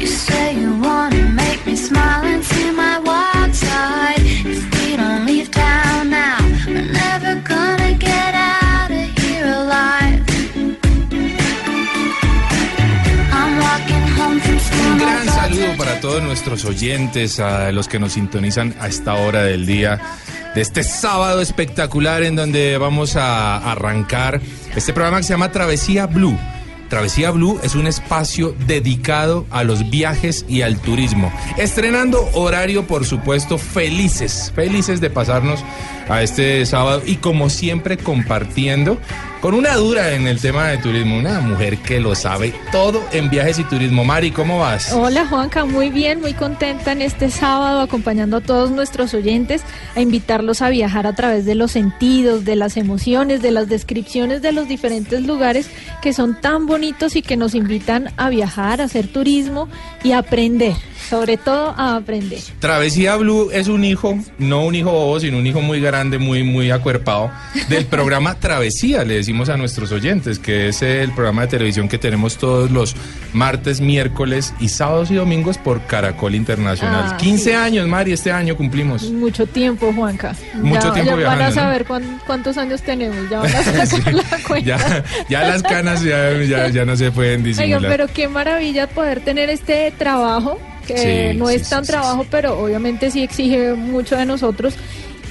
You 0.00 0.06
say 0.06 0.54
you 0.54 0.80
wanna 0.80 1.28
make 1.30 1.66
me 1.66 1.76
smile 1.76 2.24
and 2.24 2.44
see 2.44 2.70
my 2.72 2.98
wild 2.98 3.54
side. 3.54 4.20
If 4.20 4.62
we 4.74 4.96
don't 4.96 5.26
leave 5.26 5.50
town 5.50 6.10
now, 6.10 6.38
we're 6.66 6.92
never 6.92 7.34
gonna 7.42 7.94
get 7.98 8.34
out 8.34 8.90
of 8.90 9.18
here 9.18 9.46
alive. 9.46 10.22
I'm 13.32 13.58
walking 13.58 14.08
home 14.18 14.40
from 14.40 14.58
school. 14.58 14.92
Un 14.92 14.98
gran 14.98 15.26
saludo 15.26 15.76
para 15.76 16.00
todos 16.00 16.22
nuestros 16.22 16.64
oyentes, 16.64 17.40
a 17.40 17.72
los 17.72 17.88
que 17.88 17.98
nos 17.98 18.12
sintonizan 18.12 18.74
a 18.80 18.88
esta 18.88 19.14
hora 19.14 19.44
del 19.44 19.66
día, 19.66 20.00
de 20.54 20.60
este 20.60 20.82
sábado 20.82 21.40
espectacular 21.40 22.22
en 22.22 22.36
donde 22.36 22.78
vamos 22.78 23.16
a 23.16 23.56
arrancar 23.72 24.40
este 24.76 24.92
programa 24.92 25.18
que 25.18 25.24
se 25.24 25.32
llama 25.32 25.50
Travesía 25.50 26.06
Blue. 26.06 26.38
Travesía 26.94 27.32
Blue 27.32 27.58
es 27.64 27.74
un 27.74 27.88
espacio 27.88 28.54
dedicado 28.68 29.46
a 29.50 29.64
los 29.64 29.90
viajes 29.90 30.46
y 30.48 30.62
al 30.62 30.78
turismo. 30.78 31.32
Estrenando 31.58 32.30
horario, 32.34 32.86
por 32.86 33.04
supuesto, 33.04 33.58
felices, 33.58 34.52
felices 34.54 35.00
de 35.00 35.10
pasarnos 35.10 35.64
a 36.08 36.22
este 36.22 36.64
sábado 36.64 37.02
y 37.04 37.16
como 37.16 37.50
siempre 37.50 37.96
compartiendo 37.96 38.96
con 39.44 39.52
una 39.52 39.74
dura 39.74 40.14
en 40.14 40.26
el 40.26 40.40
tema 40.40 40.68
de 40.68 40.78
turismo, 40.78 41.18
una 41.18 41.38
mujer 41.40 41.76
que 41.76 42.00
lo 42.00 42.14
sabe 42.14 42.54
todo 42.72 43.04
en 43.12 43.28
viajes 43.28 43.58
y 43.58 43.64
turismo. 43.64 44.02
Mari, 44.02 44.30
¿cómo 44.30 44.60
vas? 44.60 44.90
Hola 44.94 45.26
Juanca, 45.26 45.66
muy 45.66 45.90
bien, 45.90 46.22
muy 46.22 46.32
contenta 46.32 46.92
en 46.92 47.02
este 47.02 47.30
sábado 47.30 47.82
acompañando 47.82 48.38
a 48.38 48.40
todos 48.40 48.70
nuestros 48.70 49.12
oyentes 49.12 49.60
a 49.96 50.00
invitarlos 50.00 50.62
a 50.62 50.70
viajar 50.70 51.06
a 51.06 51.14
través 51.14 51.44
de 51.44 51.56
los 51.56 51.72
sentidos, 51.72 52.46
de 52.46 52.56
las 52.56 52.78
emociones, 52.78 53.42
de 53.42 53.50
las 53.50 53.68
descripciones 53.68 54.40
de 54.40 54.52
los 54.52 54.66
diferentes 54.66 55.20
lugares 55.20 55.68
que 56.00 56.14
son 56.14 56.40
tan 56.40 56.64
bonitos 56.64 57.14
y 57.14 57.20
que 57.20 57.36
nos 57.36 57.54
invitan 57.54 58.14
a 58.16 58.30
viajar, 58.30 58.80
a 58.80 58.84
hacer 58.84 59.08
turismo 59.08 59.68
y 60.02 60.12
aprender, 60.12 60.72
sobre 61.08 61.36
todo 61.36 61.74
a 61.76 61.96
aprender. 61.96 62.38
Travesía 62.58 63.16
Blue 63.16 63.50
es 63.52 63.68
un 63.68 63.84
hijo, 63.84 64.18
no 64.38 64.64
un 64.64 64.74
hijo 64.74 64.90
bobo, 64.90 65.20
sino 65.20 65.38
un 65.38 65.46
hijo 65.46 65.60
muy 65.60 65.80
grande, 65.80 66.18
muy, 66.18 66.42
muy 66.42 66.70
acuerpado, 66.70 67.30
del 67.68 67.86
programa 67.86 68.34
Travesía, 68.40 69.04
le 69.04 69.14
decimos 69.16 69.48
a 69.48 69.56
nuestros 69.56 69.92
oyentes, 69.92 70.38
que 70.38 70.68
es 70.68 70.82
el 70.82 71.12
programa 71.12 71.42
de 71.42 71.48
televisión 71.48 71.88
que 71.88 71.98
tenemos 71.98 72.36
todos 72.38 72.70
los 72.70 72.94
martes, 73.32 73.80
miércoles 73.80 74.54
y 74.60 74.68
sábados 74.68 75.10
y 75.10 75.14
domingos 75.14 75.58
por 75.58 75.82
Caracol 75.86 76.34
Internacional. 76.34 77.10
Ah, 77.12 77.16
15 77.16 77.44
sí. 77.44 77.52
años, 77.52 77.86
Mari, 77.88 78.12
este 78.12 78.30
año 78.32 78.56
cumplimos. 78.56 79.10
Mucho 79.10 79.46
tiempo, 79.46 79.92
Juanca. 79.94 80.34
Mucho 80.54 80.88
ya, 80.88 80.92
tiempo 81.02 81.18
ya 81.20 81.26
van 81.26 81.42
a 81.42 81.50
saber 81.52 81.84
cuán- 81.84 82.20
cuántos 82.26 82.56
años 82.58 82.82
tenemos, 82.82 83.28
ya 83.30 83.40
van 83.40 83.54
a 83.54 83.62
sacar 83.62 83.86
Sí, 83.94 84.02
la 84.10 84.38
cuenta. 84.46 84.66
ya, 84.66 85.04
ya 85.28 85.42
las 85.48 85.62
canas 85.62 86.02
ya 86.02 86.84
no 86.84 86.96
se 86.96 87.10
pueden 87.12 87.42
disimular. 87.44 87.78
Oigan, 87.78 87.90
pero 87.90 88.06
qué 88.12 88.28
maravilla 88.28 88.86
poder 88.88 89.20
tener 89.20 89.50
este 89.50 89.92
trabajo, 89.98 90.58
que 90.86 91.32
Sí, 91.32 91.38
no 91.38 91.48
sí, 91.48 91.56
es 91.56 91.68
tan 91.68 91.84
sí, 91.84 91.90
trabajo, 91.92 92.26
pero 92.30 92.58
obviamente 92.58 93.10
sí 93.10 93.22
exige 93.22 93.74
mucho 93.74 94.16
de 94.16 94.26
nosotros. 94.26 94.74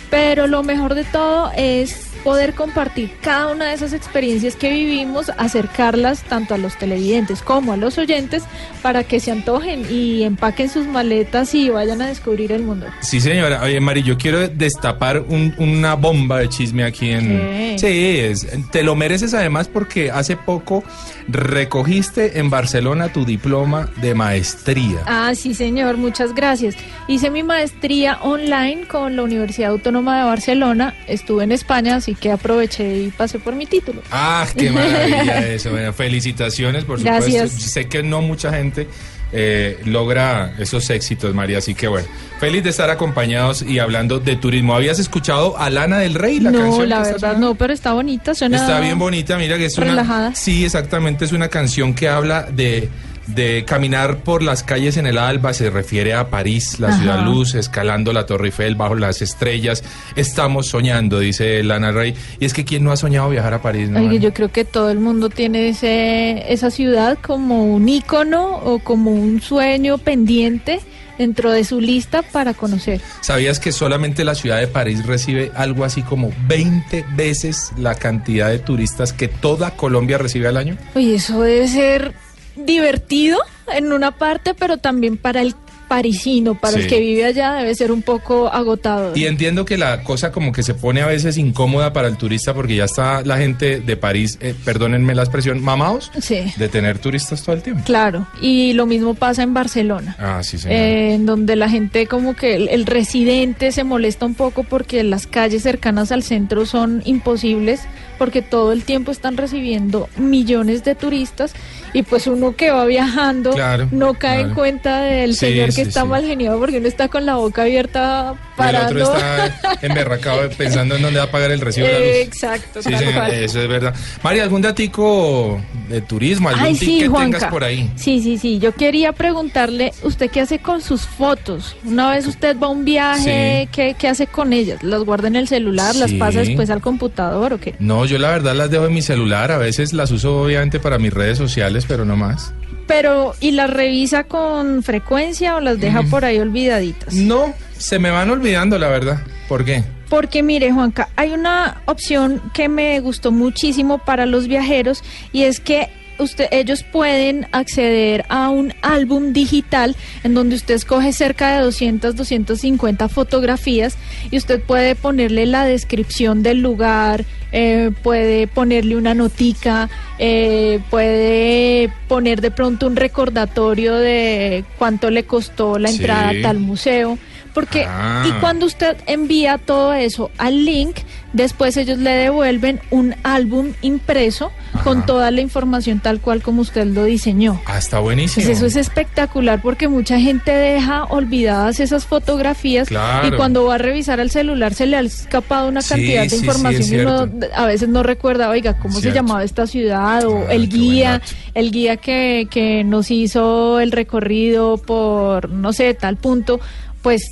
Pero 0.09 0.47
lo 0.47 0.63
mejor 0.63 0.93
de 0.93 1.03
todo 1.05 1.51
es 1.55 2.12
poder 2.23 2.53
compartir 2.53 3.11
cada 3.21 3.51
una 3.51 3.65
de 3.65 3.73
esas 3.73 3.93
experiencias 3.93 4.55
que 4.55 4.69
vivimos, 4.71 5.29
acercarlas 5.37 6.23
tanto 6.23 6.53
a 6.53 6.57
los 6.57 6.77
televidentes 6.77 7.41
como 7.41 7.73
a 7.73 7.77
los 7.77 7.97
oyentes 7.97 8.43
para 8.81 9.03
que 9.03 9.19
se 9.19 9.31
antojen 9.31 9.85
y 9.89 10.23
empaquen 10.23 10.69
sus 10.69 10.87
maletas 10.87 11.53
y 11.53 11.69
vayan 11.69 12.01
a 12.01 12.07
descubrir 12.07 12.51
el 12.51 12.63
mundo. 12.63 12.85
Sí, 13.01 13.19
señora. 13.19 13.61
Oye, 13.61 13.79
Mari, 13.79 14.03
yo 14.03 14.17
quiero 14.17 14.47
destapar 14.47 15.19
un- 15.19 15.53
una 15.57 15.95
bomba 15.95 16.39
de 16.39 16.49
chisme 16.49 16.83
aquí 16.83 17.09
en... 17.11 17.27
¿Qué? 17.27 17.75
Sí, 17.77 18.19
es- 18.19 18.47
te 18.71 18.83
lo 18.83 18.95
mereces 18.95 19.33
además 19.33 19.67
porque 19.67 20.09
hace 20.11 20.37
poco 20.37 20.83
recogiste 21.27 22.39
en 22.39 22.49
Barcelona 22.49 23.09
tu 23.11 23.25
diploma 23.25 23.89
de 24.01 24.13
maestría. 24.15 24.99
Ah, 25.05 25.33
sí, 25.35 25.53
señor, 25.53 25.97
muchas 25.97 26.33
gracias. 26.33 26.75
Hice 27.07 27.29
mi 27.29 27.43
maestría 27.43 28.17
online 28.21 28.87
con 28.87 29.15
la 29.15 29.23
Universidad 29.23 29.71
Autónoma 29.71 30.17
de 30.19 30.23
Barcelona. 30.25 30.93
Estuve 31.07 31.43
en 31.43 31.51
España, 31.51 31.95
así 31.95 32.12
que 32.15 32.31
aproveché 32.31 33.03
y 33.03 33.09
pasé 33.09 33.39
por 33.39 33.55
mi 33.55 33.65
título. 33.65 34.01
Ah, 34.11 34.45
qué 34.55 34.69
maravilla 34.71 35.47
eso. 35.47 35.71
Bueno, 35.71 35.93
felicitaciones, 35.93 36.85
por 36.85 36.99
supuesto. 36.99 37.31
Gracias. 37.31 37.51
Sé 37.51 37.87
que 37.87 38.03
no 38.03 38.21
mucha 38.21 38.51
gente 38.53 38.87
eh, 39.35 39.79
logra 39.85 40.53
esos 40.59 40.87
éxitos, 40.91 41.33
María, 41.33 41.57
así 41.57 41.73
que 41.73 41.87
bueno, 41.87 42.07
feliz 42.39 42.63
de 42.63 42.69
estar 42.69 42.91
acompañados 42.91 43.63
y 43.63 43.79
hablando 43.79 44.19
de 44.19 44.35
turismo. 44.35 44.75
¿Habías 44.75 44.99
escuchado 44.99 45.57
a 45.57 45.71
Lana 45.71 45.97
del 45.97 46.13
Rey, 46.13 46.39
la 46.39 46.51
no, 46.51 46.59
canción? 46.59 46.89
la 46.89 46.97
que 46.97 47.09
está 47.09 47.27
verdad 47.27 47.39
no, 47.39 47.55
pero 47.55 47.73
está 47.73 47.93
bonita, 47.93 48.35
suena 48.35 48.57
Está 48.57 48.79
bien 48.79 48.99
bonita, 48.99 49.37
mira 49.37 49.57
que 49.57 49.65
es 49.65 49.77
una... 49.77 49.87
relajada. 49.87 50.35
Sí, 50.35 50.63
exactamente, 50.65 51.25
es 51.25 51.31
una 51.31 51.47
canción 51.47 51.95
que 51.95 52.09
habla 52.09 52.43
de, 52.43 52.89
de 53.27 53.63
caminar 53.65 54.17
por 54.17 54.43
las 54.43 54.63
calles 54.63 54.97
en 54.97 55.07
el 55.07 55.17
alba, 55.17 55.53
se 55.53 55.69
refiere 55.69 56.13
a 56.13 56.29
París, 56.29 56.79
la 56.79 56.89
Ajá. 56.89 56.97
ciudad 56.99 57.25
luz, 57.25 57.55
escalando 57.55 58.11
la 58.13 58.25
Torre 58.25 58.47
Eiffel 58.47 58.75
bajo 58.75 58.95
las 58.95 59.21
estrellas. 59.21 59.83
Estamos 60.15 60.67
soñando, 60.67 61.19
dice 61.19 61.63
Lana 61.63 61.91
Rey. 61.91 62.13
Y 62.39 62.45
es 62.45 62.53
que 62.53 62.65
¿quién 62.65 62.83
no 62.83 62.91
ha 62.91 62.97
soñado 62.97 63.29
viajar 63.29 63.53
a 63.53 63.61
París? 63.61 63.89
no, 63.89 63.99
Oye, 63.99 64.19
yo 64.19 64.33
creo 64.33 64.51
que 64.51 64.65
todo 64.65 64.89
el 64.91 64.99
mundo 64.99 65.29
tiene 65.29 65.69
ese, 65.69 66.51
esa 66.51 66.69
ciudad 66.69 67.17
como 67.21 67.65
un 67.65 67.87
ícono 67.87 68.57
o 68.57 68.79
como 68.79 69.11
un 69.11 69.41
sueño 69.41 69.97
pendiente 69.97 70.79
dentro 71.17 71.51
de 71.51 71.63
su 71.63 71.79
lista 71.79 72.23
para 72.23 72.53
conocer. 72.55 72.99
¿Sabías 73.21 73.59
que 73.59 73.71
solamente 73.71 74.23
la 74.23 74.33
ciudad 74.35 74.59
de 74.59 74.67
París 74.67 75.05
recibe 75.05 75.51
algo 75.55 75.85
así 75.85 76.01
como 76.01 76.31
20 76.47 77.05
veces 77.15 77.71
la 77.77 77.93
cantidad 77.95 78.49
de 78.49 78.57
turistas 78.59 79.13
que 79.13 79.27
toda 79.27 79.71
Colombia 79.71 80.17
recibe 80.17 80.47
al 80.47 80.57
año? 80.57 80.75
Oye, 80.95 81.15
eso 81.15 81.41
debe 81.41 81.67
ser 81.67 82.13
divertido 82.55 83.39
en 83.73 83.91
una 83.93 84.11
parte, 84.11 84.53
pero 84.53 84.77
también 84.77 85.17
para 85.17 85.41
el 85.41 85.55
parisino, 85.87 86.59
para 86.59 86.77
el 86.77 86.83
Sí. 86.83 86.89
que 86.89 86.99
vive 86.99 87.23
allá, 87.25 87.53
debe 87.53 87.75
ser 87.75 87.91
un 87.91 88.01
poco 88.01 88.47
agotador. 88.51 89.15
Y 89.15 89.27
entiendo 89.27 89.63
que 89.63 89.77
la 89.77 90.03
cosa 90.03 90.31
como 90.31 90.51
que 90.51 90.63
se 90.63 90.73
pone 90.73 91.01
a 91.01 91.05
veces 91.05 91.37
incómoda 91.37 91.93
para 91.93 92.07
el 92.07 92.17
turista 92.17 92.53
porque 92.53 92.75
ya 92.77 92.85
está 92.85 93.21
la 93.21 93.37
gente 93.37 93.79
de 93.79 93.97
París, 93.97 94.39
eh, 94.41 94.55
perdónenme 94.65 95.13
la 95.13 95.21
expresión, 95.21 95.61
mamados 95.61 96.09
Sí. 96.19 96.51
de 96.57 96.69
tener 96.69 96.97
turistas 96.97 97.43
todo 97.43 97.55
el 97.55 97.61
tiempo. 97.61 97.83
Claro, 97.85 98.25
y 98.41 98.73
lo 98.73 98.87
mismo 98.87 99.13
pasa 99.13 99.43
en 99.43 99.53
Barcelona. 99.53 100.15
Ah, 100.17 100.41
sí, 100.41 100.57
señor. 100.57 100.77
eh, 100.79 101.13
en 101.13 101.25
donde 101.27 101.55
la 101.55 101.69
gente 101.69 102.07
como 102.07 102.35
que 102.35 102.55
el, 102.55 102.69
el 102.69 102.85
residente 102.87 103.71
se 103.71 103.83
molesta 103.83 104.25
un 104.25 104.33
poco 104.33 104.63
porque 104.63 105.03
las 105.03 105.27
calles 105.27 105.61
cercanas 105.61 106.11
al 106.11 106.23
centro 106.23 106.65
son 106.65 107.03
imposibles 107.05 107.81
porque 108.17 108.41
todo 108.41 108.71
el 108.71 108.83
tiempo 108.83 109.11
están 109.11 109.37
recibiendo 109.37 110.07
millones 110.17 110.83
de 110.83 110.95
turistas 110.95 111.53
y 111.93 112.03
pues 112.03 112.27
uno 112.27 112.55
que 112.55 112.71
va 112.71 112.85
viajando 112.85 113.51
Claro, 113.51 113.87
no 113.91 114.13
cae 114.15 114.41
en 114.41 114.53
cuenta 114.53 115.01
del 115.01 115.33
Sí, 115.33 115.47
señor 115.47 115.65
que 115.67 115.71
sí, 115.73 115.81
está 115.81 116.01
sí. 116.01 116.07
mal 116.07 116.25
geniado 116.25 116.59
porque 116.59 116.77
uno 116.77 116.87
está 116.87 117.07
con 117.07 117.25
la 117.25 117.35
boca 117.35 117.61
abierta 117.63 118.33
Y 118.33 118.41
el 118.41 118.55
parando. 118.57 119.03
otro 119.11 119.17
está 119.17 119.77
emberracado 119.81 120.49
pensando 120.57 120.95
en 120.95 121.01
dónde 121.03 121.19
va 121.19 121.25
a 121.25 121.31
pagar 121.31 121.51
el 121.51 121.61
recibo 121.61 121.87
de 121.87 121.93
la 121.93 121.99
luz. 121.99 122.07
Exacto, 122.15 122.81
Sí, 122.81 122.95
señor, 122.95 123.29
eso 123.29 123.61
es 123.61 123.67
verdad. 123.67 123.93
María, 124.23 124.43
¿algún 124.43 124.61
datico 124.61 125.61
de 125.89 126.01
turismo? 126.01 126.49
¿Algún 126.49 126.63
Ay, 126.65 126.75
tip 126.75 126.99
que 127.01 127.07
Juanca. 127.07 127.37
tengas 127.37 127.51
por 127.51 127.63
ahí? 127.63 127.91
Sí, 127.95 128.21
sí, 128.21 128.37
sí. 128.37 128.59
Yo 128.59 128.73
quería 128.73 129.11
preguntarle, 129.13 129.91
¿usted 130.03 130.29
qué 130.31 130.41
hace 130.41 130.59
con 130.59 130.81
sus 130.81 131.01
fotos? 131.01 131.75
Una 131.85 132.11
vez 132.11 132.25
usted 132.27 132.57
va 132.57 132.67
a 132.67 132.69
un 132.69 132.85
viaje. 132.85 133.67
¿qué, 133.71 133.95
qué 133.97 134.07
hace 134.07 134.27
con 134.27 134.53
ellas? 134.53 134.83
¿Las 134.83 135.01
guarda 135.03 135.27
en 135.27 135.35
el 135.35 135.47
celular? 135.47 135.95
¿Las 135.95 136.11
pasa 136.13 136.39
después 136.39 136.69
al 136.69 136.81
computador 136.81 137.53
o 137.53 137.59
qué? 137.59 137.75
No, 137.79 138.05
yo 138.05 138.17
la 138.17 138.29
verdad 138.29 138.55
las 138.55 138.69
dejo 138.71 138.85
en 138.85 138.93
mi 138.93 139.01
celular. 139.01 139.51
A 139.51 139.57
veces 139.57 139.93
las 139.93 140.11
uso 140.11 140.41
obviamente 140.41 140.79
para 140.79 140.97
mis 140.97 141.13
redes 141.13 141.37
sociales, 141.37 141.82
pero 141.87 142.05
no 142.05 142.15
más. 142.15 142.53
Pero, 142.87 143.33
¿y 143.39 143.51
las 143.51 143.69
revisa 143.69 144.25
con 144.25 144.83
frecuencia 144.83 145.55
o 145.55 145.61
las 145.61 145.79
deja 145.79 146.03
por 146.03 146.25
ahí 146.25 146.39
olvidaditas? 146.39 147.13
No, 147.13 147.53
se 147.77 147.97
me 147.97 148.11
van 148.11 148.29
olvidando, 148.29 148.77
la 148.77 148.89
verdad. 148.89 149.21
¿Por 149.47 149.63
qué? 149.63 149.83
Porque 150.09 150.43
mire, 150.43 150.71
Juanca, 150.71 151.09
hay 151.15 151.31
una 151.31 151.81
opción 151.85 152.41
que 152.53 152.69
me 152.69 152.99
gustó 152.99 153.31
muchísimo 153.31 153.97
para 153.99 154.25
los 154.25 154.47
viajeros 154.47 155.03
y 155.31 155.43
es 155.43 155.59
que 155.59 155.89
usted, 156.19 156.47
ellos 156.51 156.83
pueden 156.83 157.47
acceder 157.51 158.25
a 158.29 158.49
un 158.49 158.73
álbum 158.81 159.33
digital 159.33 159.95
en 160.23 160.33
donde 160.33 160.55
usted 160.55 160.75
escoge 160.75 161.13
cerca 161.13 161.55
de 161.55 161.61
200, 161.63 162.15
250 162.15 163.09
fotografías 163.09 163.97
y 164.31 164.37
usted 164.37 164.61
puede 164.61 164.95
ponerle 164.95 165.45
la 165.45 165.65
descripción 165.65 166.43
del 166.43 166.59
lugar, 166.61 167.25
eh, 167.51 167.91
puede 168.01 168.47
ponerle 168.47 168.95
una 168.95 169.13
notica, 169.13 169.89
eh, 170.19 170.79
puede 170.89 171.91
poner 172.07 172.41
de 172.41 172.51
pronto 172.51 172.87
un 172.87 172.95
recordatorio 172.95 173.95
de 173.95 174.63
cuánto 174.77 175.09
le 175.09 175.23
costó 175.25 175.77
la 175.77 175.89
Sí. 175.89 175.97
entrada 175.97 176.29
a 176.29 176.41
tal 176.41 176.59
museo. 176.59 177.17
Porque, 177.53 177.85
Ah. 177.87 178.25
y 178.27 178.31
cuando 178.39 178.65
usted 178.65 178.97
envía 179.05 179.57
todo 179.59 179.93
eso 179.93 180.31
al 180.39 180.65
link, 180.65 180.97
después 181.33 181.77
ellos 181.77 181.99
le 181.99 182.09
devuelven 182.11 182.79
un 182.89 183.15
álbum 183.23 183.73
impreso 183.81 184.51
con 184.83 185.05
toda 185.05 185.29
la 185.31 185.41
información 185.41 185.99
tal 185.99 186.19
cual 186.19 186.41
como 186.41 186.61
usted 186.61 186.85
lo 186.87 187.03
diseñó. 187.05 187.61
Ah, 187.65 187.77
está 187.77 187.99
buenísimo. 187.99 188.45
Pues 188.45 188.57
eso 188.57 188.65
es 188.65 188.75
espectacular 188.75 189.61
porque 189.61 189.87
mucha 189.87 190.19
gente 190.19 190.51
deja 190.51 191.03
olvidadas 191.05 191.79
esas 191.79 192.05
fotografías 192.05 192.87
Claro. 192.87 193.27
y 193.27 193.31
cuando 193.37 193.65
va 193.65 193.75
a 193.75 193.77
revisar 193.77 194.19
el 194.19 194.31
celular 194.31 194.73
se 194.73 194.85
le 194.87 194.97
ha 194.97 195.01
escapado 195.01 195.69
una 195.69 195.81
Sí, 195.83 195.89
cantidad 195.89 196.23
de 196.23 196.29
sí, 196.29 196.35
información 196.37 196.99
y 196.99 197.01
uno 197.03 197.29
a 197.55 197.65
veces 197.65 197.87
no 197.89 198.01
recuerda, 198.03 198.49
oiga, 198.49 198.77
cómo 198.79 198.95
Cierto. 198.99 199.09
se 199.09 199.15
llamaba 199.15 199.43
esta 199.43 199.67
ciudad 199.67 200.25
o 200.25 200.45
Ah, 200.47 200.53
el 200.53 200.69
guía, 200.69 201.21
el 201.53 201.71
guía 201.71 201.97
que, 201.97 202.47
que 202.49 202.83
nos 202.83 203.11
hizo 203.11 203.79
el 203.79 203.91
recorrido 203.91 204.77
por, 204.77 205.49
no 205.49 205.71
sé, 205.73 205.93
tal 205.93 206.17
punto, 206.17 206.59
pues 207.01 207.31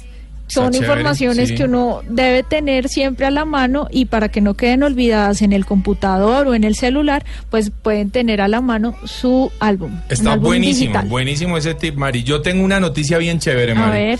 son 0.53 0.71
chévere, 0.71 0.91
informaciones 0.91 1.49
sí. 1.49 1.55
que 1.55 1.63
uno 1.65 2.01
debe 2.07 2.43
tener 2.43 2.87
siempre 2.89 3.25
a 3.25 3.31
la 3.31 3.45
mano 3.45 3.87
y 3.91 4.05
para 4.05 4.29
que 4.29 4.41
no 4.41 4.53
queden 4.55 4.83
olvidadas 4.83 5.41
en 5.41 5.53
el 5.53 5.65
computador 5.65 6.47
o 6.47 6.53
en 6.53 6.63
el 6.63 6.75
celular, 6.75 7.23
pues 7.49 7.71
pueden 7.71 8.11
tener 8.11 8.41
a 8.41 8.47
la 8.47 8.61
mano 8.61 8.95
su 9.05 9.51
álbum. 9.59 9.99
Está 10.09 10.33
álbum 10.33 10.47
buenísimo, 10.47 10.91
digital. 10.91 11.07
buenísimo 11.09 11.57
ese 11.57 11.73
tip, 11.73 11.95
Mari. 11.95 12.23
Yo 12.23 12.41
tengo 12.41 12.63
una 12.63 12.79
noticia 12.79 13.17
bien 13.17 13.39
chévere, 13.39 13.71
A 13.71 13.75
Mari. 13.75 13.91
ver. 14.03 14.19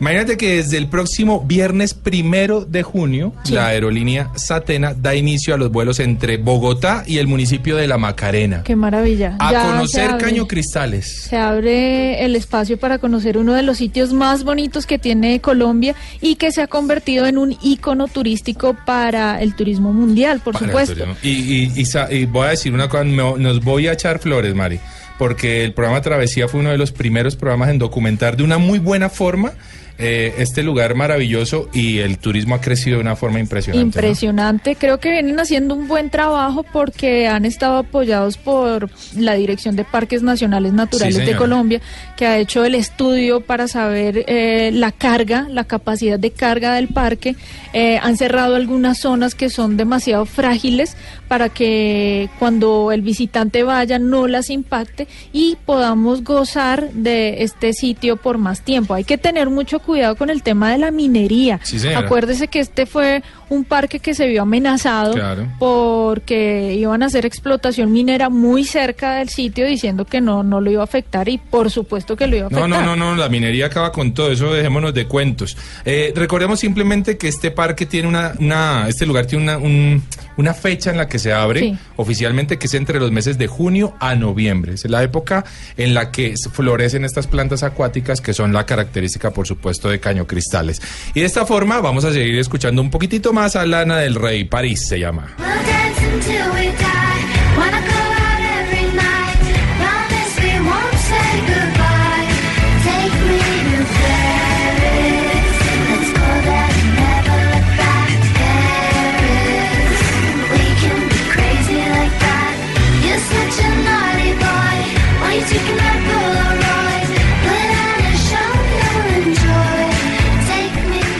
Imagínate 0.00 0.36
que 0.36 0.56
desde 0.56 0.76
el 0.78 0.86
próximo 0.86 1.40
viernes 1.44 1.92
primero 1.92 2.64
de 2.64 2.82
junio, 2.84 3.32
Sí. 3.42 3.54
la 3.54 3.66
aerolínea 3.66 4.30
Satena 4.36 4.94
da 4.94 5.14
inicio 5.16 5.54
a 5.54 5.58
los 5.58 5.72
vuelos 5.72 5.98
entre 5.98 6.36
Bogotá 6.36 7.02
y 7.06 7.18
el 7.18 7.26
municipio 7.26 7.74
de 7.76 7.88
La 7.88 7.98
Macarena. 7.98 8.62
Qué 8.64 8.76
maravilla. 8.76 9.36
A 9.40 9.50
Ya 9.52 9.62
conocer 9.64 10.10
abre- 10.10 10.24
Caño 10.24 10.46
Cristales. 10.46 11.22
Se 11.28 11.36
abre 11.36 12.24
el 12.24 12.36
espacio 12.36 12.78
para 12.78 12.98
conocer 12.98 13.38
uno 13.38 13.54
de 13.54 13.62
los 13.62 13.78
sitios 13.78 14.12
más 14.12 14.44
bonitos 14.44 14.86
que 14.86 14.98
tiene 14.98 15.40
Colombia 15.40 15.94
y 16.20 16.36
que 16.36 16.52
se 16.52 16.62
ha 16.62 16.68
convertido 16.68 17.26
en 17.26 17.36
un 17.38 17.56
ícono 17.62 18.06
turístico 18.06 18.76
para 18.86 19.42
el 19.42 19.54
turismo 19.56 19.92
mundial, 19.92 20.40
por 20.44 20.52
Para 20.54 20.66
supuesto. 20.66 21.04
Y, 21.22 21.28
y- 21.28 21.82
y 22.10 22.24
voy 22.26 22.46
a 22.46 22.50
decir 22.50 22.72
una 22.72 22.88
cosa, 22.88 23.02
me- 23.04 23.16
nos 23.38 23.64
voy 23.64 23.88
a 23.88 23.92
echar 23.94 24.20
flores, 24.20 24.54
Mari, 24.54 24.78
porque 25.18 25.64
el 25.64 25.72
programa 25.74 26.00
Travesía 26.02 26.46
fue 26.46 26.60
uno 26.60 26.70
de 26.70 26.78
los 26.78 26.92
primeros 26.92 27.34
programas 27.34 27.70
en 27.70 27.78
documentar 27.78 28.36
de 28.36 28.44
una 28.44 28.58
muy 28.58 28.78
buena 28.78 29.08
forma 29.08 29.52
eh, 29.98 30.34
este 30.38 30.62
lugar 30.62 30.94
maravilloso 30.94 31.68
y 31.72 31.98
el 31.98 32.18
turismo 32.18 32.54
ha 32.54 32.60
crecido 32.60 32.96
de 32.96 33.02
una 33.02 33.16
forma 33.16 33.40
impresionante. 33.40 34.00
¿no? 34.00 34.06
Impresionante. 34.06 34.76
Creo 34.76 34.98
que 35.00 35.10
vienen 35.10 35.40
haciendo 35.40 35.74
un 35.74 35.88
buen 35.88 36.08
trabajo 36.08 36.62
porque 36.62 37.26
han 37.26 37.44
estado 37.44 37.78
apoyados 37.78 38.38
por 38.38 38.90
la 39.16 39.34
Dirección 39.34 39.74
de 39.74 39.84
Parques 39.84 40.22
Nacionales 40.22 40.72
Naturales 40.72 41.16
Sí, 41.16 41.24
de. 41.24 41.36
Colombia, 41.36 41.80
que 42.16 42.26
ha 42.26 42.38
hecho 42.38 42.64
el 42.64 42.74
estudio 42.74 43.40
para 43.40 43.66
saber 43.66 44.24
eh, 44.28 44.70
la 44.72 44.92
carga, 44.92 45.46
la 45.50 45.64
capacidad 45.64 46.18
de 46.18 46.30
carga 46.30 46.74
del 46.74 46.88
parque. 46.88 47.34
Eh, 47.72 47.98
han 48.00 48.16
cerrado 48.16 48.54
algunas 48.54 48.98
zonas 48.98 49.34
que 49.34 49.50
son 49.50 49.76
demasiado 49.76 50.26
frágiles 50.26 50.96
para 51.28 51.50
que 51.50 52.30
cuando 52.38 52.90
el 52.90 53.02
visitante 53.02 53.62
vaya 53.62 53.98
no 53.98 54.26
las 54.26 54.50
impacte 54.50 55.06
y 55.32 55.56
podamos 55.64 56.24
gozar 56.24 56.90
de 56.92 57.42
este 57.42 57.72
sitio 57.74 58.16
por 58.16 58.38
más 58.38 58.62
tiempo. 58.62 58.94
Hay 58.94 59.04
que 59.04 59.18
tener 59.18 59.50
mucho 59.50 59.78
cuidado 59.78 60.16
con 60.16 60.30
el 60.30 60.42
tema 60.42 60.72
de 60.72 60.78
la 60.78 60.90
minería. 60.90 61.60
Sí. 61.62 61.78
Acuérdese 61.94 62.48
que 62.48 62.60
este 62.60 62.86
fue 62.86 63.22
un 63.50 63.64
parque 63.64 63.98
que 64.00 64.14
se 64.14 64.26
vio 64.26 64.42
amenazado 64.42 65.14
Claro. 65.14 65.46
porque 65.58 66.74
iban 66.74 67.02
a 67.02 67.06
hacer 67.06 67.24
explotación 67.26 67.92
minera 67.92 68.28
muy 68.28 68.64
cerca 68.64 69.14
del 69.16 69.28
sitio 69.28 69.66
diciendo 69.66 70.04
que 70.04 70.20
no, 70.20 70.42
no 70.42 70.60
lo 70.60 70.70
iba 70.70 70.80
a 70.82 70.84
afectar 70.84 71.28
y 71.28 71.38
por 71.38 71.70
supuesto 71.70 72.16
que 72.16 72.26
lo 72.26 72.36
iba 72.36 72.46
a 72.46 72.50
No, 72.50 72.58
afectar. 72.64 72.84
no, 72.84 72.96
no, 72.96 73.10
no, 73.10 73.16
la 73.16 73.28
minería 73.28 73.66
acaba 73.66 73.92
con 73.92 74.12
todo 74.12 74.30
eso, 74.32 74.52
dejémonos 74.52 74.92
de 74.94 75.06
cuentos. 75.06 75.56
Eh, 75.84 76.12
recordemos 76.14 76.60
simplemente 76.60 77.16
que 77.16 77.28
este 77.28 77.50
parque 77.50 77.86
tiene 77.86 78.08
una, 78.08 78.32
una 78.38 78.86
este 78.88 79.06
lugar 79.06 79.26
tiene 79.26 79.44
una, 79.44 79.58
un- 79.58 80.02
una 80.36 80.54
fecha 80.54 80.90
en 80.90 80.96
la 80.98 81.08
que 81.08 81.18
se 81.18 81.32
abre 81.32 81.60
Sí. 81.60 81.78
oficialmente, 81.96 82.58
que 82.58 82.66
es 82.66 82.74
entre 82.74 83.00
los 83.00 83.10
meses 83.10 83.38
de 83.38 83.46
junio 83.48 83.94
a 83.98 84.14
noviembre. 84.14 84.74
Es 84.74 84.84
la 84.88 85.02
época 85.02 85.44
en 85.76 85.94
la 85.94 86.10
que 86.12 86.34
florecen 86.52 87.04
estas 87.04 87.26
plantas 87.26 87.62
acuáticas 87.64 88.20
que 88.20 88.32
son 88.34 88.52
la 88.52 88.64
característica, 88.64 89.30
por 89.32 89.46
supuesto, 89.48 89.88
de 89.88 89.98
Caño 90.00 90.26
Cristales. 90.26 90.80
Y 91.14 91.20
de 91.20 91.26
esta 91.26 91.44
forma 91.46 91.80
vamos 91.80 92.04
a 92.04 92.12
seguir 92.12 92.38
escuchando 92.38 92.80
un 92.82 92.90
poquitito 92.90 93.32
más 93.32 93.37
a 93.38 93.64
Lana 93.64 93.98
del 93.98 94.16
Rey, 94.16 94.44
París 94.44 94.88
se 94.88 94.98
llama. 94.98 95.36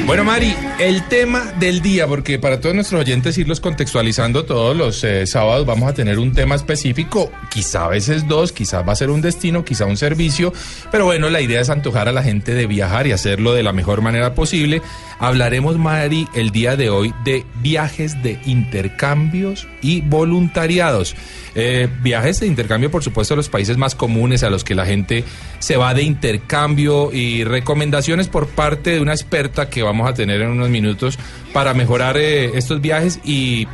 Bueno, 0.09 0.25
Mari, 0.25 0.57
el 0.79 1.07
tema 1.09 1.53
del 1.61 1.83
día, 1.83 2.07
porque 2.07 2.39
para 2.39 2.61
todos 2.61 2.75
nuestros 2.75 3.03
oyentes 3.03 3.37
irlos 3.37 3.61
contextualizando 3.61 4.47
todos 4.47 4.75
los 4.75 5.05
eh, 5.05 5.27
sábados 5.27 5.67
vamos 5.67 5.87
a 5.87 5.93
tener 5.93 6.19
un 6.19 6.33
tema 6.33 6.55
específico, 6.55 7.31
quizá 7.51 7.85
a 7.85 7.89
veces 7.89 8.27
dos, 8.27 8.53
quizás 8.53 8.89
va 8.89 8.93
a 8.93 8.97
ser 8.97 9.11
un 9.11 9.21
destino, 9.21 9.67
quizá 9.67 9.85
un 9.85 9.99
servicio, 9.99 10.55
pero 10.91 11.05
bueno, 11.05 11.29
la 11.29 11.43
idea 11.43 11.61
es 11.61 11.69
antojar 11.69 12.09
a 12.09 12.13
la 12.13 12.23
gente 12.23 12.55
de 12.55 12.67
viajar 12.67 13.07
y 13.07 13.13
hacerlo 13.13 13.53
de 13.53 13.63
la 13.63 13.75
mejor 13.75 14.01
manera 14.01 14.35
posible. 14.35 14.81
Hablaremos, 15.19 15.77
Mari, 15.77 16.27
el 16.35 16.53
día 16.53 16.75
de 16.77 16.89
hoy 16.89 17.13
de 17.23 17.45
viajes 17.61 18.23
de 18.23 18.41
intercambios 18.47 19.69
y 19.83 20.01
voluntariados. 20.01 21.17
Eh, 21.55 21.89
viajes 22.03 22.41
de 22.41 22.47
intercambio, 22.47 22.91
por 22.91 23.03
supuesto, 23.03 23.35
a 23.35 23.37
los 23.37 23.49
países 23.49 23.77
más 23.77 23.95
comunes 23.95 24.43
a 24.43 24.51
los 24.51 24.65
que 24.65 24.75
la 24.75 24.87
gente 24.87 25.25
se 25.59 25.77
va 25.77 25.95
de 25.95 26.03
intercambio 26.03 27.13
y 27.13 27.45
recomendaciones 27.45 28.29
por 28.29 28.49
parte 28.49 28.91
de 28.91 29.01
una 29.01 29.13
experta 29.13 29.69
que 29.69 29.83
vamos 29.83 30.09
a 30.09 30.15
tener 30.15 30.41
en 30.43 30.51
unos 30.51 30.69
minutos 30.69 31.19
para 31.53 31.75
mejorar 31.75 32.17
eh, 32.17 32.57
estos 32.57 32.81
viajes 32.81 33.21
y, 33.25 33.67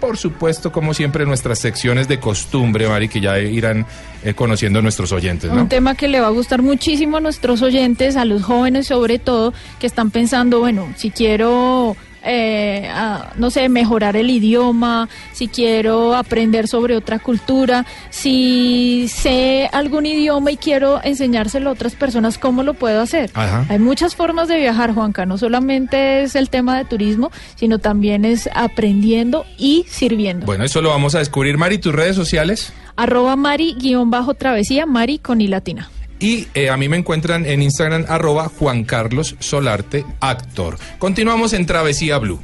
por 0.00 0.16
supuesto, 0.16 0.72
como 0.72 0.94
siempre, 0.94 1.26
nuestras 1.26 1.58
secciones 1.58 2.08
de 2.08 2.18
costumbre, 2.18 2.88
Mari, 2.88 3.08
que 3.08 3.20
ya 3.20 3.38
irán 3.38 3.86
eh, 4.22 4.34
conociendo 4.34 4.82
nuestros 4.82 5.12
oyentes. 5.12 5.50
Un 5.50 5.68
tema 5.68 5.94
que 5.94 6.08
le 6.08 6.20
va 6.20 6.28
a 6.28 6.30
gustar 6.30 6.62
muchísimo 6.62 7.18
a 7.18 7.20
nuestros 7.20 7.62
oyentes, 7.62 8.16
a 8.16 8.24
los 8.24 8.42
jóvenes 8.42 8.86
sobre 8.86 9.18
todo, 9.18 9.52
que 9.78 9.86
están 9.86 10.10
pensando, 10.10 10.60
bueno, 10.60 10.92
si 10.96 11.10
quiero, 11.10 11.96
eh, 12.24 12.88
a- 12.92 13.32
no 13.36 13.50
sé, 13.50 13.68
mejorar 13.68 14.16
el 14.16 14.30
idioma, 14.30 15.08
si 15.32 15.48
quiero 15.48 16.14
aprender 16.14 16.68
sobre 16.68 16.96
otra 16.96 17.18
cultura, 17.18 17.84
si 18.10 19.06
sé 19.08 19.68
algún 19.72 20.06
idioma 20.06 20.50
y 20.50 20.56
quiero 20.56 21.00
enseñárselo 21.02 21.70
a 21.70 21.72
otras 21.72 21.94
personas, 21.94 22.38
¿cómo 22.38 22.62
lo 22.62 22.74
puedo 22.74 23.00
hacer? 23.00 23.30
Ajá. 23.34 23.64
Hay 23.68 23.78
muchas 23.78 24.14
formas 24.16 24.48
de 24.48 24.58
viajar, 24.58 24.92
Juanca, 24.94 25.26
no 25.26 25.38
solamente 25.38 26.22
es 26.22 26.34
el 26.34 26.50
tema 26.50 26.76
de 26.76 26.84
turismo, 26.84 27.30
sino 27.54 27.78
también 27.78 28.24
es 28.24 28.48
aprendiendo 28.54 29.44
y 29.56 29.84
sirviendo. 29.88 30.46
Bueno, 30.46 30.64
eso 30.64 30.80
lo 30.82 30.90
vamos 30.90 31.14
a 31.14 31.18
descubrir, 31.18 31.56
Mari, 31.58 31.78
tus 31.78 31.94
redes 31.94 32.16
sociales. 32.16 32.72
Arroba 32.96 33.36
Mari 33.36 33.74
guion 33.78 34.10
bajo 34.10 34.34
travesía, 34.34 34.84
Mari 34.86 35.18
con 35.18 35.40
i 35.40 35.46
latina. 35.46 35.88
Y 36.20 36.48
eh, 36.54 36.70
a 36.70 36.76
mí 36.76 36.88
me 36.88 36.96
encuentran 36.96 37.46
en 37.46 37.62
Instagram 37.62 38.04
arroba 38.08 38.48
Juan 38.48 38.84
Carlos 38.84 39.36
Solarte 39.38 40.04
Actor. 40.20 40.78
Continuamos 40.98 41.52
en 41.52 41.66
Travesía 41.66 42.18
Blue. 42.18 42.40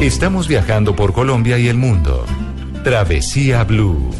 Estamos 0.00 0.48
viajando 0.48 0.96
por 0.96 1.12
Colombia 1.12 1.58
y 1.58 1.68
el 1.68 1.76
mundo. 1.76 2.24
Travesía 2.82 3.64
Blue. 3.64 4.10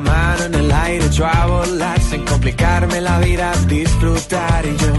mano 0.00 0.44
en 0.44 0.54
el 0.54 0.70
aire, 0.70 1.08
yo 1.10 1.26
a 1.26 1.46
volar 1.46 2.00
sin 2.00 2.24
complicarme 2.24 3.00
la 3.00 3.18
vida, 3.20 3.52
disfrutar 3.66 4.64
y 4.66 4.76
yo, 4.76 4.94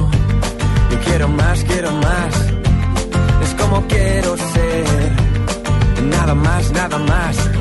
yo 0.91 0.99
quiero 1.05 1.27
más, 1.27 1.63
quiero 1.63 1.91
más, 1.91 2.35
es 3.43 3.53
como 3.55 3.85
quiero 3.87 4.37
ser, 4.37 4.85
nada 6.09 6.35
más, 6.35 6.71
nada 6.71 6.97
más. 6.97 7.58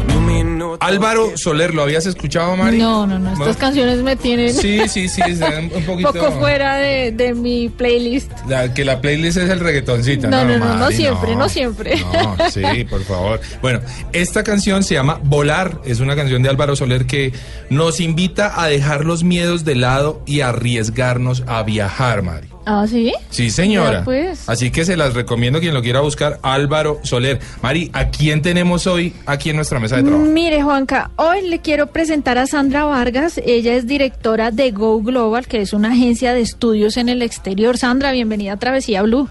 Álvaro 0.80 1.36
Soler, 1.36 1.74
¿lo 1.74 1.82
habías 1.82 2.06
escuchado, 2.06 2.56
Mari? 2.56 2.78
No, 2.78 3.06
no, 3.06 3.18
no. 3.18 3.32
Estas 3.32 3.56
canciones 3.56 3.98
me 4.02 4.16
tienen 4.16 4.52
Sí, 4.54 4.80
sí, 4.88 5.08
sí, 5.08 5.20
están 5.26 5.70
un 5.74 5.82
poquito... 5.86 6.12
poco 6.12 6.32
fuera 6.32 6.76
de, 6.76 7.12
de 7.12 7.34
mi 7.34 7.68
playlist. 7.68 8.30
La- 8.46 8.72
que 8.74 8.84
la 8.84 9.00
playlist 9.00 9.38
es 9.38 9.50
el 9.50 9.60
reggaetoncito. 9.60 10.28
No, 10.28 10.44
no, 10.44 10.58
no, 10.58 10.66
no 10.66 10.74
Mari, 10.76 10.96
siempre, 10.96 11.36
no 11.36 11.48
siempre. 11.48 11.96
No, 12.00 12.36
sí, 12.50 12.84
por 12.88 13.02
favor. 13.04 13.40
Bueno, 13.62 13.80
esta 14.12 14.42
canción 14.44 14.82
se 14.82 14.94
llama 14.94 15.20
Volar. 15.22 15.80
Es 15.84 16.00
una 16.00 16.14
canción 16.16 16.42
de 16.42 16.48
Álvaro 16.48 16.76
Soler 16.76 17.06
que 17.06 17.32
nos 17.70 18.00
invita 18.00 18.60
a 18.62 18.66
dejar 18.68 19.04
los 19.04 19.24
miedos 19.24 19.64
de 19.64 19.74
lado 19.74 20.22
y 20.26 20.40
arriesgarnos 20.40 21.44
a 21.46 21.62
viajar, 21.62 22.22
Mari. 22.22 22.48
Ah, 22.70 22.86
¿sí? 22.86 23.14
Sí, 23.30 23.48
señora. 23.48 24.04
Pues. 24.04 24.46
Así 24.46 24.70
que 24.70 24.84
se 24.84 24.94
las 24.94 25.14
recomiendo 25.14 25.58
quien 25.58 25.72
lo 25.72 25.80
quiera 25.80 26.00
buscar, 26.00 26.38
Álvaro 26.42 27.00
Soler. 27.02 27.40
Mari, 27.62 27.90
¿a 27.94 28.10
quién 28.10 28.42
tenemos 28.42 28.86
hoy 28.86 29.14
aquí 29.24 29.48
en 29.48 29.56
nuestra 29.56 29.80
mesa 29.80 29.96
de 29.96 30.02
trabajo? 30.02 30.22
Mire, 30.26 30.62
Juanca, 30.62 31.10
hoy 31.16 31.48
le 31.48 31.60
quiero 31.60 31.86
presentar 31.86 32.36
a 32.36 32.46
Sandra 32.46 32.84
Vargas. 32.84 33.40
Ella 33.42 33.72
es 33.72 33.86
directora 33.86 34.50
de 34.50 34.70
Go 34.70 35.00
Global, 35.00 35.46
que 35.46 35.62
es 35.62 35.72
una 35.72 35.92
agencia 35.92 36.34
de 36.34 36.42
estudios 36.42 36.98
en 36.98 37.08
el 37.08 37.22
exterior. 37.22 37.78
Sandra, 37.78 38.12
bienvenida 38.12 38.52
a 38.52 38.56
Travesía 38.58 39.00
Blue. 39.00 39.30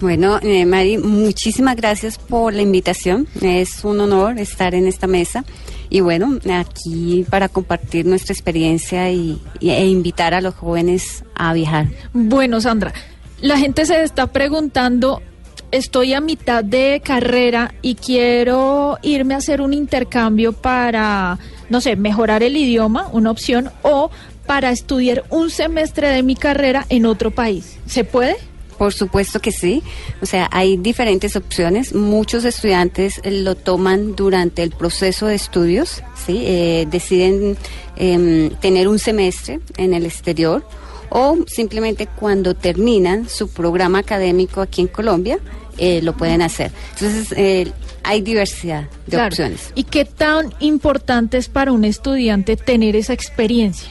Bueno, 0.00 0.38
eh, 0.40 0.64
Mari, 0.64 0.98
muchísimas 0.98 1.74
gracias 1.74 2.16
por 2.16 2.54
la 2.54 2.62
invitación. 2.62 3.26
Es 3.40 3.84
un 3.84 3.98
honor 3.98 4.38
estar 4.38 4.76
en 4.76 4.86
esta 4.86 5.08
mesa 5.08 5.44
y 5.90 6.00
bueno, 6.00 6.38
aquí 6.52 7.24
para 7.30 7.48
compartir 7.48 8.06
nuestra 8.06 8.32
experiencia 8.32 9.10
y, 9.10 9.40
e 9.60 9.86
invitar 9.86 10.34
a 10.34 10.40
los 10.40 10.54
jóvenes 10.54 11.24
a 11.34 11.52
viajar. 11.52 11.86
Bueno, 12.12 12.60
Sandra, 12.60 12.92
la 13.40 13.58
gente 13.58 13.86
se 13.86 14.02
está 14.02 14.26
preguntando, 14.26 15.22
estoy 15.70 16.14
a 16.14 16.20
mitad 16.20 16.64
de 16.64 17.00
carrera 17.04 17.74
y 17.82 17.94
quiero 17.94 18.98
irme 19.02 19.34
a 19.34 19.38
hacer 19.38 19.60
un 19.60 19.72
intercambio 19.72 20.52
para, 20.52 21.38
no 21.70 21.80
sé, 21.80 21.96
mejorar 21.96 22.42
el 22.42 22.56
idioma, 22.56 23.08
una 23.12 23.30
opción, 23.30 23.70
o 23.82 24.10
para 24.46 24.70
estudiar 24.70 25.24
un 25.28 25.50
semestre 25.50 26.08
de 26.08 26.22
mi 26.22 26.34
carrera 26.34 26.86
en 26.88 27.06
otro 27.06 27.30
país. 27.30 27.78
¿Se 27.86 28.04
puede? 28.04 28.36
Por 28.78 28.94
supuesto 28.94 29.40
que 29.40 29.50
sí. 29.52 29.82
O 30.22 30.26
sea, 30.26 30.48
hay 30.52 30.76
diferentes 30.76 31.34
opciones. 31.36 31.94
Muchos 31.94 32.44
estudiantes 32.44 33.20
eh, 33.24 33.30
lo 33.32 33.56
toman 33.56 34.14
durante 34.14 34.62
el 34.62 34.70
proceso 34.70 35.26
de 35.26 35.34
estudios, 35.34 36.02
¿sí? 36.26 36.42
Eh, 36.44 36.86
deciden 36.90 37.56
em, 37.96 38.50
tener 38.60 38.86
un 38.88 38.98
semestre 39.00 39.60
en 39.76 39.92
el 39.94 40.06
exterior 40.06 40.64
o 41.10 41.36
simplemente 41.46 42.06
cuando 42.06 42.54
terminan 42.54 43.28
su 43.28 43.48
programa 43.48 43.98
académico 44.00 44.60
aquí 44.60 44.82
en 44.82 44.88
Colombia, 44.88 45.38
eh, 45.78 46.00
lo 46.02 46.16
pueden 46.16 46.42
hacer. 46.42 46.70
Entonces, 46.94 47.32
eh, 47.36 47.72
hay 48.02 48.20
diversidad 48.20 48.82
de 49.06 49.10
Claro. 49.12 49.28
opciones. 49.28 49.72
¿Y 49.74 49.84
qué 49.84 50.04
tan 50.04 50.52
importante 50.60 51.36
es 51.38 51.48
para 51.48 51.72
un 51.72 51.84
estudiante 51.84 52.56
tener 52.56 52.94
esa 52.96 53.12
experiencia? 53.12 53.88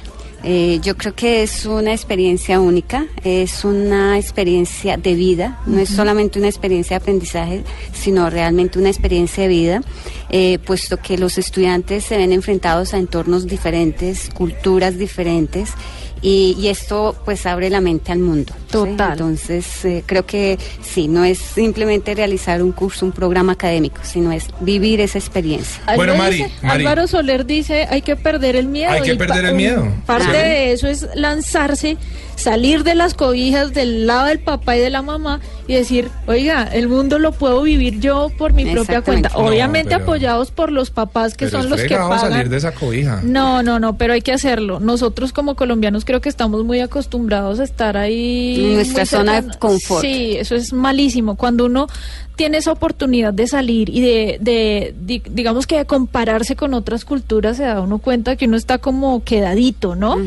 Eh, 0.49 0.79
yo 0.81 0.95
creo 0.95 1.13
que 1.13 1.43
es 1.43 1.65
una 1.65 1.91
experiencia 1.91 2.61
única, 2.61 3.05
es 3.25 3.65
una 3.65 4.17
experiencia 4.17 4.95
de 4.95 5.13
vida, 5.13 5.59
no 5.65 5.77
es 5.77 5.89
solamente 5.89 6.39
una 6.39 6.47
experiencia 6.47 6.97
de 6.97 7.01
aprendizaje, 7.03 7.63
sino 7.91 8.29
realmente 8.29 8.79
una 8.79 8.87
experiencia 8.87 9.43
de 9.43 9.49
vida, 9.49 9.81
eh, 10.29 10.57
puesto 10.59 10.95
que 10.95 11.17
los 11.17 11.37
estudiantes 11.37 12.05
se 12.05 12.15
ven 12.15 12.31
enfrentados 12.31 12.93
a 12.93 12.97
entornos 12.97 13.45
diferentes, 13.45 14.29
culturas 14.33 14.97
diferentes, 14.97 15.71
y, 16.21 16.55
y 16.59 16.67
esto 16.67 17.15
pues 17.25 17.45
abre 17.45 17.69
la 17.69 17.81
mente 17.81 18.11
al 18.11 18.19
mundo. 18.19 18.53
¿sí? 18.57 18.65
Total. 18.71 19.11
Entonces 19.13 19.85
eh, 19.85 20.03
creo 20.05 20.25
que 20.25 20.57
sí, 20.81 21.07
no 21.07 21.23
es 21.23 21.39
simplemente 21.39 22.13
realizar 22.15 22.61
un 22.63 22.71
curso, 22.71 23.05
un 23.05 23.11
programa 23.11 23.53
académico, 23.53 24.01
sino 24.03 24.31
es 24.31 24.47
vivir 24.59 24.99
esa 25.01 25.17
experiencia. 25.17 25.81
Bueno, 25.95 26.15
Mari, 26.15 26.37
dice- 26.37 26.51
Mari. 26.61 26.85
Álvaro 26.85 27.07
Soler 27.07 27.45
dice, 27.45 27.87
hay 27.89 28.01
que 28.01 28.15
perder 28.15 28.55
el 28.55 28.67
miedo. 28.67 28.91
Hay 28.91 29.01
que 29.01 29.15
perder 29.15 29.45
el 29.45 29.55
miedo. 29.55 29.87
Parte 30.05 30.25
Sí. 30.25 30.31
de 30.31 30.71
eso 30.73 30.87
es 30.87 31.07
lanzarse, 31.15 31.97
salir 32.37 32.83
de 32.85 32.95
las 32.95 33.13
cobijas 33.13 33.73
del 33.73 34.07
lado 34.07 34.27
del 34.27 34.39
papá 34.39 34.77
y 34.77 34.79
de 34.79 34.89
la 34.89 35.01
mamá 35.01 35.41
y 35.67 35.73
decir, 35.73 36.09
oiga, 36.27 36.63
el 36.63 36.87
mundo 36.87 37.19
lo 37.19 37.33
puedo 37.33 37.61
vivir 37.63 37.99
yo 37.99 38.31
por 38.37 38.53
mi 38.53 38.63
propia 38.65 39.01
cuenta. 39.01 39.29
No, 39.29 39.39
Obviamente 39.47 39.89
pero- 39.89 40.03
apoyados 40.03 40.51
por 40.51 40.71
los 40.71 40.89
papás 40.89 41.35
que 41.35 41.47
Pero 41.47 41.61
son 41.63 41.69
los 41.69 41.81
que 41.81 41.95
pagan. 41.95 42.19
salir 42.19 42.47
de 42.49 42.57
esa 42.57 42.71
cobija. 42.73 43.21
No, 43.23 43.63
no, 43.63 43.79
no, 43.79 43.97
pero 43.97 44.13
hay 44.13 44.21
que 44.21 44.31
hacerlo. 44.31 44.79
Nosotros 44.79 45.33
como 45.33 45.55
colombianos 45.55 46.05
creo 46.05 46.21
que 46.21 46.29
estamos 46.29 46.63
muy 46.63 46.79
acostumbrados 46.79 47.59
a 47.59 47.63
estar 47.65 47.97
ahí. 47.97 48.63
En 48.65 48.73
nuestra 48.75 49.05
zona 49.05 49.41
de 49.41 49.57
confort. 49.57 50.01
Sí, 50.05 50.37
eso 50.37 50.55
es 50.55 50.71
malísimo. 50.71 51.35
Cuando 51.35 51.65
uno 51.65 51.87
tiene 52.35 52.57
esa 52.59 52.71
oportunidad 52.71 53.33
de 53.33 53.47
salir 53.47 53.89
y 53.89 53.99
de, 53.99 54.37
de, 54.39 54.93
di- 55.01 55.23
digamos 55.27 55.65
que 55.65 55.77
de 55.77 55.85
compararse 55.85 56.55
con 56.55 56.75
otras 56.75 57.03
culturas, 57.03 57.57
se 57.57 57.63
da 57.63 57.81
uno 57.81 57.97
cuenta 57.97 58.35
que 58.35 58.45
uno 58.45 58.57
está 58.57 58.77
como 58.77 59.23
quedadito, 59.23 59.95
¿no? 59.95 60.17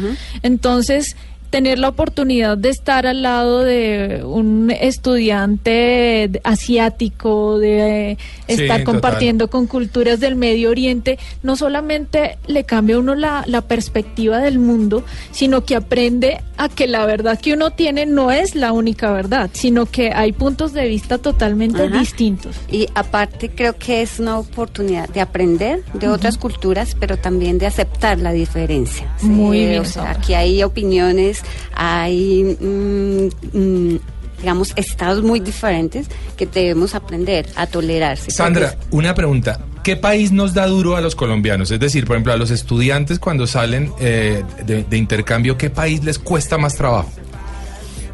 Entonces, 0.42 1.16
tener 1.50 1.78
la 1.78 1.88
oportunidad 1.88 2.56
de 2.56 2.68
estar 2.70 3.06
al 3.06 3.22
lado 3.22 3.60
de 3.64 4.22
un 4.24 4.70
estudiante 4.70 6.40
asiático, 6.44 7.58
de 7.58 8.12
eh, 8.12 8.16
Sí, 8.48 8.62
estar 8.62 8.80
total. 8.80 8.84
compartiendo 8.84 9.48
con 9.50 9.66
culturas 9.66 10.18
del 10.20 10.34
Medio 10.36 10.70
Oriente, 10.70 11.18
no 11.42 11.54
solamente 11.56 12.36
le 12.46 12.64
cambia 12.64 12.96
a 12.96 12.98
uno 12.98 13.14
la, 13.14 13.44
la 13.46 13.60
perspectiva 13.62 14.38
del 14.38 14.58
mundo, 14.58 15.04
sino 15.30 15.64
que 15.64 15.76
aprende 15.76 16.40
a 16.56 16.68
que 16.68 16.86
la 16.86 17.06
verdad 17.06 17.38
que 17.40 17.52
uno 17.54 17.70
tiene 17.70 18.06
no 18.06 18.30
es 18.32 18.54
la 18.54 18.72
única 18.72 19.12
verdad, 19.12 19.50
sino 19.52 19.86
que 19.86 20.12
hay 20.12 20.32
puntos 20.32 20.72
de 20.72 20.86
vista 20.88 21.18
totalmente 21.18 21.84
Ajá. 21.84 21.98
distintos. 21.98 22.56
Y 22.70 22.88
aparte 22.94 23.50
creo 23.50 23.76
que 23.78 24.02
es 24.02 24.18
una 24.18 24.38
oportunidad 24.38 25.08
de 25.08 25.20
aprender 25.20 25.84
de 25.94 26.08
otras 26.08 26.36
culturas, 26.36 26.96
pero 26.98 27.16
también 27.16 27.58
de 27.58 27.66
aceptar 27.66 28.18
la 28.18 28.32
diferencia. 28.32 29.12
¿sí? 29.18 29.26
Muy 29.26 29.58
bien, 29.66 29.80
O 29.80 29.84
sea, 29.84 30.10
aquí 30.10 30.34
hay 30.34 30.62
opiniones, 30.62 31.39
hay, 31.74 32.56
mm, 32.60 33.58
mm, 33.58 34.00
digamos, 34.38 34.72
estados 34.76 35.22
muy 35.22 35.40
diferentes 35.40 36.08
que 36.36 36.46
debemos 36.46 36.94
aprender 36.94 37.46
a 37.56 37.66
tolerarse. 37.66 38.30
Sandra, 38.30 38.76
una 38.90 39.14
pregunta. 39.14 39.60
¿Qué 39.82 39.96
país 39.96 40.30
nos 40.30 40.52
da 40.52 40.66
duro 40.66 40.96
a 40.96 41.00
los 41.00 41.14
colombianos? 41.14 41.70
Es 41.70 41.80
decir, 41.80 42.04
por 42.06 42.16
ejemplo, 42.16 42.34
a 42.34 42.36
los 42.36 42.50
estudiantes 42.50 43.18
cuando 43.18 43.46
salen 43.46 43.90
eh, 43.98 44.44
de, 44.66 44.84
de 44.84 44.96
intercambio, 44.98 45.56
¿qué 45.56 45.70
país 45.70 46.04
les 46.04 46.18
cuesta 46.18 46.58
más 46.58 46.76
trabajo? 46.76 47.10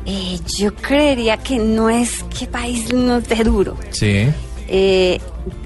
eh, 0.07 0.39
yo 0.57 0.75
creería 0.75 1.37
que 1.37 1.59
no 1.59 1.91
es 1.91 2.23
que 2.39 2.47
país 2.47 2.93
nos 2.93 3.29
dé 3.29 3.43
duro. 3.43 3.77
Sí, 3.91 4.27
Eh, 4.69 5.21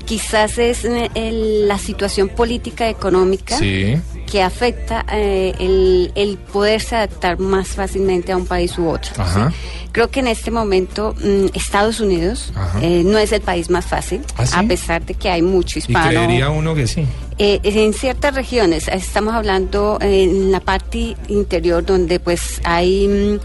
quizás 0.04 0.58
es 0.58 0.84
el- 0.84 1.68
la 1.68 1.78
situación 1.78 2.28
política 2.28 2.88
económica. 2.88 3.56
sí. 3.58 3.96
que 4.30 4.44
afecta 4.44 5.04
eh, 5.12 5.54
el, 5.58 6.12
el 6.14 6.36
poderse 6.38 6.94
adaptar 6.94 7.40
más 7.40 7.66
fácilmente 7.70 8.30
a 8.30 8.36
un 8.36 8.46
país 8.46 8.78
u 8.78 8.88
otro. 8.88 9.10
Ajá. 9.20 9.50
¿sí? 9.50 9.56
Creo 9.90 10.08
que 10.08 10.20
en 10.20 10.28
este 10.28 10.52
momento 10.52 11.16
mm, 11.20 11.46
Estados 11.52 11.98
Unidos 11.98 12.52
eh, 12.80 13.02
no 13.04 13.18
es 13.18 13.32
el 13.32 13.40
país 13.40 13.70
más 13.70 13.86
fácil, 13.86 14.20
¿Ah, 14.36 14.46
sí? 14.46 14.54
a 14.56 14.62
pesar 14.62 15.04
de 15.04 15.14
que 15.14 15.30
hay 15.30 15.42
mucho 15.42 15.80
Y 15.80 15.82
hispano. 15.82 16.10
creería 16.10 16.48
uno 16.50 16.76
que 16.76 16.86
sí. 16.86 17.04
Eh, 17.38 17.58
en 17.64 17.92
ciertas 17.92 18.32
regiones, 18.36 18.86
estamos 18.86 19.34
hablando 19.34 19.98
en 20.00 20.52
la 20.52 20.60
parte 20.60 21.16
interior 21.26 21.84
donde 21.84 22.20
pues 22.20 22.60
hay... 22.62 23.08
mm, 23.08 23.40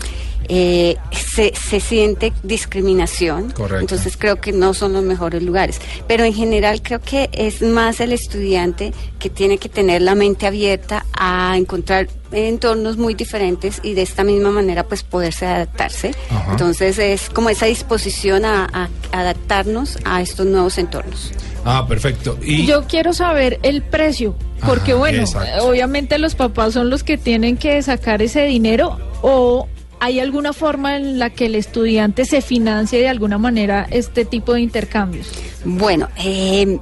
eh, 0.49 0.95
se, 1.11 1.53
se 1.55 1.79
siente 1.79 2.33
discriminación. 2.43 3.51
Correcto. 3.51 3.79
Entonces 3.79 4.17
creo 4.17 4.41
que 4.41 4.51
no 4.51 4.73
son 4.73 4.93
los 4.93 5.03
mejores 5.03 5.43
lugares. 5.43 5.79
Pero 6.07 6.23
en 6.23 6.33
general 6.33 6.81
creo 6.81 6.99
que 6.99 7.29
es 7.33 7.61
más 7.61 7.99
el 7.99 8.11
estudiante 8.11 8.93
que 9.19 9.29
tiene 9.29 9.57
que 9.57 9.69
tener 9.69 10.01
la 10.01 10.15
mente 10.15 10.47
abierta 10.47 11.05
a 11.13 11.55
encontrar 11.57 12.07
entornos 12.31 12.97
muy 12.97 13.13
diferentes 13.13 13.79
y 13.83 13.93
de 13.93 14.01
esta 14.01 14.23
misma 14.23 14.51
manera 14.51 14.83
pues 14.83 15.03
poderse 15.03 15.45
adaptarse. 15.45 16.11
Ajá. 16.29 16.51
Entonces 16.51 16.97
es 16.99 17.29
como 17.29 17.49
esa 17.49 17.65
disposición 17.65 18.45
a, 18.45 18.65
a 18.65 18.89
adaptarnos 19.19 19.97
a 20.03 20.21
estos 20.21 20.45
nuevos 20.45 20.77
entornos. 20.77 21.31
Ah, 21.65 21.85
perfecto. 21.87 22.37
Y 22.43 22.67
Yo 22.67 22.85
quiero 22.87 23.11
saber 23.11 23.59
el 23.63 23.81
precio, 23.81 24.35
porque 24.65 24.91
Ajá, 24.91 24.99
bueno, 24.99 25.21
exacto. 25.21 25.67
obviamente 25.67 26.19
los 26.19 26.35
papás 26.35 26.73
son 26.73 26.91
los 26.91 27.03
que 27.03 27.17
tienen 27.17 27.57
que 27.57 27.81
sacar 27.81 28.21
ese 28.21 28.45
dinero 28.45 28.99
o 29.23 29.67
hay 30.05 30.19
alguna 30.19 30.53
forma 30.53 30.97
en 30.97 31.17
la 31.17 31.31
que 31.31 31.47
el 31.47 31.55
estudiante 31.55 32.25
se 32.25 32.41
financie 32.41 32.99
de 32.99 33.07
alguna 33.07 33.39
manera 33.39 33.87
este 33.89 34.23
tipo 34.23 34.53
de 34.53 34.61
intercambios. 34.61 35.31
Bueno, 35.63 36.09
eh, 36.23 36.77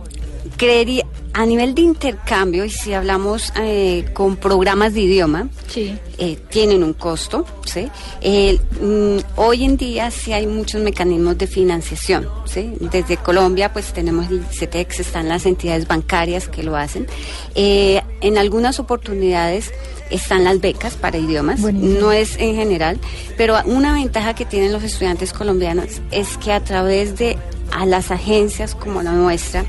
creería, 0.63 1.05
a 1.35 1.45
nivel 1.47 1.73
de 1.73 1.81
intercambio, 1.81 2.63
y 2.63 2.69
si 2.69 2.93
hablamos 2.93 3.51
eh, 3.59 4.05
con 4.13 4.35
programas 4.35 4.93
de 4.93 5.01
idioma, 5.01 5.49
Sí. 5.67 5.97
eh, 6.19 6.37
tienen 6.49 6.83
un 6.83 6.93
costo, 6.93 7.45
¿sí? 7.65 7.87
Eh, 8.21 8.59
mm, 8.79 9.17
hoy 9.39 9.63
en 9.63 9.75
día 9.77 10.11
sí 10.11 10.31
hay 10.31 10.45
muchos 10.45 10.81
mecanismos 10.81 11.35
de 11.39 11.47
financiación, 11.47 12.27
¿sí? 12.45 12.73
Desde 12.79 13.17
Colombia 13.17 13.73
pues 13.73 13.91
tenemos 13.93 14.29
el 14.29 14.45
CETEX, 14.45 14.99
están 14.99 15.27
las 15.27 15.45
entidades 15.47 15.87
bancarias 15.87 16.47
que 16.47 16.61
lo 16.61 16.75
hacen. 16.75 17.07
Eh, 17.55 18.01
en 18.21 18.37
algunas 18.37 18.79
oportunidades 18.79 19.71
están 20.11 20.43
las 20.43 20.61
becas 20.61 20.93
para 20.93 21.17
idiomas, 21.17 21.59
Buenísimo. 21.61 21.99
no 21.99 22.11
es 22.11 22.37
en 22.37 22.55
general, 22.55 22.99
pero 23.37 23.57
una 23.65 23.95
ventaja 23.95 24.35
que 24.35 24.45
tienen 24.45 24.71
los 24.71 24.83
estudiantes 24.83 25.33
colombianos 25.33 25.87
es 26.11 26.37
que 26.37 26.51
a 26.51 26.63
través 26.63 27.17
de 27.17 27.37
a 27.71 27.87
las 27.87 28.11
agencias 28.11 28.75
como 28.75 29.01
la 29.01 29.13
nuestra, 29.13 29.65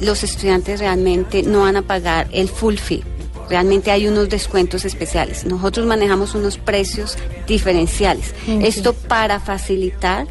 los 0.00 0.24
estudiantes 0.24 0.80
realmente 0.80 1.42
no 1.42 1.60
van 1.60 1.76
a 1.76 1.82
pagar 1.82 2.28
el 2.32 2.48
full 2.48 2.76
fee. 2.76 3.02
Realmente 3.48 3.90
hay 3.90 4.08
unos 4.08 4.28
descuentos 4.28 4.84
especiales. 4.84 5.44
Nosotros 5.44 5.86
manejamos 5.86 6.34
unos 6.34 6.58
precios 6.58 7.16
diferenciales. 7.46 8.34
Esto 8.48 8.92
para 8.92 9.38
facilitar 9.38 10.26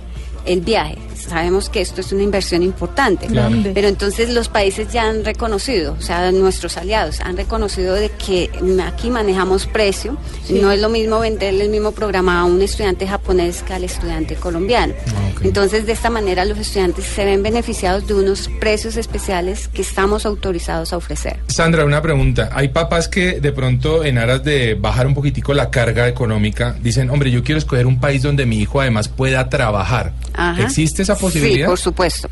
el 0.46 0.62
viaje. 0.62 0.98
Sabemos 1.27 1.70
que 1.70 1.82
esto 1.82 2.01
es 2.01 2.12
una 2.12 2.24
inversión 2.24 2.62
importante, 2.63 3.27
Claro. 3.27 3.55
pero 3.74 3.88
entonces 3.88 4.29
los 4.29 4.48
países 4.50 4.88
ya 4.91 5.10
han 5.10 5.25
reconocido, 5.25 5.96
o 5.98 6.01
sea, 6.01 6.32
nuestros 6.32 6.77
aliados 6.77 7.20
han 7.22 7.36
reconocido 7.38 7.94
de 7.96 8.10
que 8.10 8.50
aquí 8.86 9.10
manejamos 9.10 9.65
precio. 9.65 10.17
Sí. 10.46 10.60
No 10.62 10.72
es 10.72 10.79
lo 10.79 10.89
mismo 10.89 11.20
venderle 11.20 11.63
el 11.65 11.70
mismo 11.70 11.91
programa 11.91 12.39
a 12.39 12.46
un 12.46 12.62
estudiante 12.62 13.08
japonés 13.08 13.63
que 13.63 13.74
al 13.74 13.84
estudiante 13.84 14.36
colombiano. 14.36 14.94
ok. 15.36 15.46
Entonces, 15.46 15.86
de 15.86 15.91
esta 15.94 16.10
manera 16.10 16.46
los 16.46 16.58
estudiantes 16.58 17.05
se 17.05 17.25
ven 17.25 17.41
beneficiados 17.44 18.08
de 18.08 18.13
unos 18.13 18.50
precios 18.60 18.96
especiales 18.98 19.67
que 19.67 19.82
estamos 19.82 20.25
autorizados 20.25 20.94
a 20.94 20.98
ofrecer. 20.98 21.39
Sandra, 21.48 21.86
una 21.86 22.01
pregunta. 22.01 22.50
Hay 22.53 22.70
papás 22.70 23.08
que 23.08 23.39
de 23.41 23.51
pronto 23.51 24.03
en 24.03 24.17
aras 24.17 24.44
de 24.44 24.75
bajar 24.75 25.08
un 25.08 25.13
poquitico 25.13 25.53
la 25.53 25.70
carga 25.70 26.08
económica 26.08 26.75
dicen, 26.82 27.10
hombre, 27.10 27.32
yo 27.32 27.44
quiero 27.44 27.60
escoger 27.60 27.86
un 27.88 28.00
país 28.00 28.22
donde 28.22 28.46
mi 28.46 28.60
hijo 28.60 28.82
además 28.82 29.08
pueda 29.08 29.50
trabajar. 29.50 30.13
Ajá. 30.34 30.62
¿Existe 30.63 31.01
esa 31.01 31.15
posibilidad? 31.16 31.66
Sí, 31.66 31.70
por 31.70 31.80
supuesto. 31.80 32.30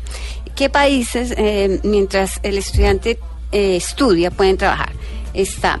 ¿Qué 0.54 0.68
países, 0.70 1.34
eh, 1.36 1.80
mientras 1.82 2.38
el 2.42 2.58
estudiante 2.58 3.18
eh, 3.52 3.76
estudia, 3.76 4.30
pueden 4.30 4.56
trabajar? 4.56 4.92
Está 5.32 5.80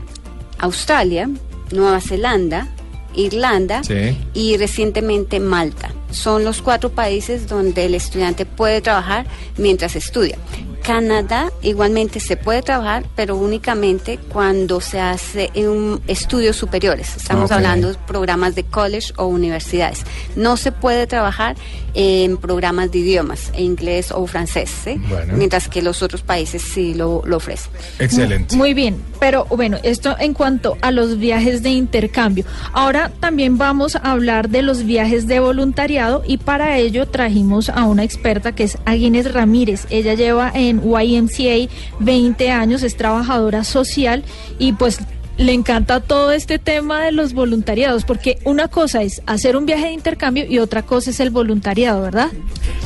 Australia, 0.58 1.28
Nueva 1.70 2.00
Zelanda, 2.00 2.68
Irlanda 3.14 3.84
Sí. 3.84 4.16
y 4.34 4.56
recientemente 4.56 5.38
Malta. 5.40 5.92
Son 6.10 6.42
los 6.44 6.60
cuatro 6.62 6.90
países 6.90 7.46
donde 7.48 7.84
el 7.86 7.94
estudiante 7.94 8.46
puede 8.46 8.80
trabajar 8.80 9.26
mientras 9.56 9.94
estudia. 9.96 10.36
Canadá 10.84 11.50
igualmente 11.62 12.20
se 12.20 12.36
puede 12.36 12.60
trabajar, 12.60 13.06
pero 13.16 13.36
únicamente 13.36 14.18
cuando 14.18 14.82
se 14.82 15.00
hace 15.00 15.50
en 15.54 15.98
estudios 16.08 16.56
superiores. 16.56 17.16
Estamos 17.16 17.50
hablando 17.50 17.88
de 17.88 17.94
programas 18.06 18.54
de 18.54 18.64
college 18.64 19.14
o 19.16 19.24
universidades. 19.24 20.02
No 20.36 20.58
se 20.58 20.72
puede 20.72 21.06
trabajar 21.06 21.56
en 21.94 22.36
programas 22.36 22.90
de 22.92 22.98
idiomas, 22.98 23.50
inglés 23.56 24.12
o 24.12 24.26
francés, 24.26 24.70
¿sí? 24.84 25.00
Bueno. 25.08 25.34
mientras 25.36 25.68
que 25.68 25.80
los 25.80 26.02
otros 26.02 26.22
países 26.22 26.60
sí 26.60 26.92
lo, 26.92 27.22
lo 27.24 27.38
ofrecen. 27.38 27.70
Excelente. 27.98 28.54
Muy 28.56 28.74
bien, 28.74 29.00
pero 29.20 29.46
bueno, 29.46 29.78
esto 29.84 30.16
en 30.18 30.34
cuanto 30.34 30.76
a 30.82 30.90
los 30.90 31.18
viajes 31.18 31.62
de 31.62 31.70
intercambio. 31.70 32.44
Ahora 32.72 33.10
también 33.20 33.56
vamos 33.56 33.96
a 33.96 34.12
hablar 34.12 34.50
de 34.50 34.62
los 34.62 34.84
viajes 34.84 35.26
de 35.26 35.40
voluntariado 35.40 36.22
y 36.26 36.38
para 36.38 36.76
ello 36.76 37.06
trajimos 37.06 37.70
a 37.70 37.84
una 37.84 38.04
experta 38.04 38.54
que 38.54 38.64
es 38.64 38.76
Agnes 38.84 39.32
Ramírez. 39.32 39.86
Ella 39.88 40.14
lleva 40.14 40.50
en 40.52 40.73
YMCA 40.82 41.70
20 42.00 42.50
años, 42.50 42.82
es 42.82 42.96
trabajadora 42.96 43.64
social 43.64 44.22
y 44.58 44.72
pues 44.72 44.98
le 45.36 45.52
encanta 45.52 46.00
todo 46.00 46.32
este 46.32 46.58
tema 46.58 47.04
de 47.04 47.12
los 47.12 47.34
voluntariados, 47.34 48.04
porque 48.04 48.38
una 48.44 48.68
cosa 48.68 49.02
es 49.02 49.22
hacer 49.26 49.56
un 49.56 49.66
viaje 49.66 49.86
de 49.86 49.92
intercambio 49.92 50.46
y 50.46 50.58
otra 50.58 50.82
cosa 50.82 51.10
es 51.10 51.20
el 51.20 51.30
voluntariado, 51.30 52.02
¿verdad? 52.02 52.28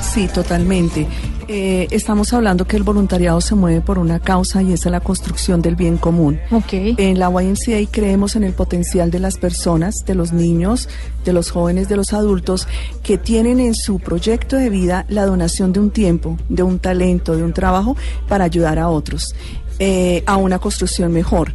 Sí, 0.01 0.29
totalmente. 0.29 1.07
Eh, 1.51 1.89
estamos 1.91 2.35
hablando 2.35 2.67
que 2.67 2.77
el 2.77 2.83
voluntariado 2.83 3.41
se 3.41 3.55
mueve 3.55 3.81
por 3.81 3.99
una 3.99 4.21
causa 4.21 4.63
y 4.63 4.75
esa 4.75 4.91
es 4.91 4.93
la 4.93 5.01
construcción 5.01 5.63
del 5.63 5.77
bien 5.77 5.97
común. 5.97 6.39
Ok. 6.51 6.73
En 6.73 7.19
la 7.19 7.31
YMCA 7.31 7.91
creemos 7.91 8.37
en 8.37 8.45
el 8.45 8.53
potencial 8.53 9.11
de 9.11 9.19
las 9.19 9.39
personas, 9.39 10.05
de 10.07 10.15
los 10.15 10.33
niños, 10.33 10.91
de 11.25 11.33
los 11.33 11.51
jóvenes, 11.51 11.89
de 11.89 11.97
los 11.97 12.13
adultos, 12.13 12.69
que 13.03 13.17
tienen 13.17 13.61
en 13.61 13.75
su 13.75 13.99
proyecto 13.99 14.57
de 14.57 14.69
vida 14.69 15.07
la 15.09 15.25
donación 15.25 15.73
de 15.73 15.81
un 15.81 15.91
tiempo, 15.91 16.37
de 16.51 16.63
un 16.63 16.79
talento, 16.79 17.35
de 17.35 17.43
un 17.43 17.55
trabajo 17.55 17.97
para 18.29 18.45
ayudar 18.45 18.79
a 18.79 18.91
otros 18.91 19.35
eh, 19.79 20.25
a 20.27 20.37
una 20.37 20.59
construcción 20.59 21.13
mejor. 21.13 21.55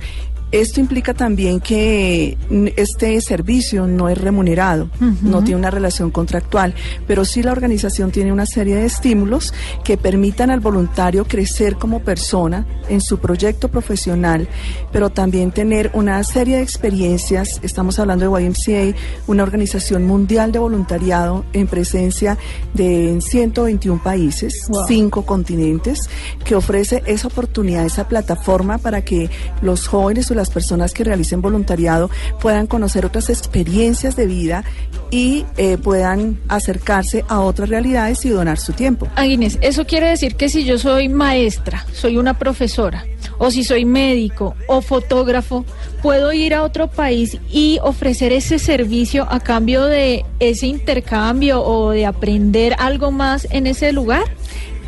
Esto 0.54 0.80
implica 0.80 1.16
también 1.16 1.60
que 1.60 2.38
este 2.76 3.20
servicio 3.22 3.88
no 3.88 4.08
es 4.08 4.20
remunerado, 4.20 4.88
no 5.24 5.44
tiene 5.44 5.60
una 5.60 5.72
relación 5.72 6.12
contractual, 6.12 6.76
pero 7.08 7.26
sí 7.26 7.42
la 7.42 7.52
organización 7.52 8.12
tiene 8.12 8.32
una 8.32 8.46
serie 8.46 8.76
de 8.76 8.86
estímulos 8.86 9.52
que 9.84 9.98
permitan 9.98 10.52
al 10.52 10.60
voluntario 10.60 11.26
crecer 11.26 11.78
como 11.78 12.02
persona 12.02 12.68
en 12.88 13.02
su 13.02 13.18
proyecto 13.18 13.70
profesional, 13.70 14.48
pero 14.92 15.10
también 15.10 15.52
tener 15.52 15.90
una 15.96 16.24
serie 16.24 16.58
de 16.58 16.62
experiencias. 16.62 17.60
Estamos 17.64 17.98
hablando 17.98 18.32
de 18.32 18.44
YMCA, 18.44 18.96
una 19.26 19.42
organización 19.42 20.06
mundial 20.06 20.52
de 20.52 20.60
voluntariado 20.60 21.46
en 21.54 21.66
presencia 21.66 22.38
de 22.76 23.10
en 23.10 23.22
121 23.24 24.04
países, 24.04 24.68
Wow. 24.70 24.86
cinco 24.88 25.26
continentes, 25.26 25.98
que 26.46 26.54
ofrece 26.54 27.02
esa 27.08 27.28
oportunidad, 27.28 27.86
esa 27.86 28.08
plataforma 28.08 28.78
para 28.78 29.04
que 29.04 29.32
los 29.64 29.88
jóvenes 29.88 30.30
o 30.30 30.36
las 30.36 30.43
personas 30.50 30.94
que 30.94 31.04
realicen 31.04 31.42
voluntariado 31.42 32.10
puedan 32.40 32.68
conocer 32.68 33.06
otras 33.06 33.30
experiencias 33.30 34.16
de 34.16 34.28
vida 34.28 34.64
y 35.12 35.46
eh, 35.58 35.78
puedan 35.78 36.40
acercarse 36.48 37.24
a 37.28 37.40
otras 37.42 37.70
realidades 37.70 38.26
y 38.26 38.30
donar 38.30 38.60
su 38.60 38.74
tiempo. 38.74 39.08
Aguines, 39.16 39.60
eso 39.62 39.86
quiere 39.86 40.10
decir 40.10 40.36
que 40.36 40.50
si 40.50 40.64
yo 40.64 40.78
soy 40.78 41.10
maestra, 41.10 41.86
soy 41.94 42.18
una 42.18 42.38
profesora, 42.38 43.06
o 43.38 43.52
si 43.52 43.64
soy 43.64 43.86
médico 43.86 44.56
o 44.68 44.82
fotógrafo, 44.82 45.66
puedo 46.02 46.34
ir 46.34 46.54
a 46.54 46.64
otro 46.64 46.88
país 46.88 47.38
y 47.50 47.80
ofrecer 47.84 48.32
ese 48.34 48.60
servicio 48.60 49.28
a 49.30 49.40
cambio 49.40 49.86
de 49.86 50.26
ese 50.40 50.68
intercambio 50.68 51.64
o 51.64 51.92
de 51.92 52.06
aprender 52.06 52.76
algo 52.80 53.12
más 53.12 53.48
en 53.52 53.68
ese 53.68 53.92
lugar. 53.92 54.24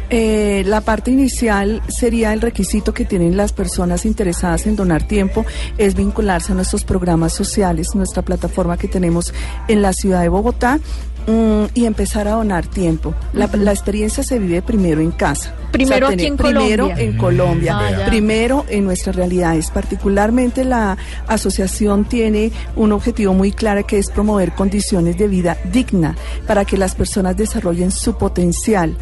Eh, 0.09 0.63
la 0.67 0.81
parte 0.81 1.11
inicial 1.11 1.81
sería 1.87 2.33
el 2.33 2.41
requisito 2.41 2.93
que 2.93 3.05
tienen 3.05 3.37
las 3.37 3.53
personas 3.53 4.05
interesadas 4.05 4.67
en 4.67 4.75
donar 4.75 5.07
tiempo, 5.07 5.45
es 5.77 5.95
vincularse 5.95 6.51
a 6.51 6.55
nuestros 6.55 6.83
programas 6.83 7.33
sociales, 7.33 7.95
nuestra 7.95 8.21
plataforma 8.21 8.77
que 8.77 8.87
tenemos 8.87 9.33
en 9.67 9.81
la 9.81 9.93
ciudad 9.93 10.21
de 10.21 10.29
Bogotá 10.29 10.79
mm, 11.27 11.65
y 11.73 11.85
empezar 11.85 12.27
a 12.27 12.31
donar 12.31 12.67
tiempo. 12.67 13.15
La, 13.33 13.47
la 13.47 13.71
experiencia 13.71 14.23
se 14.23 14.37
vive 14.37 14.61
primero 14.61 15.01
en 15.01 15.11
casa. 15.11 15.55
Primero 15.71 16.07
aquí 16.07 16.25
en 16.25 16.37
primero 16.37 16.83
Colombia. 16.83 17.03
en 17.03 17.17
Colombia, 17.17 17.77
Ah, 17.77 18.05
primero 18.05 18.65
en 18.69 18.85
nuestras 18.85 19.15
realidades. 19.15 19.71
Particularmente 19.71 20.63
la 20.63 20.97
asociación 21.27 22.05
tiene 22.05 22.51
un 22.75 22.91
objetivo 22.91 23.33
muy 23.33 23.51
claro 23.51 23.85
que 23.85 23.97
es 23.97 24.09
promover 24.09 24.53
condiciones 24.53 25.17
de 25.17 25.27
vida 25.27 25.57
digna 25.73 26.15
para 26.47 26.63
que 26.63 26.77
las 26.77 26.95
personas 26.95 27.35
desarrollen 27.35 27.91
su 27.91 28.17
potencial 28.17 28.95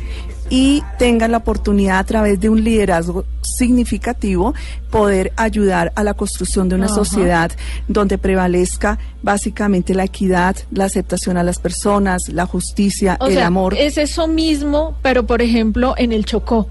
y 0.55 0.83
tengan 0.99 1.31
la 1.31 1.37
oportunidad 1.37 1.97
a 1.97 2.03
través 2.03 2.39
de 2.39 2.47
un 2.47 2.63
liderazgo 2.63 3.25
significativo 3.41 4.53
poder 4.91 5.33
ayudar 5.35 5.91
a 5.95 6.03
la 6.03 6.13
construcción 6.13 6.69
de 6.69 6.75
una 6.75 6.85
Ajá. 6.85 6.93
sociedad 6.93 7.51
donde 7.87 8.19
prevalezca 8.19 8.99
básicamente 9.23 9.95
la 9.95 10.03
equidad, 10.03 10.55
la 10.69 10.85
aceptación 10.85 11.37
a 11.37 11.43
las 11.43 11.57
personas, 11.57 12.21
la 12.29 12.45
justicia, 12.45 13.17
O 13.19 13.25
el 13.29 13.33
sea, 13.33 13.47
amor. 13.47 13.73
es 13.73 13.97
eso 13.97 14.27
mismo, 14.27 14.95
pero 15.01 15.25
por 15.25 15.41
ejemplo 15.41 15.95
en 15.97 16.11
el 16.11 16.23
Chocó. 16.23 16.67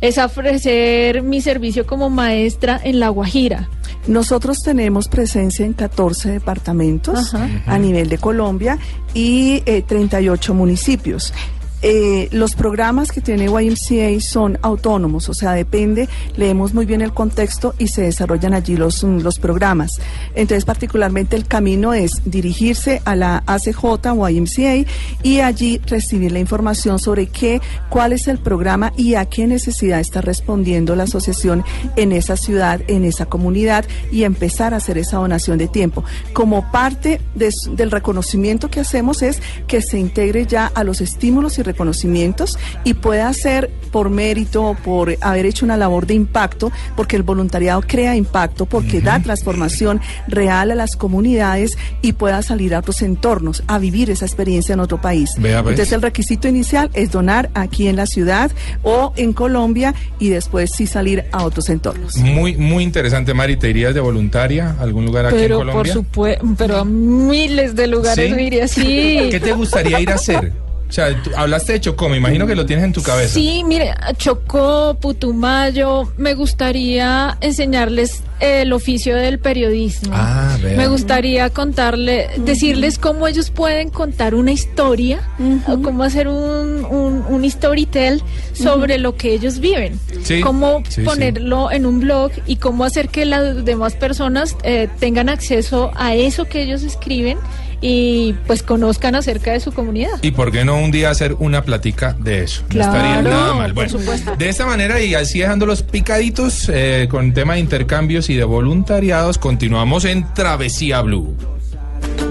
Es 0.00 0.16
ofrecer 0.16 1.22
mi 1.22 1.42
servicio 1.42 1.86
como 1.86 2.08
maestra 2.08 2.80
en 2.82 2.98
La 2.98 3.10
Guajira. 3.10 3.68
Nosotros 4.06 4.58
tenemos 4.64 5.08
presencia 5.08 5.66
en 5.66 5.74
14 5.74 6.30
departamentos 6.30 7.34
Ajá. 7.34 7.46
a 7.66 7.78
nivel 7.78 8.08
de 8.08 8.16
Colombia 8.16 8.78
y 9.12 9.62
eh, 9.66 9.82
38 9.86 10.54
municipios. 10.54 11.34
Eh, 11.82 12.28
los 12.32 12.54
programas 12.54 13.12
que 13.12 13.20
tiene 13.20 13.46
YMCA 13.46 14.18
son 14.20 14.58
autónomos, 14.62 15.28
o 15.28 15.34
sea, 15.34 15.52
depende, 15.52 16.08
leemos 16.34 16.74
muy 16.74 16.84
bien 16.84 17.00
el 17.00 17.12
contexto 17.12 17.74
y 17.78 17.88
se 17.88 18.02
desarrollan 18.02 18.54
allí 18.54 18.76
los, 18.76 19.04
mm, 19.04 19.20
los 19.20 19.38
programas. 19.38 19.92
Entonces, 20.34 20.64
particularmente 20.64 21.36
el 21.36 21.46
camino 21.46 21.94
es 21.94 22.10
dirigirse 22.24 23.02
a 23.04 23.14
la 23.14 23.44
ACJ 23.46 23.84
o 24.12 24.28
YMCA 24.28 24.90
y 25.22 25.40
allí 25.40 25.80
recibir 25.86 26.32
la 26.32 26.40
información 26.40 26.98
sobre 26.98 27.26
qué, 27.26 27.60
cuál 27.88 28.12
es 28.12 28.26
el 28.26 28.38
programa 28.38 28.92
y 28.96 29.14
a 29.14 29.26
qué 29.26 29.46
necesidad 29.46 30.00
está 30.00 30.20
respondiendo 30.20 30.96
la 30.96 31.04
asociación 31.04 31.62
en 31.94 32.10
esa 32.10 32.36
ciudad, 32.36 32.80
en 32.88 33.04
esa 33.04 33.26
comunidad 33.26 33.84
y 34.10 34.24
empezar 34.24 34.74
a 34.74 34.78
hacer 34.78 34.98
esa 34.98 35.18
donación 35.18 35.56
de 35.58 35.68
tiempo. 35.68 36.02
Como 36.32 36.70
parte 36.72 37.20
de 37.34 37.46
del 37.70 37.92
reconocimiento 37.92 38.68
que 38.68 38.80
hacemos 38.80 39.22
es 39.22 39.40
que 39.68 39.80
se 39.80 39.98
integre 40.00 40.46
ya 40.46 40.66
a 40.66 40.82
los 40.82 41.00
estímulos 41.00 41.58
y 41.58 41.62
recursos 41.62 41.75
reconocimientos 41.76 42.58
y 42.84 42.94
pueda 42.94 43.32
ser 43.34 43.70
por 43.92 44.10
mérito, 44.10 44.76
por 44.82 45.16
haber 45.20 45.46
hecho 45.46 45.64
una 45.64 45.76
labor 45.76 46.06
de 46.06 46.14
impacto, 46.14 46.72
porque 46.96 47.16
el 47.16 47.22
voluntariado 47.22 47.82
crea 47.86 48.16
impacto, 48.16 48.66
porque 48.66 49.00
da 49.00 49.20
transformación 49.20 50.00
real 50.26 50.70
a 50.70 50.74
las 50.74 50.96
comunidades 50.96 51.76
y 52.02 52.12
pueda 52.12 52.42
salir 52.42 52.74
a 52.74 52.80
otros 52.80 53.02
entornos, 53.02 53.62
a 53.66 53.78
vivir 53.78 54.10
esa 54.10 54.26
experiencia 54.26 54.72
en 54.72 54.80
otro 54.80 55.00
país. 55.00 55.30
Vea, 55.38 55.62
pues. 55.62 55.74
Entonces 55.74 55.92
el 55.92 56.02
requisito 56.02 56.48
inicial 56.48 56.90
es 56.94 57.10
donar 57.10 57.50
aquí 57.54 57.88
en 57.88 57.96
la 57.96 58.06
ciudad 58.06 58.50
o 58.82 59.12
en 59.16 59.32
Colombia 59.32 59.94
y 60.18 60.30
después 60.30 60.70
sí 60.74 60.86
salir 60.86 61.24
a 61.32 61.44
otros 61.44 61.68
entornos. 61.68 62.16
Muy, 62.16 62.56
muy 62.56 62.84
interesante, 62.84 63.34
Mari. 63.34 63.56
¿Te 63.56 63.70
irías 63.70 63.94
de 63.94 64.00
voluntaria 64.00 64.76
a 64.78 64.82
algún 64.82 65.04
lugar 65.04 65.26
aquí 65.26 65.36
Pero 65.36 65.56
en 65.56 65.60
por 65.60 65.66
Colombia? 65.68 65.92
supuesto, 65.92 66.46
pero 66.58 66.78
a 66.78 66.84
miles 66.84 67.74
de 67.74 67.86
lugares 67.86 68.30
¿Sí? 68.30 68.36
diría 68.36 68.68
sí. 68.68 69.28
¿Qué 69.30 69.40
te 69.40 69.52
gustaría 69.52 70.00
ir 70.00 70.10
a 70.10 70.14
hacer? 70.14 70.65
O 70.88 70.92
sea, 70.92 71.20
tú 71.22 71.30
hablaste 71.36 71.72
de 71.72 71.80
Chocó, 71.80 72.08
me 72.08 72.16
imagino 72.16 72.46
que 72.46 72.54
lo 72.54 72.64
tienes 72.64 72.84
en 72.84 72.92
tu 72.92 73.02
cabeza. 73.02 73.34
Sí, 73.34 73.62
mire, 73.64 73.92
Chocó, 74.18 74.96
Putumayo, 75.00 76.12
me 76.16 76.34
gustaría 76.34 77.36
enseñarles 77.40 78.22
el 78.38 78.72
oficio 78.72 79.16
del 79.16 79.38
periodismo. 79.38 80.12
Ah, 80.14 80.56
vea. 80.62 80.76
Me 80.76 80.86
gustaría 80.88 81.50
contarle, 81.50 82.28
decirles 82.38 82.98
cómo 82.98 83.26
ellos 83.26 83.50
pueden 83.50 83.90
contar 83.90 84.34
una 84.34 84.52
historia, 84.52 85.20
o 85.66 85.80
cómo 85.82 86.04
hacer 86.04 86.28
un, 86.28 86.84
un, 86.84 87.24
un 87.28 87.50
storytell 87.50 88.22
sobre 88.52 88.98
lo 88.98 89.16
que 89.16 89.32
ellos 89.32 89.58
viven. 89.58 89.98
Sí, 90.22 90.40
Cómo 90.40 90.82
sí, 90.88 90.96
sí. 90.96 91.02
ponerlo 91.02 91.70
en 91.72 91.86
un 91.86 92.00
blog 92.00 92.30
y 92.46 92.56
cómo 92.56 92.84
hacer 92.84 93.08
que 93.08 93.24
las 93.24 93.64
demás 93.64 93.94
personas 93.94 94.56
eh, 94.62 94.88
tengan 95.00 95.28
acceso 95.28 95.90
a 95.96 96.14
eso 96.14 96.44
que 96.44 96.62
ellos 96.62 96.82
escriben 96.82 97.38
y 97.80 98.32
pues 98.46 98.62
conozcan 98.62 99.14
acerca 99.14 99.52
de 99.52 99.60
su 99.60 99.72
comunidad. 99.72 100.12
¿Y 100.22 100.30
por 100.30 100.50
qué 100.50 100.64
no 100.64 100.78
un 100.78 100.90
día 100.90 101.10
hacer 101.10 101.34
una 101.38 101.62
platica 101.62 102.16
de 102.18 102.44
eso? 102.44 102.62
Claro, 102.68 102.92
no 102.92 102.98
estaría 102.98 103.22
nada 103.22 103.54
mal. 103.54 103.74
por 103.74 103.84
Bueno, 103.84 103.98
supuesto. 103.98 104.36
de 104.36 104.48
esta 104.48 104.66
manera 104.66 105.00
y 105.00 105.14
así 105.14 105.40
dejando 105.40 105.66
los 105.66 105.82
picaditos 105.82 106.68
eh, 106.72 107.06
con 107.10 107.32
tema 107.34 107.54
de 107.54 107.60
intercambios 107.60 108.30
y 108.30 108.34
de 108.34 108.44
voluntariados, 108.44 109.38
continuamos 109.38 110.04
en 110.04 110.32
Travesía 110.34 111.02
Blue. 111.02 111.36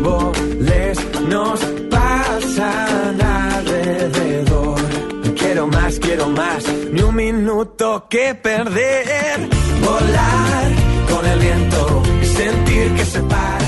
Boles 0.01 0.97
nos 1.29 1.60
pasan 1.89 3.21
alrededor. 3.21 4.79
Quiero 5.38 5.67
más, 5.67 5.99
quiero 5.99 6.29
más, 6.29 6.63
ni 6.91 7.01
un 7.01 7.15
minuto 7.15 8.08
que 8.10 8.36
perder. 8.36 9.39
Volar 9.81 10.71
con 11.10 11.25
el 11.25 11.39
viento 11.39 12.03
y 12.21 12.25
sentir 12.25 12.93
que 12.95 13.05
se 13.05 13.19
para. 13.21 13.64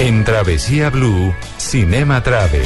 En 0.00 0.24
Travesía 0.24 0.88
Blue, 0.88 1.34
Cinema 1.58 2.22
Travel. 2.22 2.64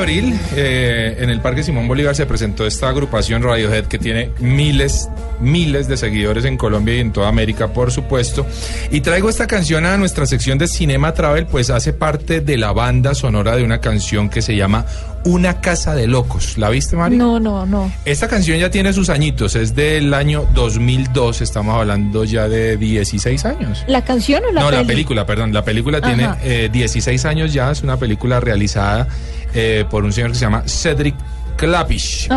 Abril, 0.00 0.38
eh, 0.56 1.16
en 1.18 1.30
el 1.30 1.40
Parque 1.40 1.62
Simón 1.62 1.86
Bolívar 1.86 2.16
se 2.16 2.24
presentó 2.24 2.66
esta 2.66 2.88
agrupación 2.88 3.42
Radiohead 3.42 3.84
que 3.84 3.98
tiene 3.98 4.30
miles, 4.38 5.08
miles 5.40 5.88
de 5.88 5.96
seguidores 5.96 6.44
en 6.46 6.56
Colombia 6.56 6.96
y 6.96 7.00
en 7.00 7.12
toda 7.12 7.28
América, 7.28 7.68
por 7.68 7.92
supuesto. 7.92 8.46
Y 8.90 9.02
traigo 9.02 9.28
esta 9.28 9.46
canción 9.46 9.84
a 9.84 9.96
nuestra 9.98 10.24
sección 10.26 10.56
de 10.58 10.68
Cinema 10.68 11.12
Travel, 11.12 11.46
pues 11.46 11.68
hace 11.70 11.92
parte 11.92 12.40
de 12.40 12.56
la 12.56 12.72
banda 12.72 13.14
sonora 13.14 13.56
de 13.56 13.62
una 13.62 13.80
canción 13.80 14.30
que 14.30 14.40
se 14.40 14.56
llama 14.56 14.86
Una 15.24 15.60
Casa 15.60 15.94
de 15.94 16.06
Locos. 16.06 16.56
¿La 16.58 16.70
viste, 16.70 16.96
Mari? 16.96 17.16
No, 17.16 17.38
no, 17.38 17.66
no. 17.66 17.92
Esta 18.04 18.28
canción 18.28 18.58
ya 18.58 18.70
tiene 18.70 18.92
sus 18.92 19.10
añitos, 19.10 19.54
es 19.54 19.74
del 19.74 20.14
año 20.14 20.46
2002, 20.54 21.40
estamos 21.40 21.76
hablando 21.76 22.24
ya 22.24 22.48
de 22.48 22.76
16 22.76 23.44
años. 23.44 23.84
¿La 23.86 24.02
canción 24.02 24.42
o 24.44 24.52
la 24.52 24.60
no, 24.60 24.70
la 24.70 24.84
película, 24.84 25.26
perdón. 25.26 25.52
La 25.52 25.64
película 25.64 26.00
tiene 26.00 26.28
eh, 26.42 26.68
16 26.72 27.24
años 27.24 27.52
ya. 27.52 27.70
Es 27.70 27.82
una 27.82 27.96
película 27.96 28.40
realizada 28.40 29.08
eh, 29.54 29.84
por 29.90 30.04
un 30.04 30.12
señor 30.12 30.30
que 30.30 30.36
se 30.36 30.42
llama 30.42 30.62
Cedric 30.66 31.14
Klapisch. 31.60 32.28
O. 32.30 32.34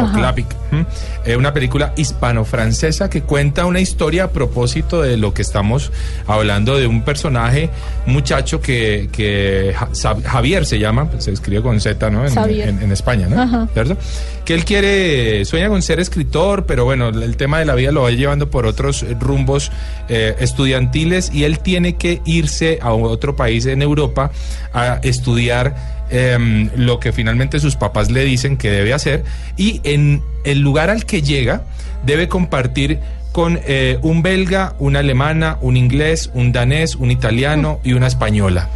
¿m? 0.71 0.85
Eh, 1.25 1.35
una 1.35 1.53
película 1.53 1.93
hispano-francesa 1.95 3.09
que 3.09 3.21
cuenta 3.21 3.65
una 3.65 3.79
historia 3.79 4.25
a 4.25 4.29
propósito 4.31 5.01
de 5.01 5.17
lo 5.17 5.33
que 5.33 5.41
estamos 5.41 5.91
hablando 6.27 6.77
de 6.77 6.87
un 6.87 7.03
personaje, 7.03 7.69
muchacho 8.05 8.59
que, 8.59 9.09
que 9.11 9.73
Javier 10.25 10.65
se 10.65 10.79
llama, 10.79 11.09
se 11.19 11.31
escribe 11.31 11.61
con 11.61 11.79
Z, 11.79 12.09
¿no? 12.09 12.25
En, 12.25 12.33
Xavier. 12.33 12.69
en- 12.69 12.81
en 12.83 12.91
España, 12.91 13.27
¿no? 13.29 13.41
Ajá. 13.41 13.67
¿Cierto? 13.73 13.97
Que 14.45 14.53
él 14.55 14.65
quiere, 14.65 15.45
sueña 15.45 15.69
con 15.69 15.81
ser 15.81 15.99
escritor, 15.99 16.65
pero 16.65 16.83
bueno, 16.85 17.09
el 17.09 17.37
tema 17.37 17.59
de 17.59 17.65
la 17.65 17.75
vida 17.75 17.91
lo 17.91 18.01
va 18.03 18.11
llevando 18.11 18.49
por 18.49 18.65
otros 18.65 19.05
rumbos 19.19 19.71
eh, 20.09 20.35
estudiantiles 20.39 21.31
y 21.33 21.45
él 21.45 21.59
tiene 21.59 21.95
que 21.95 22.21
irse 22.25 22.79
a 22.81 22.91
otro 22.93 23.35
país 23.35 23.65
en 23.67 23.81
Europa 23.81 24.31
a 24.73 24.99
estudiar 25.03 25.92
em, 26.13 26.69
lo 26.75 26.99
que 26.99 27.11
finalmente 27.11 27.59
sus 27.59 27.75
papás 27.75 28.11
le 28.11 28.23
dicen 28.23 28.55
que 28.55 28.69
debe 28.69 28.93
hacer 28.93 29.23
y 29.57 29.81
en 29.83 30.21
el 30.45 30.59
lugar 30.59 30.89
al 30.89 31.05
que 31.05 31.21
llega 31.21 31.63
debe 32.05 32.27
compartir 32.27 32.99
con 33.33 33.59
eh, 33.65 33.97
un 34.03 34.21
belga, 34.21 34.75
una 34.77 34.99
alemana, 34.99 35.57
un 35.59 35.75
inglés, 35.75 36.29
un 36.35 36.51
danés, 36.51 36.95
un 36.95 37.09
italiano 37.09 37.79
y 37.83 37.93
una 37.93 38.05
española. 38.05 38.69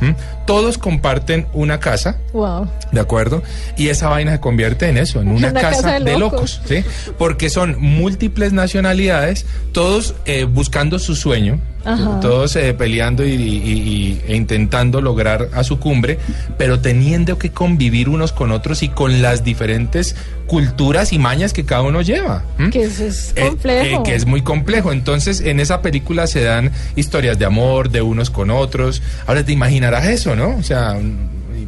Todos 0.48 0.78
comparten 0.80 1.46
una 1.54 1.80
casa. 1.80 2.18
Wow. 2.34 2.68
¿De 2.92 3.00
acuerdo? 3.00 3.44
Y 3.78 3.90
esa 3.90 4.10
vaina 4.10 4.32
se 4.32 4.40
convierte 4.40 4.88
en 4.90 4.98
eso, 4.98 5.22
en 5.22 5.28
una, 5.28 5.50
Una 5.50 5.62
casa, 5.62 5.82
casa 5.84 6.00
de 6.00 6.06
de 6.12 6.18
locos. 6.18 6.60
locos, 6.60 6.62
¿sí? 6.68 7.12
Porque 7.20 7.50
son 7.52 7.76
múltiples 7.80 8.54
nacionalidades, 8.54 9.46
todos 9.74 10.16
eh, 10.26 10.46
buscando 10.46 10.98
su 11.00 11.16
sueño, 11.16 11.60
Ajá. 11.86 12.20
todos 12.22 12.56
eh, 12.56 12.74
peleando 12.74 13.26
y, 13.26 13.32
y- 13.32 13.36
y- 13.36 14.22
e 14.28 14.36
intentando 14.36 15.00
lograr 15.02 15.50
a 15.54 15.64
su 15.64 15.80
cumbre, 15.80 16.18
pero 16.58 16.80
teniendo 16.80 17.38
que 17.38 17.52
convivir 17.52 18.10
unos 18.10 18.32
con 18.32 18.52
otros 18.52 18.84
y 18.84 18.90
con 18.90 19.22
las 19.22 19.44
diferentes 19.44 20.16
culturas 20.48 21.12
y 21.12 21.20
mañas 21.20 21.52
que 21.52 21.66
cada 21.66 21.82
uno 21.82 22.02
lleva. 22.02 22.42
Que 22.72 22.84
eso 22.84 23.04
es 23.04 23.34
Eh, 23.36 23.48
complejo. 23.50 24.00
eh, 24.00 24.02
que 24.06 24.16
es 24.16 24.26
muy 24.26 24.42
complejo. 24.42 24.94
Entonces, 24.94 25.42
en 25.42 25.60
esa 25.60 25.82
película 25.82 26.26
se 26.26 26.42
dan 26.42 26.72
historias 26.96 27.38
de 27.38 27.44
amor 27.46 27.90
de 27.90 28.02
unos 28.02 28.30
con 28.30 28.50
otros. 28.50 29.02
Ahora 29.26 29.44
te 29.44 29.52
imaginarás 29.52 30.06
eso, 30.08 30.37
¿no? 30.38 30.56
O 30.56 30.64
sea, 30.64 30.98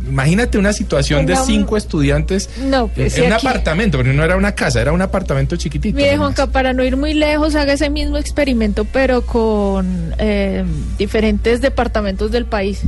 imagínate 0.07 0.57
una 0.57 0.71
situación 0.73 1.25
de 1.25 1.35
cinco 1.35 1.75
estudiantes 1.77 2.49
No, 2.63 2.87
pues, 2.87 3.15
en 3.17 3.21
sí, 3.23 3.27
un 3.27 3.33
aquí- 3.33 3.47
apartamento, 3.47 3.97
porque 3.97 4.13
no 4.13 4.23
era 4.23 4.37
una 4.37 4.53
casa, 4.53 4.81
era 4.81 4.91
un 4.93 5.01
apartamento 5.01 5.55
chiquitito. 5.57 5.95
Mire. 5.97 6.17
Juanca, 6.17 6.47
para 6.47 6.71
no 6.73 6.83
ir 6.83 6.95
muy 6.95 7.13
lejos, 7.13 7.55
haga 7.55 7.73
ese 7.73 7.89
mismo 7.89 8.17
experimento, 8.17 8.85
pero 8.85 9.23
con 9.25 10.13
eh, 10.17 10.63
diferentes 10.97 11.59
departamentos 11.61 12.31
del 12.31 12.45
país. 12.45 12.81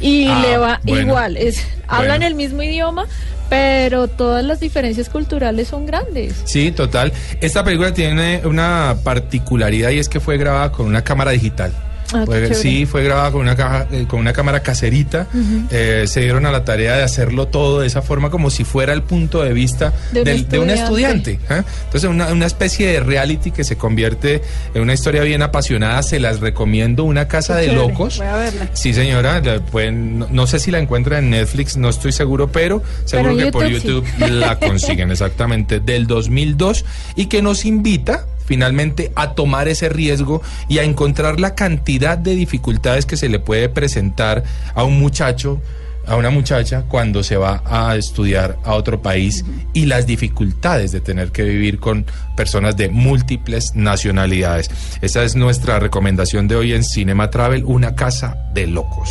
Y 0.00 0.26
Ah, 0.28 0.42
le 0.42 0.56
va 0.58 0.80
bueno. 0.84 1.00
igual. 1.08 1.36
Es, 1.36 1.64
Hablan 1.88 2.22
el 2.22 2.34
mismo 2.34 2.62
idioma, 2.62 3.06
pero 3.48 4.08
todas 4.08 4.42
las 4.44 4.58
diferencias 4.58 5.08
culturales 5.08 5.68
son 5.68 5.86
grandes. 5.86 6.34
Sí, 6.44 6.72
total. 6.72 7.12
Esta 7.40 7.62
película 7.62 7.92
tiene 7.94 8.40
una 8.44 8.96
particularidad 9.04 9.90
y 9.90 9.98
es 9.98 10.08
que 10.08 10.18
fue 10.20 10.36
grabada 10.36 10.72
con 10.72 10.86
una 10.86 11.02
cámara 11.04 11.30
digital. 11.30 11.72
Ah, 12.14 12.22
Fue- 12.26 12.54
sí, 12.54 12.86
fue 12.86 13.02
grabada 13.04 13.30
con 13.32 13.40
una, 13.42 13.56
caja- 13.56 13.86
eh, 13.90 14.06
con 14.08 14.20
una 14.20 14.32
cámara 14.32 14.60
caserita. 14.62 15.26
Eh, 15.70 16.04
se 16.06 16.20
dieron 16.20 16.46
a 16.46 16.52
la 16.52 16.64
tarea 16.64 16.96
de 16.96 17.02
hacerlo 17.02 17.48
todo 17.48 17.80
de 17.80 17.86
esa 17.86 18.02
forma 18.02 18.30
como 18.30 18.50
si 18.50 18.64
fuera 18.64 18.92
el 18.92 19.02
punto 19.02 19.42
de 19.42 19.52
vista 19.52 19.92
De 20.12 20.20
un 20.20 20.24
del- 20.24 20.48
de 20.48 20.58
un 20.58 20.70
estudiante. 20.70 21.40
¿eh? 21.50 21.62
Entonces, 21.84 22.08
una, 22.08 22.28
una 22.28 22.46
especie 22.46 22.86
de 22.88 23.00
reality 23.00 23.50
que 23.50 23.64
se 23.64 23.76
convierte 23.76 24.42
en 24.74 24.82
una 24.82 24.94
historia 24.94 25.22
bien 25.22 25.42
apasionada. 25.42 26.02
Se 26.02 26.20
las 26.20 26.40
recomiendo. 26.40 27.04
Una 27.04 27.26
casa 27.28 27.56
de 27.56 27.66
Chévere, 27.66 27.88
locos. 27.88 28.18
voy 28.18 28.26
a 28.26 28.36
verla. 28.36 28.68
Sí, 28.74 28.92
señora. 28.94 29.40
la 29.40 29.60
pueden- 29.60 30.18
no, 30.20 30.28
no 30.30 30.46
sé 30.46 30.58
si 30.58 30.70
la 30.70 30.78
encuentran 30.78 31.24
en 31.24 31.30
Netflix, 31.30 31.76
no 31.76 31.88
estoy 31.88 32.12
seguro, 32.12 32.50
pero 32.52 32.82
seguro 33.04 33.36
que 33.36 33.50
por 33.50 33.66
YouTube 33.66 34.04
sí. 34.06 34.12
YouTube 34.20 34.30
la 34.30 34.58
consiguen 34.58 35.10
exactamente 35.10 35.80
del 35.80 36.06
2002 36.06 36.84
y 37.16 37.26
que 37.26 37.42
nos 37.42 37.64
invita 37.64 38.26
finalmente 38.44 39.12
a 39.14 39.34
tomar 39.34 39.68
ese 39.68 39.88
riesgo 39.88 40.42
y 40.68 40.78
a 40.78 40.84
encontrar 40.84 41.40
la 41.40 41.54
cantidad 41.54 42.18
de 42.18 42.34
dificultades 42.34 43.06
que 43.06 43.16
se 43.16 43.28
le 43.28 43.38
puede 43.38 43.68
presentar 43.68 44.44
a 44.74 44.84
un 44.84 44.98
muchacho 44.98 45.60
a 46.06 46.16
una 46.16 46.30
muchacha 46.30 46.82
cuando 46.82 47.22
se 47.22 47.36
va 47.36 47.62
a 47.64 47.96
estudiar 47.96 48.58
a 48.64 48.74
otro 48.74 49.00
país 49.00 49.44
y 49.72 49.86
las 49.86 50.06
dificultades 50.06 50.92
de 50.92 51.00
tener 51.00 51.32
que 51.32 51.42
vivir 51.42 51.78
con 51.78 52.06
personas 52.36 52.76
de 52.76 52.88
múltiples 52.88 53.74
nacionalidades. 53.74 54.70
Esa 55.00 55.24
es 55.24 55.34
nuestra 55.34 55.78
recomendación 55.78 56.48
de 56.48 56.56
hoy 56.56 56.72
en 56.72 56.84
Cinema 56.84 57.30
Travel, 57.30 57.64
una 57.64 57.94
casa 57.94 58.36
de 58.52 58.66
locos. 58.66 59.08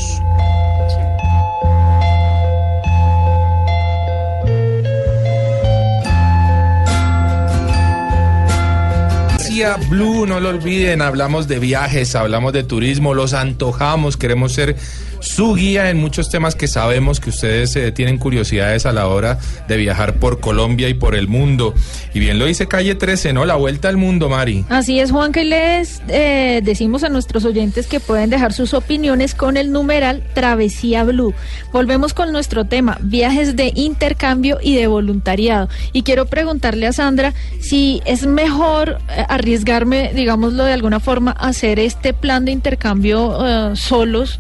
Blue, 9.89 10.25
no 10.25 10.39
lo 10.39 10.49
olviden, 10.49 11.01
hablamos 11.01 11.47
de 11.47 11.59
viajes, 11.59 12.15
hablamos 12.15 12.53
de 12.53 12.63
turismo, 12.63 13.13
los 13.13 13.33
antojamos, 13.33 14.17
queremos 14.17 14.53
ser 14.53 14.75
su 15.23 15.53
guía 15.55 15.89
en 15.89 15.97
muchos 15.97 16.29
temas 16.29 16.53
que 16.53 16.67
sabemos 16.67 17.21
que 17.21 17.29
ustedes 17.29 17.75
eh, 17.77 17.93
tienen 17.93 18.17
curiosidades 18.17 18.85
a 18.85 18.91
la 18.91 19.07
hora 19.07 19.39
de 19.69 19.77
viajar 19.77 20.15
por 20.15 20.41
Colombia 20.41 20.89
y 20.89 20.93
por 20.93 21.15
el 21.15 21.29
mundo. 21.29 21.73
Y 22.13 22.19
bien 22.19 22.39
lo 22.39 22.45
dice 22.45 22.67
Calle 22.67 22.95
13, 22.95 23.31
¿no? 23.31 23.45
La 23.45 23.55
vuelta 23.55 23.87
al 23.87 23.95
mundo, 23.95 24.27
Mari. 24.27 24.65
Así 24.67 24.99
es, 24.99 25.11
Juan, 25.11 25.31
que 25.31 25.45
les 25.45 26.01
eh, 26.09 26.59
decimos 26.63 27.03
a 27.03 27.09
nuestros 27.09 27.45
oyentes 27.45 27.87
que 27.87 28.01
pueden 28.01 28.29
dejar 28.29 28.51
sus 28.51 28.73
opiniones 28.73 29.33
con 29.33 29.55
el 29.55 29.71
numeral 29.71 30.23
Travesía 30.33 31.05
Blue. 31.05 31.33
Volvemos 31.71 32.13
con 32.13 32.33
nuestro 32.33 32.65
tema, 32.65 32.97
viajes 33.01 33.55
de 33.55 33.71
intercambio 33.75 34.57
y 34.61 34.75
de 34.75 34.87
voluntariado. 34.87 35.69
Y 35.93 36.03
quiero 36.03 36.25
preguntarle 36.25 36.85
a 36.85 36.93
Sandra 36.93 37.33
si 37.61 38.01
es 38.05 38.25
mejor 38.25 38.99
eh, 39.09 39.25
arriesgarme, 39.29 40.11
digámoslo 40.13 40.65
de 40.65 40.73
alguna 40.73 40.99
forma, 40.99 41.31
a 41.31 41.47
hacer 41.47 41.79
este 41.79 42.13
plan 42.13 42.43
de 42.43 42.51
intercambio 42.51 43.71
eh, 43.71 43.75
solos. 43.77 44.39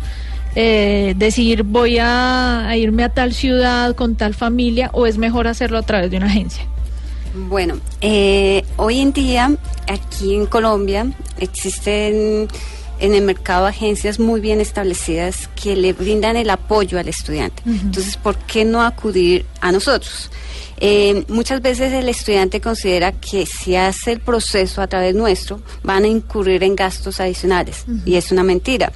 Eh, 0.55 1.13
decir 1.17 1.63
voy 1.63 1.97
a, 1.97 2.67
a 2.67 2.77
irme 2.77 3.03
a 3.03 3.09
tal 3.09 3.33
ciudad 3.33 3.95
con 3.95 4.15
tal 4.15 4.33
familia 4.33 4.89
o 4.93 5.05
es 5.05 5.17
mejor 5.17 5.47
hacerlo 5.47 5.77
a 5.77 5.83
través 5.83 6.11
de 6.11 6.17
una 6.17 6.27
agencia. 6.27 6.65
Bueno, 7.33 7.79
eh, 8.01 8.63
hoy 8.77 8.99
en 8.99 9.11
día 9.11 9.55
aquí 9.87 10.35
en 10.35 10.45
Colombia 10.45 11.11
existen 11.39 12.47
en 12.99 13.13
el 13.15 13.23
mercado 13.23 13.65
agencias 13.65 14.19
muy 14.19 14.39
bien 14.39 14.61
establecidas 14.61 15.49
que 15.61 15.75
le 15.75 15.93
brindan 15.93 16.37
el 16.37 16.49
apoyo 16.49 16.99
al 16.99 17.07
estudiante. 17.07 17.63
Entonces, 17.65 18.17
¿por 18.17 18.37
qué 18.37 18.65
no 18.65 18.83
acudir 18.83 19.45
a 19.61 19.71
nosotros? 19.71 20.29
Eh, 20.77 21.23
muchas 21.27 21.61
veces 21.61 21.93
el 21.93 22.09
estudiante 22.09 22.59
considera 22.59 23.11
que 23.11 23.45
si 23.45 23.75
hace 23.75 24.13
el 24.13 24.19
proceso 24.19 24.81
a 24.81 24.87
través 24.87 25.15
nuestro 25.15 25.61
van 25.83 26.03
a 26.03 26.07
incurrir 26.07 26.63
en 26.63 26.75
gastos 26.75 27.19
adicionales 27.19 27.85
y 28.05 28.15
es 28.15 28.31
una 28.31 28.43
mentira. 28.43 28.91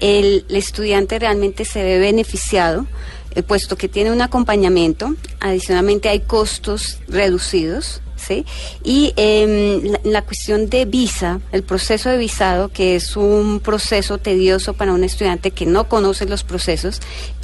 El, 0.00 0.44
el 0.48 0.56
estudiante 0.56 1.18
realmente 1.18 1.64
se 1.64 1.82
ve 1.82 1.98
beneficiado 1.98 2.86
eh, 3.34 3.42
puesto 3.42 3.76
que 3.76 3.88
tiene 3.88 4.12
un 4.12 4.22
acompañamiento, 4.22 5.14
adicionalmente 5.40 6.08
hay 6.08 6.20
costos 6.20 6.98
reducidos. 7.08 8.00
¿Sí? 8.16 8.46
Y 8.82 9.12
eh, 9.16 9.80
la, 9.84 10.00
la, 10.02 10.22
cuestión 10.22 10.70
de 10.70 10.86
visa, 10.86 11.40
el 11.52 11.62
proceso 11.62 12.08
de 12.08 12.16
visado, 12.16 12.70
que 12.70 12.96
es 12.96 13.18
un 13.18 13.60
proceso 13.60 14.16
tedioso 14.16 14.72
para 14.72 14.94
un 14.94 15.04
estudiante 15.04 15.50
que 15.50 15.66
no 15.66 15.88
conoce 15.90 16.24
los 16.24 16.42
procesos, 16.42 17.00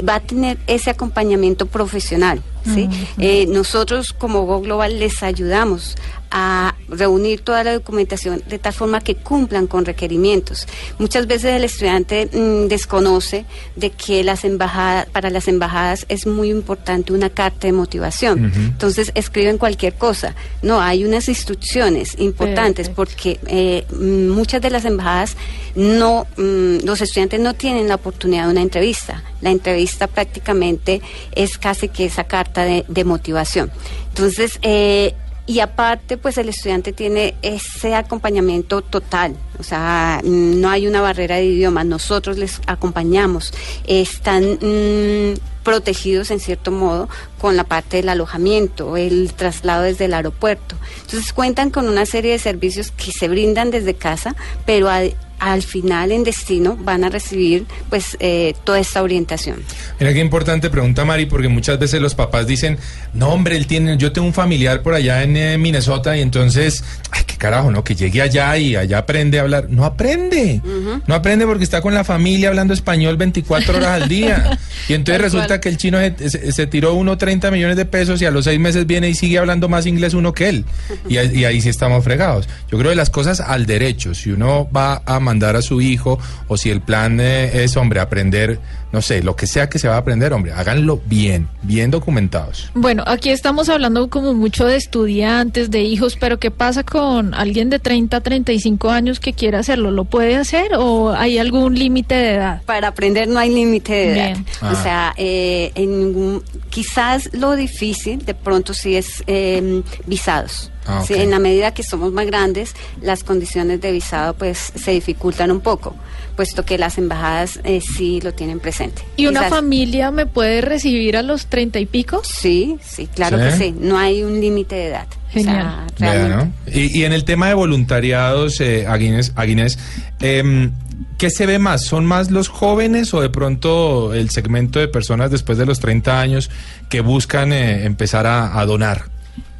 va 0.08 0.14
a 0.14 0.20
tener 0.20 0.56
ese 0.68 0.88
acompañamiento 0.88 1.66
profesional. 1.66 2.42
¿sí? 2.64 2.84
Uh 2.84 2.90
-huh. 2.90 3.06
eh, 3.18 3.46
nosotros 3.46 4.12
como 4.12 4.46
Go 4.46 4.60
Global 4.60 4.98
les 4.98 5.22
ayudamos 5.22 5.96
a 6.30 6.74
reunir 6.88 7.40
toda 7.40 7.64
la 7.64 7.72
documentación 7.72 8.42
de 8.48 8.58
tal 8.58 8.72
forma 8.72 9.00
que 9.00 9.14
cumplan 9.14 9.66
con 9.66 9.84
requerimientos. 9.84 10.66
Muchas 10.98 11.26
veces 11.26 11.54
el 11.56 11.64
estudiante 11.64 12.28
mmm, 12.32 12.68
desconoce 12.68 13.44
de 13.76 13.90
que 13.90 14.22
las 14.24 14.44
embajadas, 14.44 15.06
para 15.06 15.30
las 15.30 15.48
embajadas 15.48 16.06
es 16.08 16.26
muy 16.26 16.50
importante 16.50 17.12
una 17.12 17.30
carta 17.30 17.66
de 17.66 17.72
motivación. 17.72 18.44
Uh 18.44 18.48
-huh. 18.48 18.68
Entonces 18.70 19.12
escriben 19.14 19.58
cualquier 19.58 19.94
cosa. 19.94 20.34
No, 20.62 20.80
hay 20.80 21.04
unas 21.04 21.28
instrucciones 21.28 22.16
importantes 22.18 22.88
porque 22.88 23.40
eh, 23.46 23.84
muchas 23.94 24.60
de 24.60 24.70
las 24.70 24.84
embajadas 24.84 25.36
no, 25.74 26.26
mmm, 26.36 26.78
los 26.84 27.00
estudiantes 27.00 27.40
no 27.40 27.54
tienen 27.54 27.88
la 27.88 27.96
oportunidad 27.96 28.44
de 28.46 28.50
una 28.52 28.62
entrevista. 28.62 29.22
La 29.40 29.50
entrevista 29.50 30.06
prácticamente 30.06 31.00
es 31.32 31.58
casi 31.58 31.88
que 31.88 32.04
esa 32.04 32.24
carta 32.24 32.62
de, 32.64 32.84
de 32.88 33.04
motivación. 33.04 33.70
Entonces, 34.08 34.58
eh, 34.62 35.14
y 35.46 35.60
aparte 35.60 36.16
pues 36.16 36.38
el 36.38 36.48
estudiante 36.48 36.92
tiene 36.92 37.34
ese 37.42 37.94
acompañamiento 37.94 38.82
total 38.82 39.36
o 39.58 39.62
sea 39.62 40.20
no 40.24 40.68
hay 40.70 40.86
una 40.86 41.00
barrera 41.00 41.36
de 41.36 41.46
idioma 41.46 41.84
nosotros 41.84 42.38
les 42.38 42.60
acompañamos 42.66 43.52
están 43.86 44.58
mmm, 44.60 45.34
protegidos 45.70 46.32
en 46.32 46.40
cierto 46.40 46.72
modo 46.72 47.08
con 47.40 47.56
la 47.56 47.62
parte 47.62 47.98
del 47.98 48.08
alojamiento 48.08 48.96
el 48.96 49.32
traslado 49.34 49.82
desde 49.82 50.06
el 50.06 50.14
aeropuerto 50.14 50.74
entonces 51.02 51.32
cuentan 51.32 51.70
con 51.70 51.88
una 51.88 52.06
serie 52.06 52.32
de 52.32 52.40
servicios 52.40 52.90
que 52.90 53.12
se 53.12 53.28
brindan 53.28 53.70
desde 53.70 53.94
casa 53.94 54.34
pero 54.66 54.90
a, 54.90 55.02
al 55.40 55.62
final 55.62 56.12
en 56.12 56.22
destino 56.22 56.76
van 56.76 57.02
a 57.02 57.08
recibir 57.08 57.66
pues 57.88 58.16
eh, 58.20 58.54
toda 58.62 58.78
esta 58.78 59.02
orientación. 59.02 59.62
Mira 59.98 60.12
qué 60.12 60.20
importante 60.20 60.70
pregunta 60.70 61.04
Mari, 61.04 61.26
porque 61.26 61.48
muchas 61.48 61.78
veces 61.78 62.00
los 62.00 62.14
papás 62.14 62.46
dicen, 62.46 62.78
no 63.14 63.30
hombre, 63.30 63.56
él 63.56 63.66
tiene, 63.66 63.96
yo 63.96 64.12
tengo 64.12 64.26
un 64.26 64.34
familiar 64.34 64.82
por 64.82 64.94
allá 64.94 65.22
en 65.22 65.36
eh, 65.36 65.58
Minnesota 65.58 66.16
y 66.16 66.20
entonces, 66.20 66.84
ay, 67.10 67.24
qué 67.26 67.36
carajo, 67.36 67.70
¿no? 67.70 67.82
Que 67.82 67.94
llegue 67.94 68.20
allá 68.20 68.56
y 68.58 68.76
allá 68.76 68.98
aprende 68.98 69.38
a 69.38 69.42
hablar. 69.42 69.68
No 69.70 69.86
aprende, 69.86 70.60
uh 70.62 70.68
-huh. 70.68 71.02
no 71.06 71.14
aprende 71.14 71.46
porque 71.46 71.64
está 71.64 71.80
con 71.80 71.94
la 71.94 72.04
familia 72.04 72.48
hablando 72.50 72.74
español 72.74 73.16
24 73.16 73.78
horas 73.78 74.02
al 74.02 74.08
día. 74.08 74.58
Y 74.88 74.94
entonces 74.94 75.22
resulta 75.22 75.59
que 75.60 75.68
el 75.68 75.76
chino 75.76 75.98
se 76.00 76.66
tiró 76.66 76.94
uno 76.94 77.18
30 77.18 77.50
millones 77.50 77.76
de 77.76 77.84
pesos 77.84 78.20
y 78.22 78.26
a 78.26 78.30
los 78.30 78.44
seis 78.44 78.58
meses 78.58 78.86
viene 78.86 79.08
y 79.08 79.14
sigue 79.14 79.38
hablando 79.38 79.68
más 79.68 79.86
inglés 79.86 80.14
uno 80.14 80.32
que 80.32 80.48
él. 80.48 80.64
Y, 81.08 81.18
y 81.18 81.44
ahí 81.44 81.60
sí 81.60 81.68
estamos 81.68 82.02
fregados. 82.04 82.48
Yo 82.70 82.78
creo 82.78 82.90
que 82.90 82.96
las 82.96 83.10
cosas 83.10 83.40
al 83.40 83.66
derecho, 83.66 84.14
si 84.14 84.30
uno 84.30 84.68
va 84.74 85.02
a 85.06 85.20
mandar 85.20 85.56
a 85.56 85.62
su 85.62 85.80
hijo 85.80 86.18
o 86.48 86.56
si 86.56 86.70
el 86.70 86.80
plan 86.80 87.20
eh, 87.20 87.64
es, 87.64 87.76
hombre, 87.76 88.00
aprender, 88.00 88.58
no 88.92 89.02
sé, 89.02 89.22
lo 89.22 89.36
que 89.36 89.46
sea 89.46 89.68
que 89.68 89.78
se 89.78 89.88
va 89.88 89.94
a 89.94 89.98
aprender, 89.98 90.32
hombre, 90.32 90.52
háganlo 90.52 91.00
bien, 91.06 91.48
bien 91.62 91.90
documentados. 91.90 92.70
Bueno, 92.74 93.04
aquí 93.06 93.30
estamos 93.30 93.68
hablando 93.68 94.10
como 94.10 94.34
mucho 94.34 94.66
de 94.66 94.76
estudiantes, 94.76 95.70
de 95.70 95.82
hijos, 95.82 96.16
pero 96.18 96.38
¿qué 96.38 96.50
pasa 96.50 96.82
con 96.82 97.34
alguien 97.34 97.70
de 97.70 97.78
30, 97.78 98.20
35 98.20 98.90
años 98.90 99.20
que 99.20 99.32
quiere 99.32 99.58
hacerlo? 99.58 99.90
¿Lo 99.90 100.04
puede 100.04 100.36
hacer 100.36 100.72
o 100.76 101.12
hay 101.12 101.38
algún 101.38 101.78
límite 101.78 102.14
de 102.14 102.34
edad? 102.34 102.62
Para 102.62 102.88
aprender 102.88 103.28
no 103.28 103.38
hay 103.38 103.54
límite 103.54 103.92
de 103.92 104.12
edad. 104.12 104.36
Ah. 104.60 104.72
O 104.72 104.82
sea, 104.82 105.14
eh, 105.16 105.70
en 105.74 105.98
ningún, 105.98 106.42
quizás 106.68 107.30
lo 107.32 107.54
difícil 107.54 108.24
de 108.24 108.34
pronto 108.34 108.74
sí 108.74 108.96
es 108.96 109.22
eh, 109.26 109.82
visados. 110.06 110.70
Ah, 110.86 111.02
okay. 111.02 111.16
sí, 111.16 111.22
en 111.22 111.30
la 111.30 111.38
medida 111.38 111.74
que 111.74 111.82
somos 111.82 112.12
más 112.12 112.26
grandes, 112.26 112.74
las 113.02 113.22
condiciones 113.24 113.80
de 113.80 113.92
visado 113.92 114.34
pues 114.34 114.72
se 114.74 114.92
dificultan 114.92 115.50
un 115.50 115.60
poco, 115.60 115.94
puesto 116.36 116.64
que 116.64 116.78
las 116.78 116.98
embajadas 116.98 117.60
eh, 117.64 117.80
sí 117.80 118.20
lo 118.20 118.32
tienen 118.32 118.60
presente. 118.60 119.02
¿Y 119.16 119.26
una 119.26 119.40
Quizás... 119.40 119.50
familia 119.50 120.10
me 120.10 120.26
puede 120.26 120.60
recibir 120.62 121.16
a 121.16 121.22
los 121.22 121.46
treinta 121.46 121.78
y 121.78 121.86
pico? 121.86 122.22
Sí, 122.24 122.78
sí, 122.82 123.08
claro 123.14 123.38
¿Sí? 123.38 123.44
que 123.44 123.52
sí. 123.52 123.74
No 123.78 123.98
hay 123.98 124.22
un 124.22 124.40
límite 124.40 124.74
de 124.74 124.86
edad. 124.88 125.06
Genial. 125.30 125.86
O 125.94 125.98
sea, 125.98 126.28
¿no? 126.28 126.52
y, 126.66 126.98
y, 126.98 127.04
en 127.04 127.12
el 127.12 127.24
tema 127.24 127.46
de 127.46 127.54
voluntariados, 127.54 128.60
eh, 128.60 128.86
Aguines, 128.88 129.32
Aguines 129.36 129.78
eh, 130.18 130.70
¿qué 131.18 131.28
se 131.28 131.44
ve 131.44 131.58
más? 131.58 131.84
¿Son 131.84 132.06
más 132.06 132.30
los 132.30 132.48
jóvenes 132.48 133.12
o 133.12 133.20
de 133.20 133.28
pronto 133.28 134.14
el 134.14 134.30
segmento 134.30 134.78
de 134.78 134.88
personas 134.88 135.30
después 135.30 135.58
de 135.58 135.66
los 135.66 135.78
30 135.78 136.18
años 136.18 136.50
que 136.88 137.02
buscan 137.02 137.52
eh, 137.52 137.84
empezar 137.84 138.26
a, 138.26 138.58
a 138.58 138.64
donar? 138.64 139.04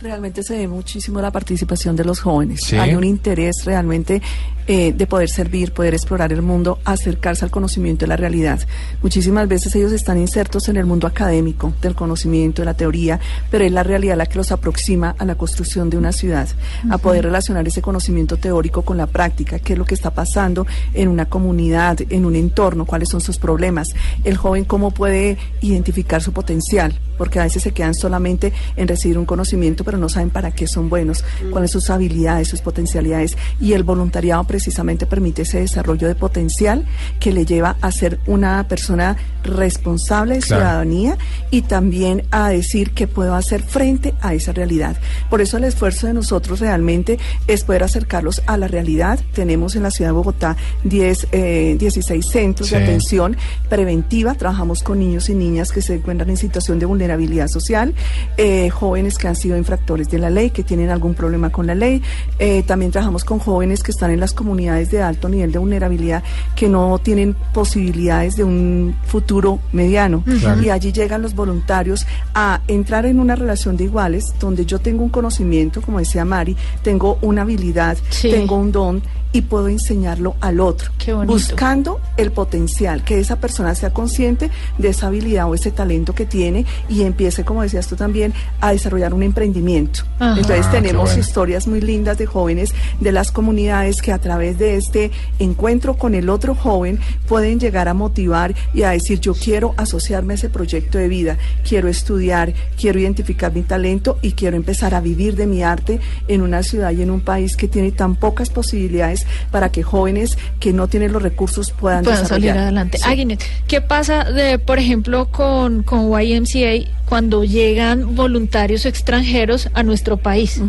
Realmente 0.00 0.42
se 0.42 0.56
ve 0.56 0.66
muchísimo 0.66 1.20
la 1.20 1.30
participación 1.30 1.94
de 1.94 2.04
los 2.04 2.20
jóvenes. 2.20 2.62
¿Sí? 2.64 2.76
Hay 2.76 2.94
un 2.94 3.04
interés 3.04 3.64
realmente 3.66 4.22
eh, 4.66 4.92
de 4.92 5.06
poder 5.06 5.28
servir, 5.28 5.72
poder 5.72 5.94
explorar 5.94 6.32
el 6.32 6.42
mundo, 6.42 6.78
acercarse 6.84 7.44
al 7.44 7.50
conocimiento 7.50 8.04
de 8.04 8.08
la 8.08 8.16
realidad. 8.16 8.60
Muchísimas 9.02 9.48
veces 9.48 9.74
ellos 9.74 9.90
están 9.90 10.16
insertos 10.16 10.68
en 10.68 10.76
el 10.76 10.86
mundo 10.86 11.06
académico, 11.06 11.74
del 11.82 11.94
conocimiento, 11.94 12.62
de 12.62 12.66
la 12.66 12.74
teoría, 12.74 13.18
pero 13.50 13.64
es 13.64 13.72
la 13.72 13.82
realidad 13.82 14.16
la 14.16 14.26
que 14.26 14.38
los 14.38 14.52
aproxima 14.52 15.16
a 15.18 15.24
la 15.24 15.34
construcción 15.34 15.90
de 15.90 15.98
una 15.98 16.12
ciudad, 16.12 16.48
uh 16.84 16.88
-huh. 16.88 16.94
a 16.94 16.98
poder 16.98 17.24
relacionar 17.24 17.66
ese 17.66 17.82
conocimiento 17.82 18.36
teórico 18.36 18.82
con 18.82 18.96
la 18.96 19.06
práctica, 19.08 19.58
qué 19.58 19.72
es 19.72 19.78
lo 19.78 19.84
que 19.84 19.94
está 19.94 20.12
pasando 20.12 20.66
en 20.94 21.08
una 21.08 21.26
comunidad, 21.26 21.98
en 22.08 22.24
un 22.24 22.36
entorno, 22.36 22.86
cuáles 22.86 23.08
son 23.08 23.20
sus 23.20 23.38
problemas. 23.38 23.88
El 24.22 24.36
joven 24.36 24.64
cómo 24.64 24.92
puede 24.92 25.36
identificar 25.62 26.22
su 26.22 26.32
potencial, 26.32 26.96
porque 27.18 27.40
a 27.40 27.42
veces 27.42 27.64
se 27.64 27.72
quedan 27.72 27.94
solamente 27.94 28.52
en 28.76 28.86
recibir 28.86 29.18
un 29.18 29.26
conocimiento, 29.26 29.82
pero 29.90 29.98
no 29.98 30.08
saben 30.08 30.30
para 30.30 30.52
qué 30.52 30.68
son 30.68 30.88
buenos, 30.88 31.24
cuáles 31.50 31.72
son 31.72 31.80
sus 31.80 31.90
habilidades, 31.90 32.46
sus 32.46 32.60
potencialidades. 32.60 33.36
Y 33.60 33.72
el 33.72 33.82
voluntariado 33.82 34.44
precisamente 34.44 35.04
permite 35.04 35.42
ese 35.42 35.58
desarrollo 35.58 36.06
de 36.06 36.14
potencial 36.14 36.84
que 37.18 37.32
le 37.32 37.44
lleva 37.44 37.76
a 37.80 37.90
ser 37.90 38.20
una 38.26 38.68
persona 38.68 39.16
responsable 39.42 40.34
de 40.36 40.40
Claro. 40.42 40.62
ciudadanía 40.62 41.18
y 41.50 41.62
también 41.62 42.22
a 42.30 42.50
decir 42.50 42.92
que 42.92 43.08
puedo 43.08 43.34
hacer 43.34 43.62
frente 43.62 44.14
a 44.20 44.32
esa 44.34 44.52
realidad. 44.52 44.96
Por 45.28 45.40
eso 45.40 45.56
el 45.56 45.64
esfuerzo 45.64 46.06
de 46.06 46.12
nosotros 46.14 46.60
realmente 46.60 47.18
es 47.48 47.64
poder 47.64 47.82
acercarlos 47.82 48.42
a 48.46 48.56
la 48.56 48.68
realidad. 48.68 49.18
Tenemos 49.34 49.74
en 49.74 49.82
la 49.82 49.90
ciudad 49.90 50.10
de 50.10 50.12
Bogotá 50.12 50.56
10, 50.84 51.26
eh, 51.32 51.74
16 51.80 52.26
centros 52.30 52.68
Sí. 52.68 52.76
de 52.76 52.84
atención 52.84 53.36
preventiva. 53.68 54.34
Trabajamos 54.34 54.82
con 54.84 55.00
niños 55.00 55.28
y 55.30 55.34
niñas 55.34 55.72
que 55.72 55.82
se 55.82 55.94
encuentran 55.94 56.30
en 56.30 56.36
situación 56.36 56.78
de 56.78 56.86
vulnerabilidad 56.86 57.48
social, 57.48 57.94
eh, 58.36 58.68
jóvenes 58.70 59.18
que 59.18 59.26
han 59.26 59.36
sido 59.36 59.56
infractores 59.56 59.79
de 59.86 60.18
la 60.18 60.30
ley, 60.30 60.50
que 60.50 60.62
tienen 60.62 60.88
algún 60.90 61.14
problema 61.14 61.50
con 61.50 61.66
la 61.66 61.74
ley. 61.74 62.00
Eh, 62.38 62.62
también 62.64 62.92
trabajamos 62.92 63.24
con 63.24 63.40
jóvenes 63.40 63.82
que 63.82 63.90
están 63.90 64.12
en 64.12 64.20
las 64.20 64.32
comunidades 64.32 64.90
de 64.92 65.02
alto 65.02 65.28
nivel 65.28 65.50
de 65.50 65.58
vulnerabilidad, 65.58 66.22
que 66.54 66.68
no 66.68 66.98
tienen 66.98 67.34
posibilidades 67.52 68.36
de 68.36 68.44
un 68.44 68.94
futuro 69.04 69.58
mediano. 69.72 70.22
Y 70.62 70.68
allí 70.68 70.92
llegan 70.92 71.22
los 71.22 71.34
voluntarios 71.34 72.06
a 72.34 72.60
entrar 72.68 73.04
en 73.06 73.18
una 73.18 73.34
relación 73.34 73.76
de 73.76 73.84
iguales, 73.84 74.24
donde 74.38 74.64
yo 74.64 74.78
tengo 74.78 75.02
un 75.02 75.08
conocimiento, 75.10 75.82
como 75.82 75.98
decía 75.98 76.24
Mari, 76.24 76.56
tengo 76.82 77.18
una 77.22 77.42
habilidad, 77.42 77.98
Sí. 78.10 78.30
tengo 78.30 78.56
un 78.56 78.70
don 78.70 79.02
y 79.32 79.42
puedo 79.42 79.68
enseñarlo 79.68 80.34
al 80.40 80.58
otro, 80.60 80.90
Qué 80.98 81.12
bonito. 81.12 81.32
buscando 81.32 82.00
el 82.16 82.32
potencial, 82.32 83.04
que 83.04 83.20
esa 83.20 83.36
persona 83.36 83.74
sea 83.74 83.92
consciente 83.92 84.50
de 84.78 84.88
esa 84.88 85.06
habilidad 85.06 85.48
o 85.48 85.54
ese 85.54 85.70
talento 85.70 86.14
que 86.14 86.26
tiene 86.26 86.66
y 86.88 87.02
empiece, 87.02 87.44
como 87.44 87.62
decías 87.62 87.86
tú 87.86 87.94
también, 87.96 88.32
a 88.60 88.72
desarrollar 88.72 89.14
un 89.14 89.22
emprendimiento. 89.22 90.02
Ajá. 90.18 90.36
Entonces 90.38 90.66
Ah, 90.66 90.72
tenemos 90.72 91.04
bueno. 91.04 91.20
historias 91.20 91.66
muy 91.68 91.80
lindas 91.80 92.18
de 92.18 92.26
jóvenes 92.26 92.74
de 93.00 93.12
las 93.12 93.30
comunidades 93.30 94.02
que 94.02 94.12
a 94.12 94.18
través 94.18 94.58
de 94.58 94.76
este 94.76 95.10
encuentro 95.38 95.94
con 95.96 96.14
el 96.14 96.28
otro 96.28 96.54
joven 96.54 96.98
pueden 97.28 97.60
llegar 97.60 97.88
a 97.88 97.94
motivar 97.94 98.54
y 98.74 98.82
a 98.82 98.90
decir 98.90 99.20
yo 99.20 99.34
quiero 99.34 99.74
asociarme 99.76 100.34
a 100.34 100.36
ese 100.36 100.48
proyecto 100.50 100.98
de 100.98 101.08
vida, 101.08 101.38
quiero 101.66 101.88
estudiar, 101.88 102.52
quiero 102.78 102.98
identificar 102.98 103.52
mi 103.54 103.62
talento 103.62 104.18
y 104.22 104.32
quiero 104.32 104.56
empezar 104.56 104.94
a 104.94 105.00
vivir 105.00 105.36
de 105.36 105.46
mi 105.46 105.62
arte 105.62 106.00
en 106.28 106.42
una 106.42 106.62
ciudad 106.62 106.90
y 106.92 107.02
en 107.02 107.10
un 107.10 107.20
país 107.20 107.56
que 107.56 107.68
tiene 107.68 107.92
tan 107.92 108.16
pocas 108.16 108.50
posibilidades 108.50 109.19
para 109.50 109.70
que 109.70 109.82
jóvenes 109.82 110.38
que 110.58 110.72
no 110.72 110.88
tienen 110.88 111.12
los 111.12 111.22
recursos 111.22 111.72
puedan, 111.72 112.04
puedan 112.04 112.26
salir 112.26 112.50
adelante. 112.50 112.98
Sí. 112.98 113.38
¿qué 113.66 113.80
pasa, 113.80 114.24
de, 114.24 114.58
por 114.58 114.78
ejemplo, 114.78 115.26
con, 115.30 115.82
con 115.82 116.10
YMCA 116.10 116.90
cuando 117.06 117.42
llegan 117.44 118.14
voluntarios 118.14 118.86
extranjeros 118.86 119.68
a 119.74 119.82
nuestro 119.82 120.16
país? 120.16 120.60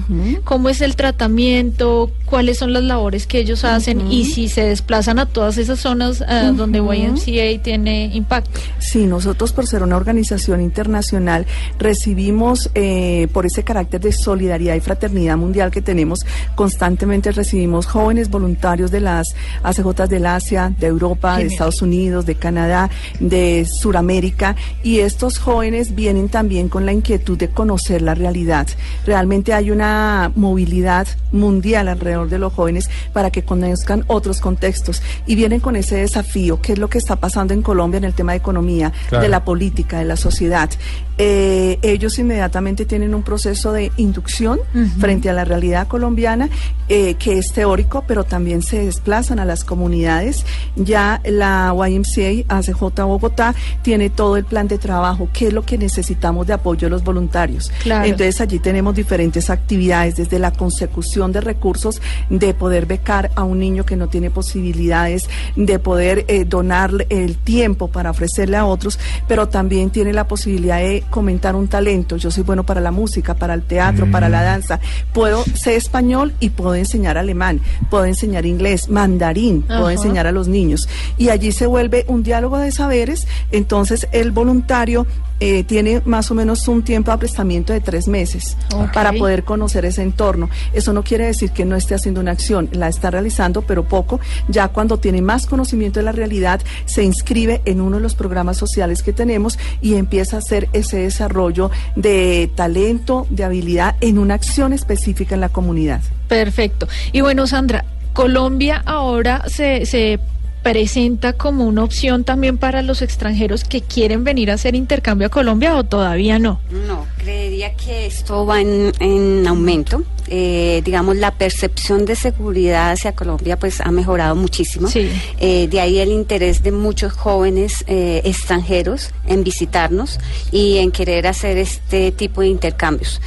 ¿Cómo 0.44 0.70
es 0.70 0.82
el 0.82 0.96
tratamiento? 0.96 2.12
¿Cuáles 2.26 2.58
son 2.58 2.74
las 2.74 2.84
labores 2.84 3.28
que 3.28 3.40
ellos 3.40 3.64
hacen? 3.64 4.12
Y 4.12 4.26
si 4.26 4.50
se 4.50 4.64
desplazan 4.64 5.20
a 5.20 5.28
todas 5.28 5.58
esas 5.58 5.80
zonas 5.80 6.22
eh, 6.22 6.52
donde. 6.56 6.82
YMCA 6.82 7.62
tiene 7.62 8.06
impacto. 8.14 8.60
Sí, 8.80 9.06
nosotros 9.06 9.54
por 9.54 9.68
ser 9.68 9.84
una 9.84 9.98
organización 9.98 10.62
internacional 10.62 11.46
recibimos 11.80 12.70
eh, 12.76 13.28
por 13.32 13.46
ese 13.46 13.64
carácter 13.64 14.02
de 14.02 14.12
solidaridad 14.12 14.76
y 14.76 14.80
fraternidad 14.80 15.38
mundial 15.38 15.72
que 15.72 15.82
tenemos 15.82 16.26
constantemente 16.56 17.32
recibimos 17.32 17.86
jóvenes 17.86 18.30
voluntarios 18.30 18.41
de 18.46 19.00
las 19.00 19.36
ACJ 19.64 20.08
del 20.08 20.26
Asia, 20.26 20.74
de 20.78 20.88
Europa, 20.88 21.38
de. 21.38 21.46
Estados 21.46 21.82
Unidos, 21.82 22.26
de 22.26 22.36
Canadá, 22.36 22.90
de 23.20 23.68
Suramérica 23.70 24.56
y 24.84 25.00
estos 25.00 25.38
jóvenes 25.38 25.94
vienen 25.96 26.30
también 26.30 26.70
con 26.70 26.86
la 26.86 26.92
inquietud 26.94 27.38
de 27.38 27.50
conocer 27.50 28.02
la 28.02 28.16
realidad. 28.16 28.68
Realmente 29.06 29.54
hay 29.54 29.70
una 29.72 30.32
movilidad 30.36 31.08
mundial 31.32 31.88
alrededor 31.88 32.30
de 32.30 32.40
los 32.40 32.54
jóvenes 32.54 32.90
para 33.14 33.30
que 33.30 33.44
conozcan 33.44 34.04
otros 34.08 34.42
contextos 34.42 35.02
y 35.28 35.36
vienen 35.36 35.60
con 35.60 35.76
ese 35.76 35.98
desafío, 35.98 36.60
qué 36.62 36.74
es 36.74 36.80
lo 36.80 36.90
que 36.90 36.98
está 36.98 37.16
pasando 37.18 37.54
en 37.54 37.62
Colombia 37.62 38.00
en 38.00 38.06
el 38.06 38.14
tema 38.14 38.32
de 38.34 38.40
economía, 38.40 38.92
Claro. 39.10 39.24
de 39.24 39.30
la 39.30 39.44
política, 39.46 40.00
de 40.00 40.06
la 40.06 40.16
sociedad. 40.16 40.70
Eh, 41.18 41.78
ellos 41.82 42.18
inmediatamente 42.18 42.86
tienen 42.86 43.14
un 43.14 43.22
proceso 43.24 43.72
de 43.74 43.92
inducción 43.98 44.60
frente 45.00 45.30
a 45.30 45.34
la 45.34 45.46
realidad 45.46 45.88
colombiana 45.88 46.50
eh, 46.90 47.14
que 47.16 47.38
es 47.38 47.52
teórico, 47.54 48.04
pero 48.08 48.24
también 48.32 48.62
se 48.62 48.86
desplazan 48.86 49.40
a 49.40 49.46
las 49.46 49.66
comunidades. 49.66 50.46
Ya 50.78 51.20
la 51.26 51.76
YMCA, 51.76 52.46
ACJ 52.48 53.04
Bogotá, 53.04 53.54
tiene 53.82 54.10
todo 54.10 54.38
el 54.38 54.46
plan 54.46 54.70
de 54.70 54.78
trabajo, 54.78 55.28
qué 55.34 55.48
es 55.48 55.54
lo 55.54 55.64
que 55.64 55.78
necesitamos 55.78 56.48
de 56.48 56.54
apoyo 56.54 56.86
de 56.88 56.92
los 56.92 57.04
voluntarios. 57.04 57.70
Claro. 57.84 58.06
Entonces 58.06 58.40
allí 58.40 58.60
tenemos 58.60 58.96
diferentes 58.96 59.50
actividades, 59.50 60.16
desde 60.16 60.40
la 60.40 60.52
consecución 60.52 61.34
de 61.34 61.42
recursos, 61.42 62.02
de 62.30 62.54
poder 62.54 62.86
becar 62.86 63.32
a 63.36 63.44
un 63.44 63.60
niño 63.60 63.86
que 63.86 63.98
no 63.98 64.08
tiene 64.08 64.30
posibilidades, 64.30 65.30
de 65.58 65.78
poder 65.78 66.24
eh, 66.30 66.46
donarle 66.46 67.08
el 67.10 67.36
tiempo 67.36 67.90
para 67.90 68.12
ofrecerle 68.12 68.56
a 68.56 68.66
otros, 68.66 68.98
pero 69.28 69.50
también 69.50 69.90
tiene 69.90 70.14
la 70.14 70.26
posibilidad 70.26 70.78
de 70.78 71.04
comentar 71.10 71.54
un 71.58 71.68
talento. 71.68 72.16
Yo 72.16 72.32
soy 72.32 72.44
bueno 72.44 72.64
para 72.64 72.80
la 72.80 72.92
música, 72.92 73.34
para 73.34 73.54
el 73.56 73.64
teatro, 73.64 74.10
para 74.10 74.30
la 74.30 74.42
danza. 74.42 74.80
Puedo 75.12 75.44
ser 75.54 75.74
español 75.74 76.34
y 76.40 76.52
puedo 76.52 76.76
enseñar 76.76 77.18
alemán, 77.18 77.60
puedo 77.90 78.06
enseñar 78.06 78.21
inglés, 78.24 78.90
mandarín, 78.90 79.64
puedo 79.64 79.90
enseñar 79.90 80.28
a 80.28 80.32
los 80.32 80.48
niños. 80.48 80.88
Y 81.18 81.30
allí 81.30 81.52
se 81.52 81.66
vuelve 81.66 82.06
un 82.08 82.24
diálogo 82.24 82.58
de 82.58 82.72
saberes. 82.72 83.28
Entonces 83.52 84.08
el 84.12 84.32
voluntario 84.32 85.06
eh, 85.44 85.64
tiene 85.64 86.04
más 86.06 86.30
o 86.30 86.36
menos 86.36 86.68
un 86.68 86.84
tiempo 86.84 87.10
de 87.10 87.16
aprestamiento 87.16 87.74
de 87.74 87.82
tres 87.82 88.08
meses 88.08 88.56
para 88.94 89.12
poder 89.12 89.44
conocer 89.44 89.86
ese 89.86 90.04
entorno. 90.04 90.52
Eso 90.72 90.94
no 90.94 91.04
quiere 91.04 91.26
decir 91.26 91.50
que 91.50 91.66
no 91.66 91.76
esté 91.76 91.96
haciendo 91.96 92.22
una 92.22 92.30
acción, 92.30 92.70
la 92.72 92.88
está 92.88 93.10
realizando, 93.10 93.64
pero 93.64 93.84
poco. 93.84 94.20
Ya 94.50 94.68
cuando 94.68 94.98
tiene 94.98 95.24
más 95.24 95.48
conocimiento 95.48 96.00
de 96.00 96.06
la 96.06 96.12
realidad, 96.12 96.62
se 96.86 97.04
inscribe 97.04 97.64
en 97.66 97.82
uno 97.82 97.98
de 97.98 98.04
los 98.04 98.14
programas 98.14 98.58
sociales 98.58 99.02
que 99.02 99.14
tenemos 99.14 99.58
y 99.82 99.96
empieza 99.96 100.36
a 100.36 100.40
hacer 100.40 100.70
ese 100.74 100.98
desarrollo 100.98 101.72
de 101.96 102.52
talento, 102.54 103.26
de 103.32 103.44
habilidad 103.44 103.96
en 104.00 104.20
una 104.20 104.36
acción 104.36 104.74
específica 104.74 105.34
en 105.34 105.42
la 105.42 105.50
comunidad. 105.50 106.02
Perfecto. 106.28 106.88
Y 107.14 107.22
bueno, 107.22 107.48
Sandra, 107.48 107.84
Colombia 108.14 108.82
ahora 108.86 109.44
se, 109.48 109.86
se 109.86 110.20
presenta 110.64 111.34
como 111.34 111.66
una 111.66 111.84
opción 111.84 112.24
también 112.24 112.58
para 112.58 112.82
los 112.82 113.02
extranjeros 113.02 113.64
que 113.64 113.82
quieren 113.82 114.24
venir 114.24 114.52
a 114.52 114.56
hacer 114.56 114.76
intercambio 114.76 115.28
a 115.28 115.30
Colombia 115.30 115.76
o 115.76 115.84
todavía 115.84 116.40
no. 116.40 116.60
No, 116.88 117.08
creería 117.18 117.74
que 117.76 118.06
esto 118.06 118.46
va 118.46 118.62
en, 118.62 118.92
en 119.00 119.48
aumento. 119.48 120.04
Eh, 120.34 120.82
digamos, 120.86 121.18
la 121.18 121.32
percepción 121.32 122.06
de 122.06 122.16
seguridad 122.16 122.92
hacia 122.92 123.12
Colombia 123.12 123.60
pues 123.60 123.82
ha 123.82 123.92
mejorado 123.92 124.36
muchísimo. 124.36 124.88
Sí. 124.88 125.10
Eh, 125.40 125.68
de 125.68 125.80
ahí 125.82 126.00
el 126.00 126.12
interés 126.12 126.64
de 126.64 126.72
muchos 126.72 127.12
jóvenes 127.12 127.84
eh, 127.88 128.22
extranjeros 128.24 129.12
en 129.28 129.44
visitarnos 129.44 130.20
y 130.52 130.78
en 130.78 130.92
querer 130.92 131.28
hacer 131.28 131.58
este 131.58 132.12
tipo 132.12 132.42
de 132.42 132.48
intercambios. 132.48 133.20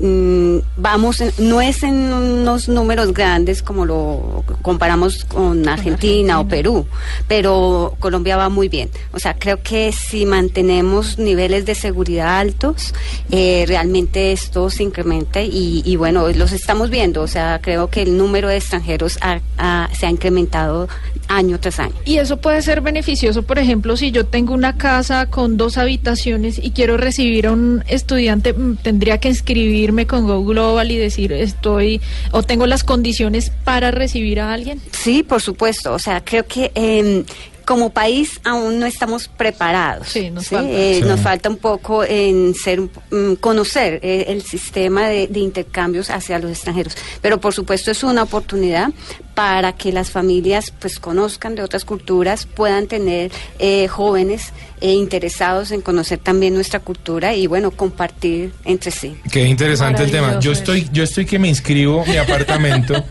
Mm, 0.00 0.58
vamos, 0.76 1.22
no 1.38 1.60
es 1.60 1.82
en 1.82 1.94
unos 2.12 2.68
números 2.68 3.12
grandes 3.12 3.62
como 3.64 3.84
lo 3.84 4.44
comparamos 4.62 5.24
con 5.24 5.68
Argentina, 5.68 6.38
o 6.40 6.46
Perú, 6.46 6.86
pero 7.26 7.94
Colombia 7.98 8.36
va 8.36 8.48
muy 8.48 8.68
bien. 8.68 8.90
O 9.12 9.18
sea, 9.18 9.34
creo 9.34 9.60
que 9.62 9.90
si 9.90 10.24
mantenemos 10.24 11.18
niveles 11.18 11.66
de 11.66 11.74
seguridad 11.74 12.38
altos, 12.38 12.94
eh, 13.32 13.64
realmente 13.66 14.30
esto 14.30 14.70
se 14.70 14.84
incrementa 14.84 15.42
y, 15.42 15.82
y 15.84 15.96
bueno, 15.96 16.28
los 16.28 16.52
estamos 16.52 16.90
viendo. 16.90 17.22
O 17.22 17.26
sea, 17.28 17.58
creo 17.60 17.90
que 17.90 18.02
el 18.02 18.16
número 18.16 18.46
de 18.48 18.56
extranjeros 18.58 19.18
ha- 19.20 19.40
ha- 19.58 19.88
se 19.98 20.06
ha 20.06 20.10
incrementado 20.10 20.88
año 21.28 21.60
tras 21.60 21.78
año. 21.78 21.94
Y 22.04 22.18
eso 22.18 22.38
puede 22.38 22.62
ser 22.62 22.80
beneficioso, 22.80 23.42
por 23.42 23.58
ejemplo, 23.58 23.96
si 23.96 24.10
yo 24.10 24.26
tengo 24.26 24.54
una 24.54 24.76
casa 24.76 25.26
con 25.26 25.56
dos 25.56 25.78
habitaciones 25.78 26.58
y 26.62 26.70
quiero 26.72 26.96
recibir 26.96 27.46
a 27.46 27.52
un 27.52 27.84
estudiante, 27.86 28.52
mm, 28.52 28.76
tendría 28.76 29.18
que 29.18 29.28
inscribirme 29.28 30.06
con 30.06 30.26
Go 30.26 30.44
Global 30.44 30.90
y 30.90 30.96
decir 30.96 31.32
estoy 31.32 32.00
o 32.32 32.42
tengo 32.42 32.66
las 32.66 32.84
condiciones 32.84 33.50
para 33.64 33.90
recibir 33.90 34.40
a 34.40 34.52
alguien. 34.52 34.80
Sí, 34.92 35.22
por 35.22 35.40
supuesto. 35.40 35.92
O 35.92 35.98
sea, 35.98 36.24
creo 36.24 36.46
que 36.46 36.72
em, 36.74 37.24
como 37.68 37.90
país 37.90 38.40
aún 38.44 38.78
no 38.80 38.86
estamos 38.86 39.28
preparados. 39.28 40.08
Sí, 40.08 40.30
nos 40.30 40.44
¿sí? 40.46 40.54
falta. 40.54 40.72
Eh, 40.72 40.94
Sí. 41.02 41.04
Nos 41.04 41.20
falta 41.20 41.50
un 41.50 41.58
poco 41.58 42.02
en 42.02 42.54
ser, 42.54 42.80
mm, 42.80 43.34
conocer 43.40 44.00
eh, 44.02 44.24
el 44.28 44.40
sistema 44.42 45.06
de, 45.06 45.26
de 45.26 45.40
intercambios 45.40 46.08
hacia 46.08 46.38
los 46.38 46.50
extranjeros. 46.50 46.96
Pero 47.20 47.38
por 47.42 47.52
supuesto 47.52 47.90
es 47.90 48.02
una 48.02 48.22
oportunidad 48.22 48.88
para 49.34 49.74
que 49.74 49.92
las 49.92 50.10
familias 50.10 50.72
pues 50.80 50.98
conozcan 50.98 51.54
de 51.56 51.62
otras 51.62 51.84
culturas, 51.84 52.46
puedan 52.46 52.86
tener 52.86 53.30
eh, 53.58 53.86
jóvenes 53.86 54.52
eh, 54.80 54.92
interesados 54.92 55.70
en 55.72 55.80
conocer 55.80 56.18
también 56.18 56.54
nuestra 56.54 56.80
cultura 56.80 57.34
y 57.34 57.46
bueno, 57.46 57.70
compartir 57.70 58.52
entre 58.64 58.90
sí. 58.90 59.16
Qué 59.30 59.44
interesante 59.46 60.02
el 60.02 60.10
tema. 60.10 60.38
Yo 60.40 60.52
estoy, 60.52 60.88
yo 60.92 61.02
estoy 61.04 61.26
que 61.26 61.38
me 61.38 61.48
inscribo 61.48 62.04
mi 62.06 62.16
apartamento, 62.16 63.04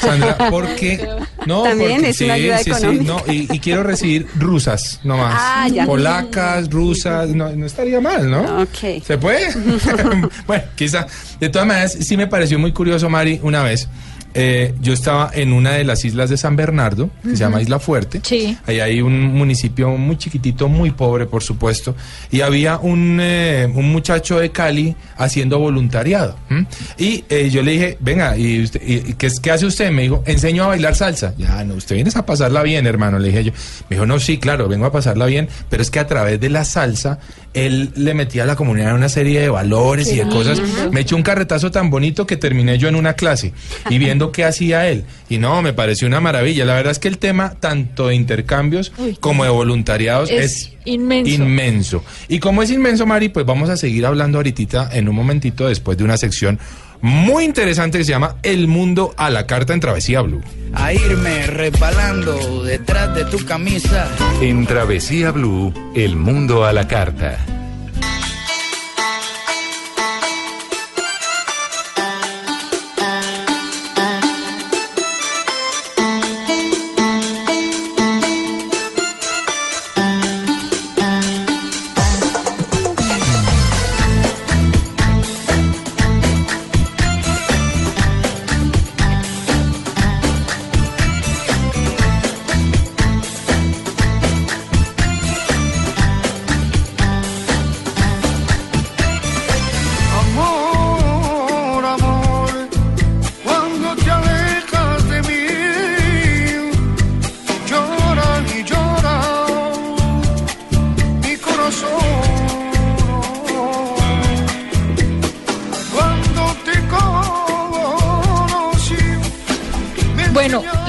Sandra, 0.00 0.36
porque 0.50 1.06
no, 1.46 1.62
También 1.62 1.96
porque 1.96 2.08
es 2.10 2.20
una 2.20 2.34
ayuda 2.34 2.60
económica. 2.60 3.02
no, 3.04 3.22
y, 3.32 3.48
y 3.54 3.58
quiero 3.58 3.82
recibir 3.82 4.26
rusas 4.38 5.00
nomás, 5.04 5.34
Ah, 5.38 5.68
ya. 5.68 5.86
polacas, 5.86 6.70
rusas, 6.70 7.28
no, 7.30 7.50
no 7.54 7.66
estaría 7.66 8.00
mal, 8.00 8.30
¿no? 8.30 8.62
Ok. 8.62 9.02
¿Se 9.04 9.18
puede? 9.18 9.48
bueno, 10.46 10.64
quizá. 10.74 11.06
De 11.38 11.48
todas 11.48 11.66
maneras, 11.66 11.92
sí 12.00 12.16
me 12.16 12.26
pareció 12.26 12.58
muy 12.58 12.72
curioso, 12.72 13.08
Mari, 13.08 13.40
una 13.42 13.62
vez. 13.62 13.88
Eh, 14.34 14.74
yo 14.80 14.92
estaba 14.92 15.30
en 15.34 15.52
una 15.52 15.72
de 15.72 15.84
las 15.84 16.04
islas 16.04 16.30
de 16.30 16.36
San 16.36 16.56
Bernardo, 16.56 17.10
que 17.22 17.30
se 17.30 17.36
llama 17.36 17.60
Isla 17.62 17.78
Fuerte. 17.78 18.20
Sí. 18.22 18.56
Ahí 18.66 18.80
hay 18.80 19.00
un 19.00 19.34
municipio 19.34 19.90
muy 19.96 20.16
chiquitito, 20.16 20.68
muy 20.68 20.90
pobre, 20.92 21.26
por 21.26 21.42
supuesto. 21.42 21.94
Y 22.30 22.40
había 22.42 22.78
un, 22.78 23.18
eh, 23.20 23.68
un 23.74 23.90
muchacho 23.90 24.38
de 24.38 24.50
Cali 24.50 24.94
haciendo 25.16 25.58
voluntariado. 25.58 26.36
¿m? 26.48 26.66
Y 26.98 27.24
eh, 27.28 27.50
yo 27.50 27.62
le 27.62 27.72
dije, 27.72 27.96
venga, 28.00 28.36
¿y, 28.36 28.62
usted, 28.62 28.80
y- 28.86 29.14
qué, 29.14 29.28
qué 29.42 29.50
hace 29.50 29.66
usted? 29.66 29.90
Me 29.90 30.02
dijo, 30.02 30.22
enseño 30.26 30.64
a 30.64 30.68
bailar 30.68 30.94
salsa. 30.94 31.34
Ya, 31.36 31.64
no, 31.64 31.74
usted 31.74 31.96
vienes 31.96 32.16
a 32.16 32.24
pasarla 32.26 32.62
bien, 32.62 32.86
hermano, 32.86 33.18
le 33.18 33.28
dije 33.28 33.44
yo. 33.44 33.52
Me 33.88 33.96
dijo, 33.96 34.06
no, 34.06 34.18
sí, 34.20 34.38
claro, 34.38 34.68
vengo 34.68 34.86
a 34.86 34.92
pasarla 34.92 35.26
bien, 35.26 35.48
pero 35.68 35.82
es 35.82 35.90
que 35.90 35.98
a 35.98 36.06
través 36.06 36.40
de 36.40 36.50
la 36.50 36.64
salsa, 36.64 37.18
él 37.52 37.90
le 37.96 38.14
metía 38.14 38.44
a 38.44 38.46
la 38.46 38.54
comunidad 38.56 38.94
una 38.94 39.08
serie 39.08 39.40
de 39.40 39.48
valores 39.48 40.12
y 40.12 40.16
de 40.16 40.26
cosas. 40.28 40.60
Me 40.92 41.00
echó 41.00 41.16
un 41.16 41.22
carretazo 41.22 41.70
tan 41.70 41.90
bonito 41.90 42.26
que 42.26 42.36
terminé 42.36 42.78
yo 42.78 42.88
en 42.88 42.94
una 42.94 43.14
clase 43.14 43.52
y 43.88 43.98
viendo 43.98 44.30
qué 44.32 44.44
hacía 44.44 44.88
él. 44.88 45.04
Y 45.28 45.38
no, 45.38 45.60
me 45.62 45.72
pareció 45.72 46.06
una 46.06 46.20
maravilla. 46.20 46.64
La 46.64 46.74
verdad 46.74 46.92
es 46.92 46.98
que 46.98 47.08
el 47.08 47.18
tema, 47.18 47.54
tanto 47.58 48.08
de 48.08 48.14
intercambios 48.14 48.92
Uy. 48.98 49.16
como 49.18 49.44
de 49.44 49.50
voluntariados, 49.50 50.30
Es 50.30 50.40
es, 50.40 50.72
inmenso. 50.84 51.30
inmenso. 51.32 52.04
Y 52.28 52.38
como 52.38 52.62
es 52.62 52.70
inmenso, 52.70 53.04
Mari, 53.06 53.30
pues 53.30 53.44
vamos 53.44 53.68
a 53.68 53.76
seguir 53.76 54.06
hablando 54.06 54.38
ahorita 54.38 54.90
en 54.92 55.08
un 55.08 55.16
momentito 55.16 55.66
después 55.66 55.98
de 55.98 56.04
una 56.04 56.16
sección 56.16 56.58
muy 57.02 57.44
interesante 57.44 57.98
que 57.98 58.04
se 58.04 58.10
llama 58.10 58.36
El 58.42 58.68
Mundo 58.68 59.14
a 59.16 59.30
la 59.30 59.46
Carta 59.46 59.72
en 59.72 59.80
Travesía 59.80 60.20
Blue. 60.20 60.42
a 60.72 60.92
irme 60.92 61.46
resbalando 61.46 62.62
detrás 62.62 63.14
de 63.14 63.24
tu 63.24 63.44
camisa. 63.44 64.08
En 64.40 64.66
Travesía 64.66 65.30
Blue, 65.32 65.72
el 65.94 66.16
mundo 66.16 66.64
a 66.64 66.72
la 66.72 66.86
carta. 66.86 67.38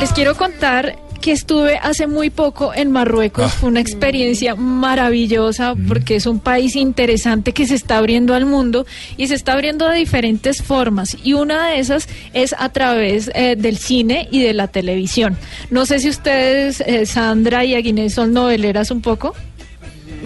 Les 0.02 0.14
quiero 0.14 0.36
contar 0.36 0.98
que 1.22 1.32
estuve 1.32 1.78
hace 1.78 2.08
muy 2.08 2.32
poco 2.32 2.74
en 2.74 2.92
Marruecos. 2.92 3.46
Ah. 3.46 3.50
Fue 3.50 3.70
una 3.70 3.82
experiencia 3.82 4.56
maravillosa 4.56 5.76
porque 5.88 6.16
es 6.16 6.26
un 6.26 6.40
país 6.40 6.76
interesante 6.76 7.54
que 7.54 7.68
se 7.68 7.76
está 7.76 8.00
abriendo 8.00 8.34
al 8.34 8.48
mundo 8.48 8.88
y 9.16 9.28
se 9.28 9.36
está 9.36 9.54
abriendo 9.54 9.88
de 9.88 9.98
diferentes 9.98 10.64
formas. 10.64 11.16
Y 11.24 11.34
una 11.34 11.68
de 11.68 11.80
esas 11.80 12.10
es 12.34 12.56
a 12.58 12.70
través 12.70 13.30
eh, 13.36 13.56
del 13.56 13.78
cine 13.78 14.28
y 14.32 14.42
de 14.42 14.54
la 14.54 14.68
televisión. 14.70 15.38
No 15.70 15.86
sé 15.86 16.00
si 16.00 16.10
ustedes, 16.10 16.82
eh, 16.82 17.06
Sandra 17.06 17.64
y 17.64 17.76
Aguinés, 17.76 18.16
son 18.16 18.34
noveleras 18.34 18.90
un 18.90 19.02
poco. 19.02 19.36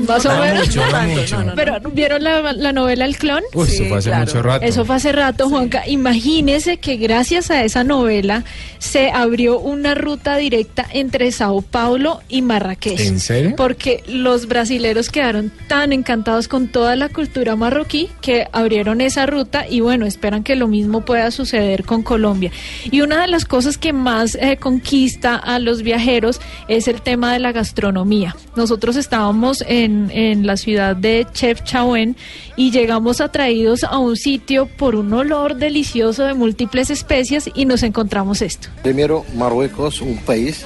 Más 0.08 0.26
o 0.26 0.34
No 0.34 0.42
menos. 0.42 0.68
mucho, 0.68 0.82
no 0.92 1.02
mucho. 1.04 1.38
Pero 1.56 1.80
¿vieron 1.92 2.24
la, 2.24 2.54
la 2.54 2.72
novela 2.72 3.06
El 3.06 3.18
Clon? 3.18 3.44
Uy, 3.54 3.68
eso 3.68 3.86
fue 3.86 3.98
hace 3.98 4.14
mucho 4.14 4.42
rato. 4.42 4.66
Eso 4.66 4.86
fue 4.86 4.96
hace 4.96 5.12
rato, 5.12 5.50
Juanca. 5.50 5.84
Imagínese 5.88 6.78
que 6.78 6.98
gracias 6.98 7.52
a 7.52 7.64
esa 7.64 7.84
novela 7.84 8.44
se 8.80 9.10
abrió 9.12 9.60
una 9.60 9.96
ruta 9.96 10.38
directa 10.38 10.86
entre 10.92 11.32
Sao 11.32 11.62
Paulo 11.62 12.22
y 12.30 12.42
Marrakech. 12.42 13.00
¿En 13.00 13.20
serio? 13.20 13.54
Porque 13.58 14.04
los 14.08 14.48
brasileros 14.48 15.10
quedaron 15.10 15.52
tan 15.68 15.92
encantados 15.94 16.48
con 16.48 16.68
toda 16.68 16.96
la 16.96 17.10
cultura 17.10 17.56
marroquí 17.56 18.10
que 18.22 18.48
abrieron 18.52 19.02
esa 19.02 19.26
ruta 19.26 19.66
y 19.70 19.80
bueno, 19.80 20.06
esperan 20.06 20.44
que 20.44 20.56
lo 20.56 20.68
mismo 20.68 21.02
pueda 21.02 21.32
suceder 21.32 21.84
con 21.86 22.04
Colombia. 22.04 22.52
Y 22.92 23.02
una 23.02 23.22
de 23.22 23.28
las 23.28 23.46
cosas 23.46 23.78
que 23.78 23.94
más 23.94 24.36
eh, 24.36 24.58
conquista 24.58 25.36
a 25.36 25.60
los 25.60 25.82
viajeros 25.82 26.40
es 26.68 26.88
el 26.88 27.02
tema 27.02 27.34
de 27.34 27.40
la 27.40 27.52
gastronomía. 27.52 28.36
Nosotros 28.56 28.96
estábamos 28.96 29.64
en, 29.68 29.95
en 30.12 30.46
la 30.46 30.58
ciudad 30.58 30.96
de 30.96 31.28
Chefchaouen 31.34 32.16
y 32.56 32.72
llegamos 32.72 33.22
atraídos 33.22 33.84
a 33.84 33.98
un 33.98 34.16
sitio 34.16 34.68
por 34.68 34.96
un 34.96 35.14
olor 35.14 35.56
delicioso 35.56 36.24
de 36.24 36.34
múltiples 36.34 36.90
especias 36.90 37.50
y 37.54 37.66
nos 37.66 37.84
encontramos 37.84 38.42
esto. 38.42 38.70
Primero, 38.84 39.26
Marruecos, 39.36 40.02
un 40.02 40.18
país 40.18 40.66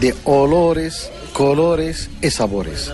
de 0.00 0.14
olores, 0.24 1.10
colores 1.32 2.10
y 2.22 2.30
sabores. 2.30 2.92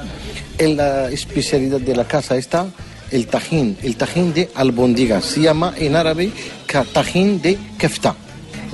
En 0.58 0.76
la 0.76 1.10
especialidad 1.10 1.80
de 1.80 1.96
la 1.96 2.04
casa 2.04 2.36
está 2.36 2.66
el 3.10 3.26
tajín, 3.26 3.76
el 3.82 3.96
tajín 3.96 4.32
de 4.32 4.50
albondigas. 4.54 5.24
Se 5.24 5.40
llama 5.40 5.74
en 5.76 5.96
árabe 5.96 6.30
tajín 6.92 7.40
de 7.42 7.58
kefta. 7.78 8.16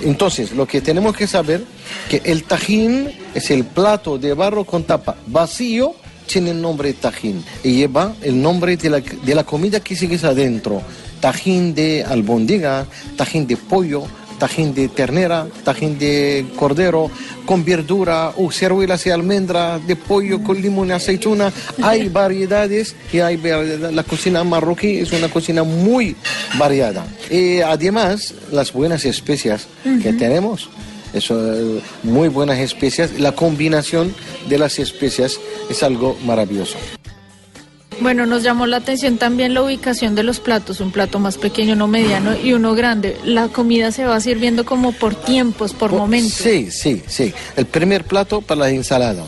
Entonces, 0.03 0.53
lo 0.53 0.67
que 0.67 0.81
tenemos 0.81 1.17
que 1.17 1.27
saber 1.27 1.65
que 2.09 2.23
el 2.25 2.45
tajín 2.45 3.11
es 3.35 3.51
el 3.51 3.65
plato 3.65 4.17
de 4.17 4.33
barro 4.35 4.65
con 4.65 4.85
tapa 4.85 5.17
vacío, 5.27 5.95
tiene 6.29 6.51
el 6.51 6.62
nombre 6.62 6.93
tajín 6.93 7.45
y 7.64 7.72
lleva 7.72 8.14
el 8.22 8.41
nombre 8.41 8.76
de 8.76 8.91
la, 8.91 9.01
de 9.01 9.35
la 9.35 9.43
comida 9.43 9.81
que 9.81 9.97
sigues 9.97 10.22
adentro. 10.22 10.83
Tajín 11.20 11.74
de 11.74 12.05
albondiga, 12.05 12.87
tajín 13.16 13.49
de 13.49 13.57
pollo, 13.57 14.05
tajín 14.39 14.72
de 14.72 14.89
ternera, 14.89 15.49
tajín 15.64 15.99
de 15.99 16.47
cordero, 16.57 17.11
con 17.45 17.64
verdura, 17.64 18.33
o 18.37 18.53
ciruelas 18.53 19.05
y 19.07 19.11
almendra, 19.11 19.79
de 19.79 19.97
pollo 19.97 20.43
con 20.43 20.61
limón 20.61 20.89
y 20.89 20.93
aceituna. 20.93 21.53
Hay 21.83 22.09
variedades 22.20 22.95
y 23.12 23.18
hay 23.18 23.37
variedad. 23.37 23.91
La 23.91 24.05
cocina 24.05 24.45
marroquí 24.45 24.99
es 24.99 25.12
una 25.12 25.29
cocina 25.29 25.64
muy 25.64 26.14
variada. 26.57 27.05
Y 27.31 27.61
además, 27.61 28.35
las 28.53 28.72
buenas 28.72 29.05
especias 29.05 29.66
que 30.03 30.12
tenemos. 30.12 30.68
Eso, 31.13 31.55
eh, 31.55 31.81
muy 32.03 32.29
buenas 32.29 32.59
especias. 32.59 33.19
La 33.19 33.33
combinación 33.33 34.15
de 34.49 34.59
las 34.59 34.79
especias 34.79 35.39
es 35.71 35.83
algo 35.83 36.17
maravilloso. 36.25 36.77
Bueno, 38.01 38.27
nos 38.27 38.45
llamó 38.45 38.67
la 38.67 38.77
atención 38.77 39.19
también 39.19 39.55
la 39.55 39.63
ubicación 39.63 40.15
de 40.15 40.23
los 40.23 40.39
platos, 40.39 40.81
un 40.81 40.93
plato 40.93 41.19
más 41.19 41.37
pequeño, 41.37 41.75
no 41.75 41.89
mediano 41.89 42.37
y 42.39 42.53
uno 42.53 42.75
grande. 42.75 43.17
La 43.25 43.49
comida 43.49 43.91
se 43.91 44.05
va 44.05 44.21
sirviendo 44.21 44.65
como 44.65 44.93
por 44.93 45.17
tiempos, 45.17 45.73
por 45.73 45.91
momentos. 45.91 46.33
Sí, 46.33 46.71
sí, 46.71 47.03
sí. 47.09 47.33
El 47.57 47.67
primer 47.67 48.05
plato 48.05 48.41
para 48.41 48.61
la 48.61 48.71
ensalada. 48.71 49.25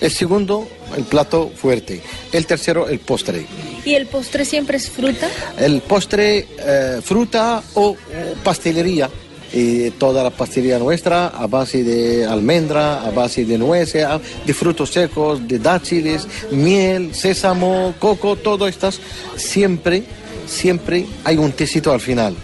El 0.00 0.10
segundo, 0.10 0.68
el 0.98 1.04
plato 1.04 1.50
fuerte. 1.54 2.02
El 2.30 2.44
tercero, 2.44 2.88
el 2.88 2.98
postre. 2.98 3.46
¿Y 3.86 3.94
el 3.94 4.06
postre 4.06 4.44
siempre 4.44 4.76
es 4.76 4.90
fruta? 4.90 5.28
El 5.56 5.80
postre, 5.80 6.46
eh, 6.58 7.00
fruta 7.02 7.62
o, 7.72 7.88
o 7.88 7.96
pastelería. 8.42 9.08
Y 9.56 9.90
toda 9.92 10.24
la 10.24 10.30
pastelería 10.30 10.80
nuestra 10.80 11.28
a 11.28 11.46
base 11.46 11.84
de 11.84 12.26
almendra, 12.26 13.04
a 13.04 13.10
base 13.10 13.44
de 13.44 13.56
nueces, 13.56 14.04
de 14.44 14.52
frutos 14.52 14.90
secos, 14.90 15.46
de 15.46 15.60
dátiles, 15.60 16.26
miel, 16.50 17.14
sésamo, 17.14 17.94
coco, 18.00 18.34
todo 18.34 18.66
estas. 18.66 18.98
Siempre, 19.36 20.02
siempre 20.48 21.06
hay 21.22 21.36
un 21.36 21.52
tecito 21.52 21.92
al 21.92 22.00
final. 22.00 22.34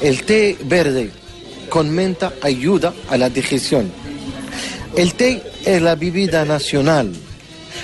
El 0.00 0.22
té 0.22 0.56
verde 0.64 1.10
con 1.68 1.90
menta 1.90 2.32
ayuda 2.42 2.94
a 3.10 3.16
la 3.16 3.28
digestión. 3.28 3.90
El 4.96 5.14
té 5.14 5.42
es 5.64 5.82
la 5.82 5.96
bebida 5.96 6.44
nacional. 6.44 7.12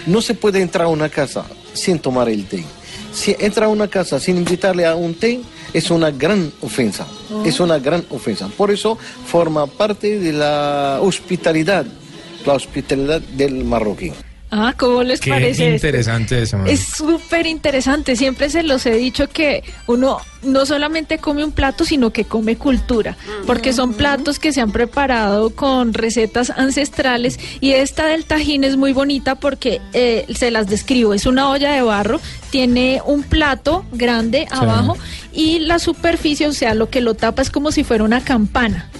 No 0.06 0.22
se 0.22 0.34
puede 0.34 0.62
entrar 0.62 0.86
a 0.86 0.88
una 0.88 1.08
casa 1.08 1.44
sin 1.74 1.98
tomar 1.98 2.28
el 2.28 2.46
té. 2.46 2.64
Si 3.12 3.36
entra 3.38 3.66
a 3.66 3.68
una 3.68 3.88
casa 3.88 4.18
sin 4.18 4.38
invitarle 4.38 4.86
a 4.86 4.94
un 4.94 5.14
té, 5.14 5.40
es 5.72 5.90
una 5.90 6.10
gran 6.10 6.52
ofensa. 6.60 7.06
Es 7.44 7.60
una 7.60 7.78
gran 7.78 8.04
ofensa. 8.10 8.48
Por 8.48 8.70
eso 8.70 8.98
forma 9.26 9.66
parte 9.66 10.18
de 10.18 10.32
la 10.32 10.98
hospitalidad, 11.00 11.86
la 12.44 12.52
hospitalidad 12.54 13.20
del 13.20 13.64
marroquí. 13.64 14.12
Ah, 14.50 14.74
¿cómo 14.76 15.02
les 15.02 15.20
Qué 15.20 15.30
parece? 15.30 15.70
interesante 15.70 16.42
eso. 16.42 16.58
man. 16.58 16.66
Es 16.66 16.80
súper 16.80 17.46
interesante. 17.46 18.16
Siempre 18.16 18.50
se 18.50 18.62
los 18.62 18.84
he 18.84 18.94
dicho 18.96 19.26
que 19.28 19.62
uno 19.86 20.18
no 20.42 20.66
solamente 20.66 21.18
come 21.18 21.44
un 21.44 21.52
plato, 21.52 21.84
sino 21.84 22.10
que 22.10 22.24
come 22.24 22.56
cultura, 22.56 23.16
porque 23.46 23.72
son 23.72 23.94
platos 23.94 24.38
que 24.38 24.52
se 24.52 24.60
han 24.60 24.72
preparado 24.72 25.50
con 25.50 25.94
recetas 25.94 26.50
ancestrales 26.50 27.38
y 27.60 27.72
esta 27.72 28.06
del 28.06 28.24
tajín 28.24 28.64
es 28.64 28.76
muy 28.76 28.92
bonita 28.92 29.34
porque 29.36 29.80
eh, 29.92 30.26
se 30.34 30.50
las 30.50 30.68
describo. 30.68 31.14
Es 31.14 31.26
una 31.26 31.50
olla 31.50 31.72
de 31.72 31.82
barro, 31.82 32.20
tiene 32.50 33.00
un 33.04 33.22
plato 33.22 33.84
grande 33.92 34.46
abajo 34.50 34.96
y 35.32 35.60
la 35.60 35.78
superficie, 35.78 36.46
o 36.46 36.52
sea, 36.52 36.74
lo 36.74 36.90
que 36.90 37.00
lo 37.00 37.14
tapa 37.14 37.42
es 37.42 37.50
como 37.50 37.72
si 37.72 37.84
fuera 37.84 38.04
una 38.04 38.22
campana. 38.22 38.90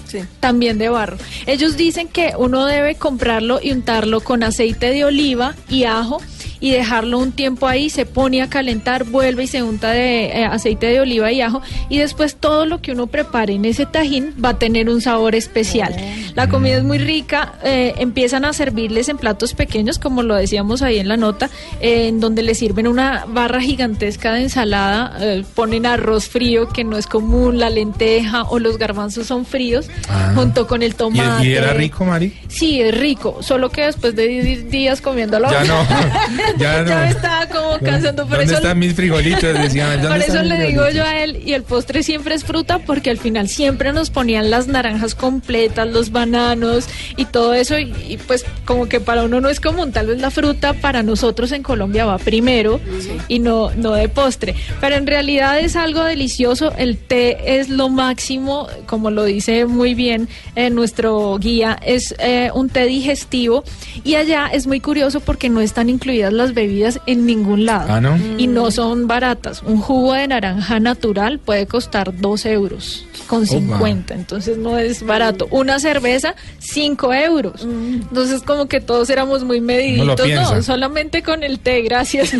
También 0.40 0.76
de 0.76 0.90
barro. 0.90 1.16
Ellos 1.46 1.78
dicen 1.78 2.06
que 2.06 2.34
uno 2.36 2.66
debe 2.66 2.96
comprarlo 2.96 3.60
y 3.62 3.72
untarlo 3.72 4.20
con 4.20 4.42
aceite 4.42 4.90
de 4.90 5.06
oliva 5.06 5.54
y 5.70 5.84
ajo 5.84 6.20
y 6.62 6.70
dejarlo 6.70 7.18
un 7.18 7.32
tiempo 7.32 7.66
ahí, 7.66 7.90
se 7.90 8.06
pone 8.06 8.40
a 8.40 8.48
calentar, 8.48 9.04
vuelve 9.04 9.44
y 9.44 9.46
se 9.48 9.62
unta 9.62 9.90
de 9.90 10.26
eh, 10.28 10.44
aceite 10.46 10.86
de 10.86 11.00
oliva 11.00 11.30
y 11.30 11.42
ajo 11.42 11.60
y 11.90 11.98
después 11.98 12.36
todo 12.36 12.64
lo 12.64 12.80
que 12.80 12.92
uno 12.92 13.08
prepare 13.08 13.52
en 13.52 13.66
ese 13.66 13.84
tajín 13.84 14.32
va 14.42 14.50
a 14.50 14.58
tener 14.58 14.88
un 14.88 15.00
sabor 15.02 15.34
especial. 15.34 15.94
La 16.34 16.48
comida 16.48 16.76
es 16.78 16.84
muy 16.84 16.96
rica, 16.98 17.54
eh, 17.62 17.92
empiezan 17.98 18.46
a 18.46 18.54
servirles 18.54 19.10
en 19.10 19.18
platos 19.18 19.52
pequeños, 19.52 19.98
como 19.98 20.22
lo 20.22 20.34
decíamos 20.34 20.80
ahí 20.80 20.98
en 20.98 21.08
la 21.08 21.18
nota, 21.18 21.50
eh, 21.82 22.06
en 22.08 22.20
donde 22.20 22.42
les 22.42 22.58
sirven 22.58 22.86
una 22.86 23.26
barra 23.26 23.60
gigantesca 23.60 24.32
de 24.32 24.42
ensalada, 24.44 25.16
eh, 25.20 25.44
ponen 25.54 25.84
arroz 25.84 26.28
frío 26.28 26.68
que 26.68 26.84
no 26.84 26.96
es 26.96 27.06
común, 27.06 27.58
la 27.58 27.68
lenteja 27.68 28.44
o 28.44 28.58
los 28.60 28.78
garbanzos 28.78 29.26
son 29.26 29.44
fríos, 29.44 29.88
Ah. 30.08 30.32
junto 30.34 30.66
con 30.68 30.82
el 30.82 30.92
¿Y, 30.92 30.94
tomate. 30.94 31.46
y 31.46 31.52
era 31.54 31.72
rico, 31.72 32.04
Mari? 32.04 32.32
Sí, 32.48 32.80
es 32.80 32.96
rico, 32.96 33.38
solo 33.42 33.70
que 33.70 33.82
después 33.82 34.14
de 34.14 34.28
10 34.28 34.70
días 34.70 35.00
comiéndolo. 35.00 35.50
Ya 35.50 35.64
no, 35.64 35.84
ya 36.58 36.82
no. 36.82 36.94
me 36.94 37.08
estaba 37.10 37.46
como 37.46 37.78
cansando, 37.78 38.26
por 38.26 38.38
¿Dónde 38.38 38.44
eso 38.44 38.62
están 38.62 38.78
mis 38.78 38.94
frijolitos? 38.94 39.54
Decían, 39.54 39.90
¿dónde 40.02 40.08
por 40.08 40.28
eso 40.28 40.42
le 40.42 40.66
digo 40.66 40.88
yo 40.90 41.04
a 41.04 41.22
él, 41.22 41.42
y 41.44 41.52
el 41.52 41.62
postre 41.62 42.02
siempre 42.02 42.34
es 42.34 42.44
fruta, 42.44 42.78
porque 42.80 43.10
al 43.10 43.18
final 43.18 43.48
siempre 43.48 43.92
nos 43.92 44.10
ponían 44.10 44.50
las 44.50 44.68
naranjas 44.68 45.14
completas, 45.14 45.88
los 45.88 46.10
bananos 46.10 46.88
y 47.16 47.26
todo 47.26 47.54
eso, 47.54 47.78
y, 47.78 47.94
y 48.08 48.18
pues 48.18 48.44
como 48.64 48.88
que 48.88 49.00
para 49.00 49.24
uno 49.24 49.40
no 49.40 49.48
es 49.48 49.60
común, 49.60 49.92
tal 49.92 50.06
vez 50.08 50.20
la 50.20 50.30
fruta 50.30 50.74
para 50.74 51.02
nosotros 51.02 51.52
en 51.52 51.62
Colombia 51.62 52.04
va 52.04 52.18
primero 52.18 52.80
y 53.28 53.38
no, 53.38 53.70
no 53.76 53.92
de 53.92 54.08
postre, 54.08 54.54
pero 54.80 54.96
en 54.96 55.06
realidad 55.06 55.58
es 55.60 55.76
algo 55.76 56.02
delicioso, 56.04 56.72
el 56.76 56.98
té 56.98 57.58
es 57.58 57.68
lo 57.68 57.88
máximo, 57.88 58.68
como 58.86 59.10
lo 59.10 59.24
dice 59.24 59.66
muy 59.66 59.94
bien 59.94 60.28
eh, 60.56 60.70
nuestro 60.70 61.38
guía, 61.38 61.78
es 61.84 62.14
eh, 62.18 62.50
un 62.54 62.68
té 62.68 62.86
digestivo 62.86 63.64
y 64.04 64.14
allá 64.16 64.48
es 64.52 64.66
muy 64.66 64.80
curioso 64.80 65.20
porque 65.20 65.48
no 65.48 65.60
están 65.60 65.88
incluidas 65.88 66.32
las 66.32 66.41
bebidas 66.52 67.00
en 67.06 67.26
ningún 67.26 67.64
lado 67.64 67.86
Ah, 67.94 68.00
¿no? 68.00 68.18
y 68.38 68.48
no 68.48 68.70
son 68.72 69.06
baratas. 69.06 69.62
Un 69.62 69.80
jugo 69.80 70.14
de 70.14 70.26
naranja 70.26 70.80
natural 70.80 71.38
puede 71.38 71.66
costar 71.66 72.12
2 72.18 72.46
euros 72.46 73.06
con 73.28 73.46
50, 73.46 74.14
entonces 74.14 74.58
no 74.58 74.78
es 74.78 75.06
barato. 75.06 75.46
Una 75.50 75.78
cerveza, 75.78 76.34
5 76.58 77.14
euros. 77.14 77.62
Entonces 77.62 78.42
como 78.42 78.66
que 78.66 78.80
todos 78.80 79.08
éramos 79.10 79.44
muy 79.44 79.60
mediditos, 79.60 80.28
no, 80.28 80.62
solamente 80.62 81.22
con 81.22 81.42
el 81.42 81.60
té, 81.60 81.82
gracias. 81.82 82.32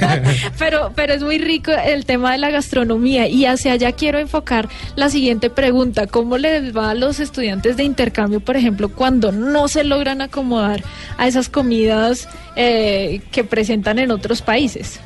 pero, 0.58 0.92
pero 0.94 1.14
es 1.14 1.22
muy 1.22 1.38
rico 1.38 1.72
el 1.72 2.04
tema 2.04 2.32
de 2.32 2.38
la 2.38 2.50
gastronomía 2.50 3.28
y 3.28 3.46
hacia 3.46 3.72
allá 3.72 3.92
quiero 3.92 4.18
enfocar 4.18 4.68
la 4.94 5.08
siguiente 5.08 5.50
pregunta. 5.50 6.06
¿Cómo 6.06 6.38
les 6.38 6.76
va 6.76 6.90
a 6.90 6.94
los 6.94 7.18
estudiantes 7.20 7.76
de 7.76 7.84
intercambio, 7.84 8.40
por 8.40 8.56
ejemplo, 8.56 8.88
cuando 8.88 9.32
no 9.32 9.68
se 9.68 9.84
logran 9.84 10.20
acomodar 10.20 10.82
a 11.18 11.26
esas 11.26 11.48
comidas 11.48 12.28
eh, 12.56 13.20
que 13.36 13.44
presentan 13.44 13.98
en 13.98 14.10
otros 14.10 14.40
países? 14.40 14.98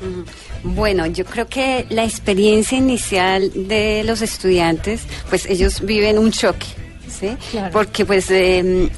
Bueno, 0.62 1.04
yo 1.06 1.24
creo 1.24 1.46
que 1.48 1.84
la 1.90 2.04
experiencia 2.04 2.78
inicial 2.78 3.50
de 3.68 4.04
los 4.04 4.22
estudiantes, 4.22 5.02
pues 5.28 5.46
ellos 5.46 5.80
viven 5.80 6.16
un 6.16 6.30
choque, 6.30 6.66
¿sí? 7.08 7.30
Claro. 7.50 7.72
Porque 7.72 8.04
pues 8.06 8.30
eh, 8.30 8.88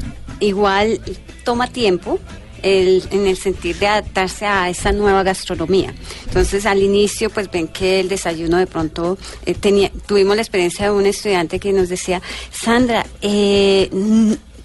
igual 0.41 1.01
toma 1.45 1.67
tiempo. 1.69 2.19
el- 2.65 3.03
en 3.11 3.27
el 3.27 3.37
sentido 3.37 3.77
de 3.81 3.87
adaptarse 3.89 4.47
a 4.47 4.71
esa 4.71 4.93
nueva 4.93 5.25
gastronomía. 5.25 5.93
Entonces, 6.29 6.65
al 6.65 6.81
inicio, 6.81 7.29
pues 7.29 7.51
ven 7.51 7.67
que 7.67 7.99
el 7.99 8.09
desayuno 8.09 8.57
de 8.57 8.69
pronto 8.69 9.19
eh, 9.47 9.55
tenía, 9.55 9.91
tuvimos 10.07 10.37
la 10.37 10.43
experiencia 10.43 10.85
de 10.85 10.93
un 10.93 11.05
estudiante 11.07 11.59
que 11.59 11.73
nos 11.73 11.89
decía, 11.89 12.23
Sandra, 12.53 13.05
eh, 13.21 13.91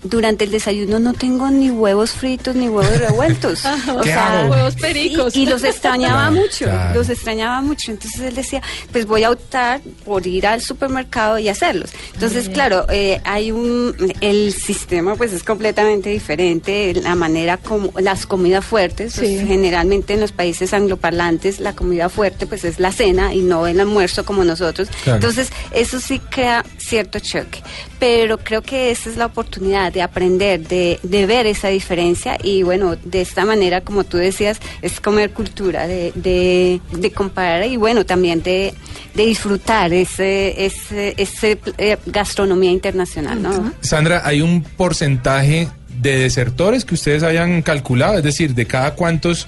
durante 0.03 0.43
el 0.45 0.51
desayuno 0.51 0.99
no 0.99 1.13
tengo 1.13 1.49
ni 1.49 1.69
huevos 1.69 2.11
fritos 2.11 2.55
ni 2.55 2.67
huevos 2.69 2.97
revueltos. 2.99 3.63
O 3.97 4.01
¿Qué 4.01 4.09
sea, 4.09 4.41
hago? 4.41 4.51
Huevos 4.51 4.75
pericos. 4.75 5.35
Y, 5.35 5.43
y 5.43 5.45
los 5.45 5.63
extrañaba 5.63 6.27
Claro, 6.29 6.31
mucho, 6.35 6.65
claro. 6.65 6.99
los 6.99 7.09
extrañaba 7.09 7.61
mucho. 7.61 7.91
Entonces 7.91 8.21
él 8.21 8.35
decía, 8.35 8.61
pues 8.91 9.05
voy 9.05 9.23
a 9.23 9.31
optar 9.31 9.81
por 10.05 10.25
ir 10.27 10.45
al 10.47 10.61
supermercado 10.61 11.39
y 11.39 11.49
hacerlos. 11.49 11.91
Entonces, 12.13 12.49
claro, 12.49 12.85
eh, 12.89 13.21
hay 13.23 13.51
un, 13.51 13.95
el 14.21 14.53
sistema 14.53 15.15
pues 15.15 15.33
es 15.33 15.43
completamente 15.43 16.09
diferente, 16.09 16.93
la 17.01 17.15
manera 17.15 17.57
como 17.57 17.91
las 17.99 18.25
comidas 18.25 18.65
fuertes, 18.65 19.15
pues, 19.17 19.47
generalmente 19.47 20.13
en 20.13 20.19
los 20.21 20.31
países 20.31 20.73
angloparlantes 20.73 21.59
la 21.59 21.73
comida 21.73 22.09
fuerte 22.09 22.45
pues 22.47 22.63
es 22.65 22.79
la 22.79 22.91
cena 22.91 23.33
y 23.33 23.39
no 23.41 23.67
el 23.67 23.79
almuerzo 23.79 24.25
como 24.25 24.43
nosotros. 24.43 24.89
Claro. 25.03 25.17
Entonces, 25.17 25.49
eso 25.71 25.99
sí 25.99 26.19
crea 26.19 26.65
cierto 26.77 27.19
choque. 27.19 27.63
Pero 27.99 28.37
creo 28.37 28.61
que 28.61 28.91
esa 28.91 29.09
es 29.09 29.17
la 29.17 29.25
oportunidad 29.25 29.91
de 29.91 30.01
aprender, 30.01 30.67
de, 30.67 30.99
de 31.01 31.25
ver 31.25 31.47
esa 31.47 31.69
diferencia 31.69 32.37
y 32.43 32.63
bueno, 32.63 32.95
de 32.95 33.21
esta 33.21 33.45
manera, 33.45 33.81
como 33.81 34.03
tú 34.03 34.17
decías, 34.17 34.59
es 34.81 34.99
comer 34.99 35.31
cultura, 35.31 35.87
de, 35.87 36.11
de, 36.15 36.79
de 36.91 37.11
comparar 37.11 37.65
y 37.65 37.77
bueno, 37.77 38.05
también 38.05 38.43
de, 38.43 38.73
disfrutar 39.15 39.93
ese, 39.93 40.65
ese, 40.65 41.15
ese 41.17 41.59
eh, 41.79 41.97
gastronomía 42.05 42.71
internacional, 42.71 43.41
¿no? 43.41 43.73
Sandra, 43.81 44.21
¿hay 44.23 44.41
un 44.41 44.61
porcentaje 44.61 45.67
de 46.01 46.19
desertores 46.19 46.85
que 46.85 46.93
ustedes 46.93 47.23
hayan 47.23 47.63
calculado? 47.63 48.17
Es 48.17 48.23
decir, 48.23 48.53
¿de 48.53 48.67
cada 48.67 48.93
cuántos 48.93 49.47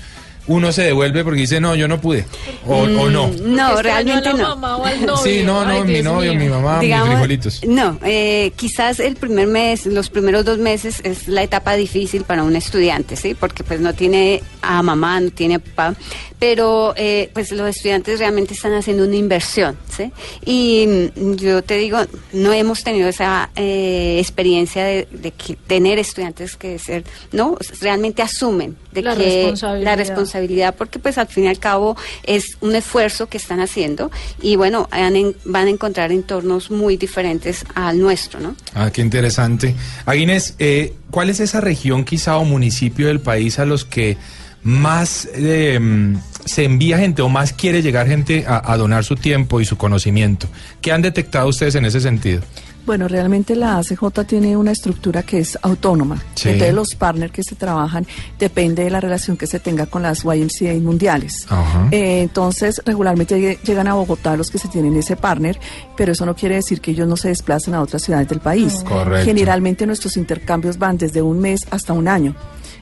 uno 0.50 0.72
se 0.74 0.82
devuelve 0.84 1.24
porque 1.24 1.40
dice, 1.42 1.62
no, 1.62 1.76
yo 1.76 1.88
no 1.88 2.02
pude? 2.02 2.26
¿O, 2.68 2.80
o 2.82 3.10
no? 3.10 3.28
Mm, 3.30 3.56
No, 3.56 3.72
Extrañó 3.72 3.82
realmente 3.82 4.30
no. 4.34 4.38
mamá 4.58 4.78
o 4.78 4.86
al 4.86 5.06
novio. 5.06 5.24
Sí, 5.24 5.42
no, 5.46 5.64
no, 5.64 5.72
Ay, 5.72 5.84
mi 5.84 5.94
Dios 5.94 6.04
novio, 6.06 6.32
mío. 6.34 6.42
mi 6.42 6.50
mamá, 6.50 6.80
mis 6.82 6.94
frijolitos. 7.02 7.62
No, 7.66 7.98
eh, 8.04 8.52
quizás 8.58 9.00
el 9.00 9.16
primer 9.16 9.48
mes, 9.48 9.86
los 9.86 10.10
primeros 10.10 10.44
dos 10.44 10.58
meses 10.58 11.00
es 11.04 11.28
la 11.28 11.44
etapa 11.44 11.76
difícil 11.76 12.24
para 12.24 12.44
un 12.44 12.56
estudiante, 12.56 13.16
¿sí? 13.16 13.34
Porque 13.34 13.64
pues 13.64 13.80
no 13.80 13.94
tiene 13.94 14.44
a 14.62 14.84
mamá, 14.84 15.20
no 15.22 15.30
tiene 15.32 15.56
a 15.56 15.60
papá, 15.60 15.96
pero 16.40 16.94
eh, 16.98 17.30
pues 17.34 17.52
los 17.52 17.70
estudiantes 17.70 18.20
realmente 18.20 18.54
están 18.54 18.74
haciendo 18.74 19.04
una 19.06 19.16
inversión, 19.16 19.78
¿sí? 19.96 20.12
Y 20.46 21.12
mm, 21.16 21.36
yo 21.36 21.62
te 21.64 21.78
digo, 21.78 22.00
no 22.34 22.52
hemos 22.54 22.84
tenido 22.84 23.08
esa 23.08 23.50
eh, 23.56 24.18
experiencia 24.20 24.84
de, 24.84 25.08
de 25.12 25.32
que 25.32 25.56
tener 25.56 26.00
estudiantes 26.00 26.56
que 26.56 26.80
ser, 26.80 27.04
¿no? 27.32 27.58
Realmente 27.82 28.22
asumen 28.22 28.76
de 28.92 29.02
La 29.04 29.16
que 29.16 29.24
responsabilidad. 29.24 29.86
la 29.92 29.96
responsabilidad 29.96 30.76
porque 30.76 30.98
pues 31.00 31.18
al 31.18 31.28
fin 31.28 31.44
y 31.46 31.48
al 31.48 31.60
cabo 31.60 31.96
es 32.24 32.58
un 32.62 32.76
esfuerzo 32.76 33.28
que 33.28 33.38
están 33.38 33.60
haciendo 33.60 34.10
y 34.42 34.56
bueno 34.56 34.88
en- 34.92 35.36
van 35.46 35.68
a 35.68 35.70
encontrar 35.70 36.12
entornos 36.12 36.72
muy 36.72 36.98
diferentes 36.98 37.66
al 37.76 38.00
nuestro 38.00 38.40
no 38.40 38.56
Ah, 38.74 38.90
qué 38.92 39.02
interesante. 39.02 39.76
Aguines, 40.06 40.56
eh, 40.60 40.94
¿cuál 41.12 41.30
es 41.30 41.40
esa 41.40 41.62
región 41.62 42.04
quizá 42.04 42.38
o 42.38 42.46
municipio 42.46 43.08
del 43.08 43.20
país 43.20 43.60
a 43.60 43.66
los 43.66 43.86
que 43.86 44.18
más 44.64 45.28
eh, 45.34 45.80
mm, 45.80 46.18
se 46.46 46.66
envía 46.66 46.98
gente 46.98 47.22
o 47.22 47.30
más 47.30 47.54
quiere 47.54 47.82
llegar 47.82 48.08
gente 48.08 48.46
a, 48.48 48.72
a 48.74 48.78
donar 48.78 49.04
su 49.06 49.16
tiempo 49.16 49.62
y 49.62 49.66
su 49.66 49.78
conocimiento? 49.78 50.48
¿Qué 50.82 50.92
han 50.92 51.02
detectado 51.02 51.48
ustedes 51.48 51.76
en 51.76 51.86
ese 51.86 52.02
sentido? 52.02 52.42
Bueno, 52.86 53.08
realmente 53.08 53.56
la 53.56 53.78
ACJ 53.78 54.24
tiene 54.26 54.58
una 54.58 54.72
estructura 54.72 55.22
que 55.22 55.40
es 55.40 55.58
autónoma. 55.62 56.16
Sí. 56.34 56.50
Entonces 56.50 56.74
los 56.74 56.96
partners 56.96 57.32
que 57.32 57.44
se 57.44 57.56
trabajan 57.56 58.08
depende 58.40 58.84
de 58.84 58.90
la 58.90 59.00
relación 59.00 59.38
que 59.38 59.46
se 59.46 59.60
tenga 59.60 59.86
con 59.86 60.02
las 60.02 60.24
YMCA 60.24 60.74
mundiales. 60.82 61.46
Eh, 61.92 62.22
entonces 62.22 62.82
regularmente 62.86 63.38
lleg- 63.38 63.62
llegan 63.62 63.88
a 63.88 63.94
Bogotá 63.94 64.36
los 64.36 64.50
que 64.50 64.58
se 64.58 64.68
tienen 64.70 64.96
ese 64.96 65.16
partner, 65.16 65.60
pero 65.96 66.14
eso 66.14 66.26
no 66.26 66.36
quiere 66.36 66.56
decir 66.56 66.82
que 66.82 66.92
ellos 66.92 67.08
no 67.08 67.16
se 67.16 67.28
desplacen 67.28 67.76
a 67.76 67.82
otras 67.82 68.02
ciudades 68.02 68.28
del 68.28 68.40
país. 68.40 68.84
Correcto. 68.88 69.26
Generalmente 69.26 69.86
nuestros 69.86 70.18
intercambios 70.18 70.78
van 70.80 70.98
desde 70.98 71.22
un 71.22 71.40
mes 71.40 71.62
hasta 71.70 71.94
un 71.94 72.08
año. 72.08 72.36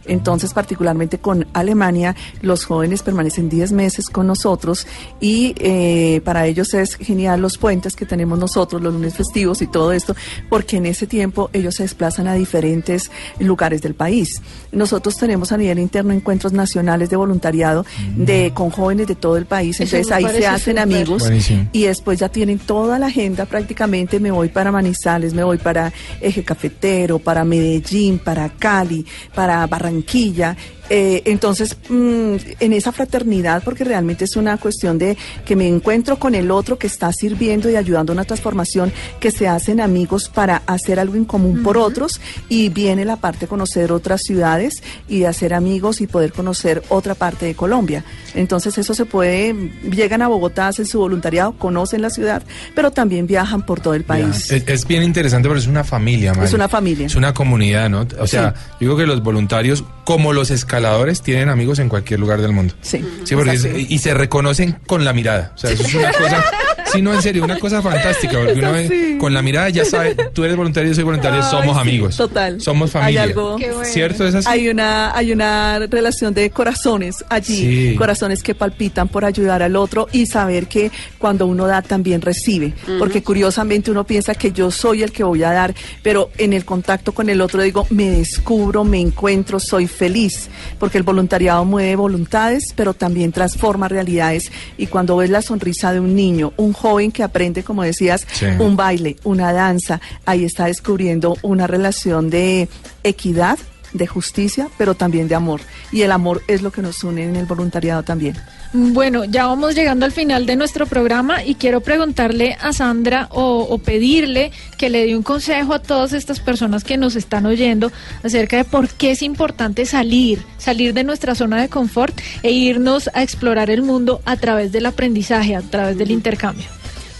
Entonces, 0.07 0.53
particularmente 0.53 1.19
con 1.19 1.47
Alemania, 1.53 2.15
los 2.41 2.65
jóvenes 2.65 3.03
permanecen 3.03 3.49
10 3.49 3.71
meses 3.71 4.09
con 4.09 4.27
nosotros 4.27 4.87
y 5.19 5.53
eh, 5.57 6.21
para 6.23 6.45
ellos 6.47 6.73
es 6.73 6.95
genial 6.95 7.41
los 7.41 7.57
puentes 7.57 7.95
que 7.95 8.05
tenemos 8.05 8.37
nosotros, 8.39 8.81
los 8.81 8.93
lunes 8.93 9.15
festivos 9.15 9.61
y 9.61 9.67
todo 9.67 9.91
esto, 9.91 10.15
porque 10.49 10.77
en 10.77 10.85
ese 10.85 11.07
tiempo 11.07 11.49
ellos 11.53 11.75
se 11.75 11.83
desplazan 11.83 12.27
a 12.27 12.33
diferentes 12.33 13.11
lugares 13.39 13.81
del 13.81 13.95
país. 13.95 14.41
Nosotros 14.71 15.17
tenemos 15.17 15.51
a 15.51 15.57
nivel 15.57 15.79
interno 15.79 16.13
encuentros 16.13 16.53
nacionales 16.53 17.09
de 17.09 17.15
voluntariado 17.15 17.85
de 18.15 18.51
con 18.53 18.69
jóvenes 18.69 19.07
de 19.07 19.15
todo 19.15 19.37
el 19.37 19.45
país, 19.45 19.79
entonces 19.79 20.11
ahí 20.11 20.25
se 20.25 20.47
hacen 20.47 20.79
amigos 20.79 21.23
Buenísimo. 21.23 21.69
y 21.71 21.83
después 21.83 22.19
ya 22.19 22.29
tienen 22.29 22.59
toda 22.59 22.99
la 22.99 23.07
agenda 23.07 23.45
prácticamente, 23.45 24.19
me 24.19 24.31
voy 24.31 24.49
para 24.49 24.71
Manizales, 24.71 25.33
me 25.33 25.43
voy 25.43 25.57
para 25.57 25.91
Eje 26.21 26.43
Cafetero, 26.43 27.19
para 27.19 27.43
Medellín, 27.43 28.19
para 28.19 28.49
Cali, 28.49 29.05
para 29.33 29.65
Barranquilla. 29.67 29.96
Barranquilla 29.97 30.55
eh, 30.89 31.23
entonces, 31.25 31.75
mm, 31.89 32.35
en 32.59 32.73
esa 32.73 32.91
fraternidad, 32.91 33.63
porque 33.63 33.83
realmente 33.83 34.25
es 34.25 34.35
una 34.35 34.57
cuestión 34.57 34.97
de 34.97 35.17
que 35.45 35.55
me 35.55 35.67
encuentro 35.67 36.17
con 36.17 36.35
el 36.35 36.51
otro 36.51 36.77
que 36.77 36.87
está 36.87 37.11
sirviendo 37.11 37.69
y 37.69 37.75
ayudando 37.75 38.13
a 38.13 38.15
una 38.15 38.23
transformación, 38.23 38.91
que 39.19 39.31
se 39.31 39.47
hacen 39.47 39.81
amigos 39.81 40.29
para 40.29 40.61
hacer 40.65 40.99
algo 40.99 41.15
en 41.15 41.25
común 41.25 41.63
por 41.63 41.77
otros 41.77 42.21
y 42.49 42.69
viene 42.69 43.05
la 43.05 43.17
parte 43.17 43.41
de 43.41 43.47
conocer 43.47 43.91
otras 43.91 44.21
ciudades 44.21 44.81
y 45.07 45.19
de 45.19 45.27
hacer 45.27 45.53
amigos 45.53 46.01
y 46.01 46.07
poder 46.07 46.31
conocer 46.31 46.83
otra 46.89 47.15
parte 47.15 47.45
de 47.45 47.55
Colombia. 47.55 48.03
Entonces 48.35 48.77
eso 48.77 48.93
se 48.93 49.05
puede, 49.05 49.53
llegan 49.91 50.21
a 50.21 50.27
Bogotá, 50.27 50.67
hacen 50.67 50.85
su 50.85 50.99
voluntariado, 50.99 51.53
conocen 51.53 52.01
la 52.01 52.09
ciudad, 52.09 52.43
pero 52.75 52.91
también 52.91 53.27
viajan 53.27 53.65
por 53.65 53.79
todo 53.79 53.93
el 53.93 54.03
país. 54.03 54.51
Es, 54.51 54.63
es 54.67 54.87
bien 54.87 55.03
interesante, 55.03 55.47
pero 55.47 55.59
es 55.59 55.67
una 55.67 55.83
familia, 55.83 56.33
Mari. 56.33 56.47
Es 56.47 56.53
una 56.53 56.69
familia. 56.69 57.07
Es 57.07 57.15
una 57.15 57.33
comunidad, 57.33 57.89
¿no? 57.89 58.07
O 58.19 58.27
sea, 58.27 58.53
yo 58.53 58.79
digo 58.79 58.97
que 58.97 59.05
los 59.05 59.21
voluntarios, 59.23 59.83
como 60.05 60.33
los 60.33 60.51
escaladores, 60.77 61.21
tienen 61.21 61.49
amigos 61.49 61.79
en 61.79 61.89
cualquier 61.89 62.19
lugar 62.19 62.41
del 62.41 62.51
mundo. 62.53 62.73
Sí. 62.81 63.03
Sí, 63.23 63.35
porque 63.35 63.53
es- 63.53 63.65
y 63.65 63.97
se 63.99 64.13
reconocen 64.13 64.77
con 64.85 65.03
la 65.05 65.13
mirada. 65.13 65.51
O 65.55 65.57
sea, 65.57 65.71
eso 65.71 65.83
es 65.83 65.93
una 65.95 66.11
cosa. 66.13 66.45
Sí, 66.91 67.01
no, 67.01 67.13
en 67.13 67.21
serio, 67.21 67.43
una 67.43 67.59
cosa 67.59 67.81
fantástica. 67.81 68.33
Porque 68.37 68.53
uno 68.59 68.71
ve- 68.71 68.87
Sí. 68.87 69.17
con 69.19 69.33
la 69.33 69.41
mirada 69.41 69.69
ya 69.69 69.83
sabe, 69.85 70.15
tú 70.33 70.43
eres 70.43 70.55
voluntario, 70.55 70.89
yo 70.89 70.95
soy 70.95 71.03
voluntario, 71.03 71.41
Ay, 71.43 71.49
somos 71.51 71.75
sí, 71.75 71.81
amigos. 71.81 72.17
Total. 72.17 72.61
Somos 72.61 72.91
familia. 72.91 73.23
Hay 73.23 73.29
algo. 73.29 73.57
Bueno. 73.57 73.83
¿Cierto? 73.83 74.27
Es 74.27 74.35
así. 74.35 74.47
Hay 74.49 74.69
una, 74.69 75.15
hay 75.15 75.31
una 75.31 75.79
relación 75.89 76.33
de 76.33 76.49
corazones 76.49 77.23
allí, 77.29 77.91
Sí. 77.91 77.95
corazones 77.97 78.43
que 78.43 78.55
palpitan 78.55 79.07
por 79.07 79.25
ayudar 79.25 79.61
al 79.63 79.75
otro 79.75 80.07
y 80.11 80.25
saber 80.25 80.67
que 80.67 80.91
cuando 81.17 81.45
uno 81.47 81.67
da 81.67 81.81
también 81.81 82.21
recibe, 82.21 82.73
porque 82.99 83.21
curiosamente 83.23 83.91
uno 83.91 84.05
piensa 84.05 84.33
que 84.35 84.51
yo 84.51 84.71
soy 84.71 85.03
el 85.03 85.11
que 85.11 85.23
voy 85.23 85.43
a 85.43 85.51
dar, 85.51 85.73
pero 86.03 86.29
en 86.37 86.53
el 86.53 86.65
contacto 86.65 87.11
con 87.13 87.29
el 87.29 87.41
otro 87.41 87.61
digo, 87.61 87.85
me 87.89 88.09
descubro, 88.09 88.83
me 88.83 88.99
encuentro, 88.99 89.59
soy 89.59 89.87
feliz, 89.87 90.49
porque 90.79 90.97
el 90.97 91.03
voluntariado 91.03 91.65
mueve 91.65 91.95
voluntades, 91.95 92.63
pero 92.75 92.93
también 92.93 93.31
transforma 93.31 93.87
realidades 93.87 94.51
y 94.77 94.87
cuando 94.87 95.17
ves 95.17 95.29
la 95.29 95.41
sonrisa 95.41 95.91
de 95.93 95.99
un 95.99 96.15
niño, 96.15 96.53
un 96.57 96.73
joven 96.77 97.11
que 97.11 97.23
aprende, 97.23 97.63
como 97.63 97.83
decías, 97.83 98.25
Sí. 98.31 98.45
un 98.59 98.75
baile, 98.75 99.15
una 99.23 99.51
danza, 99.51 99.99
ahí 100.25 100.45
está 100.45 100.65
descubriendo 100.67 101.35
una 101.41 101.65
relación 101.67 102.29
de 102.29 102.69
equidad, 103.03 103.57
de 103.93 104.07
justicia, 104.07 104.69
pero 104.77 104.95
también 104.95 105.27
de 105.27 105.35
amor. 105.35 105.61
Y 105.91 106.01
el 106.01 106.11
amor 106.11 106.43
es 106.47 106.61
lo 106.61 106.71
que 106.71 106.81
nos 106.81 107.03
une 107.03 107.23
en 107.23 107.35
el 107.35 107.45
voluntariado 107.45 108.03
también. 108.03 108.35
Bueno, 108.73 109.23
ya 109.23 109.47
vamos 109.47 109.75
llegando 109.75 110.05
al 110.05 110.11
final 110.11 110.45
de 110.45 110.57
nuestro 110.57 110.85
programa 110.87 111.43
y 111.43 111.55
quiero 111.55 111.79
preguntarle 111.79 112.57
a 112.59 112.73
Sandra 112.73 113.27
o, 113.31 113.59
o 113.61 113.77
pedirle 113.77 114.51
que 114.77 114.89
le 114.89 115.05
dé 115.05 115.15
un 115.15 115.23
consejo 115.23 115.73
a 115.73 115.79
todas 115.79 116.11
estas 116.11 116.41
personas 116.41 116.83
que 116.83 116.97
nos 116.97 117.15
están 117.15 117.45
oyendo 117.45 117.91
acerca 118.23 118.57
de 118.57 118.65
por 118.65 118.89
qué 118.89 119.11
es 119.11 119.21
importante 119.21 119.85
salir, 119.85 120.43
salir 120.57 120.93
de 120.93 121.05
nuestra 121.05 121.33
zona 121.33 121.61
de 121.61 121.69
confort 121.69 122.19
e 122.43 122.51
irnos 122.51 123.09
a 123.13 123.23
explorar 123.23 123.69
el 123.69 123.83
mundo 123.83 124.21
a 124.25 124.35
través 124.35 124.71
del 124.73 124.85
aprendizaje, 124.85 125.55
a 125.55 125.61
través 125.61 125.97
del 125.97 126.11
intercambio. 126.11 126.65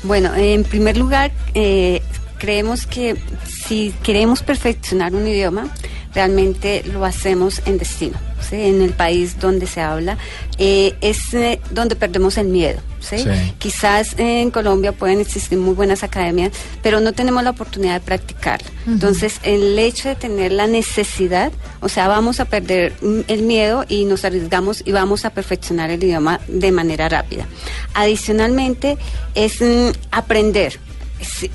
Bueno, 0.03 0.35
en 0.35 0.63
primer 0.63 0.97
lugar, 0.97 1.31
eh, 1.53 2.01
creemos 2.37 2.85
que 2.85 3.15
si 3.45 3.93
queremos 4.03 4.43
perfeccionar 4.43 5.15
un 5.15 5.27
idioma, 5.27 5.73
realmente 6.17 6.81
lo 6.91 7.05
hacemos 7.05 7.61
en 7.67 7.77
destino, 7.77 8.17
¿sí? 8.41 8.55
en 8.55 8.81
el 8.81 8.93
país 8.93 9.39
donde 9.39 9.67
se 9.67 9.81
habla, 9.81 10.17
eh, 10.57 10.95
es 10.99 11.31
eh, 11.35 11.61
donde 11.69 11.95
perdemos 11.95 12.39
el 12.39 12.47
miedo. 12.47 12.79
¿sí? 12.99 13.19
Sí. 13.19 13.29
Quizás 13.59 14.15
en 14.17 14.49
Colombia 14.49 14.93
pueden 14.93 15.19
existir 15.21 15.59
muy 15.59 15.75
buenas 15.75 16.01
academias, 16.01 16.53
pero 16.81 17.01
no 17.01 17.13
tenemos 17.13 17.43
la 17.43 17.51
oportunidad 17.51 17.93
de 17.93 17.99
practicarla. 17.99 18.67
Entonces, 18.87 19.39
el 19.43 19.77
hecho 19.77 20.09
de 20.09 20.15
tener 20.15 20.53
la 20.53 20.65
necesidad, 20.65 21.51
o 21.81 21.89
sea, 21.89 22.07
vamos 22.07 22.39
a 22.39 22.45
perder 22.45 22.93
mm, 22.99 23.19
el 23.27 23.43
miedo 23.43 23.85
y 23.87 24.05
nos 24.05 24.25
arriesgamos 24.25 24.81
y 24.83 24.93
vamos 24.93 25.23
a 25.23 25.29
perfeccionar 25.29 25.91
el 25.91 26.03
idioma 26.03 26.39
de 26.47 26.71
manera 26.71 27.09
rápida. 27.09 27.45
Adicionalmente, 27.93 28.97
es 29.35 29.61
mm, 29.61 29.91
aprender. 30.09 30.79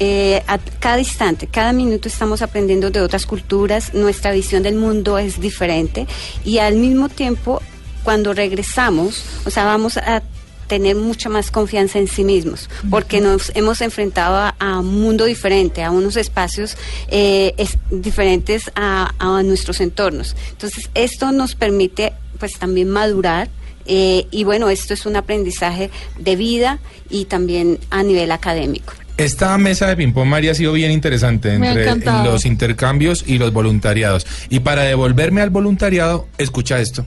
Eh, 0.01 0.43
a 0.49 0.59
cada 0.81 0.99
instante, 0.99 1.47
cada 1.47 1.73
minuto 1.73 2.09
estamos 2.09 2.43
aprendiendo 2.43 2.91
de 2.91 3.01
otras 3.01 3.27
culturas, 3.27 3.95
nuestra 3.95 4.33
visión 4.33 4.63
del 4.63 4.75
mundo 4.75 5.19
es 5.19 5.41
diferente 5.41 6.07
y 6.45 6.59
al 6.59 6.75
mismo 6.77 7.09
tiempo, 7.09 7.63
cuando 8.03 8.33
regresamos, 8.35 9.23
o 9.45 9.51
sea, 9.51 9.65
vamos 9.65 9.97
a 9.99 10.23
tener 10.67 10.97
mucha 10.97 11.29
más 11.29 11.51
confianza 11.51 11.99
en 11.99 12.09
sí 12.09 12.25
mismos, 12.25 12.69
porque 12.91 13.21
nos 13.21 13.53
hemos 13.55 13.81
enfrentado 13.83 14.37
a, 14.37 14.49
a 14.59 14.79
un 14.81 15.01
mundo 15.03 15.27
diferente, 15.27 15.83
a 15.85 15.91
unos 15.91 16.17
espacios 16.17 16.77
eh, 17.09 17.55
es- 17.59 17.77
diferentes 17.91 18.71
a, 18.75 19.13
a 19.19 19.43
nuestros 19.43 19.81
entornos. 19.81 20.35
Entonces, 20.51 20.89
esto 20.95 21.31
nos 21.31 21.55
permite 21.55 22.15
pues 22.39 22.53
también 22.59 22.89
madurar. 22.89 23.49
eh, 23.85 24.27
y 24.31 24.45
bueno, 24.45 24.71
esto 24.71 24.95
es 24.95 25.07
un 25.07 25.17
aprendizaje 25.17 25.91
de 26.19 26.37
vida 26.37 26.79
y 27.11 27.27
también 27.27 27.79
a 27.91 28.03
nivel 28.03 28.33
académico. 28.33 28.95
Esta 29.17 29.57
mesa 29.59 29.87
de 29.87 29.97
ping-pong, 29.97 30.27
María, 30.27 30.53
ha 30.53 30.55
sido 30.55 30.73
bien 30.73 30.91
interesante 30.91 31.55
entre 31.55 31.97
los 32.25 32.47
intercambios 32.47 33.25
y 33.27 33.39
los 33.39 33.53
voluntariados. 33.53 34.27
Y 34.49 34.61
para 34.61 34.83
devolverme 34.83 35.43
al 35.43 35.51
voluntariado, 35.51 36.29
escucha 36.39 36.81
esto. 36.81 37.05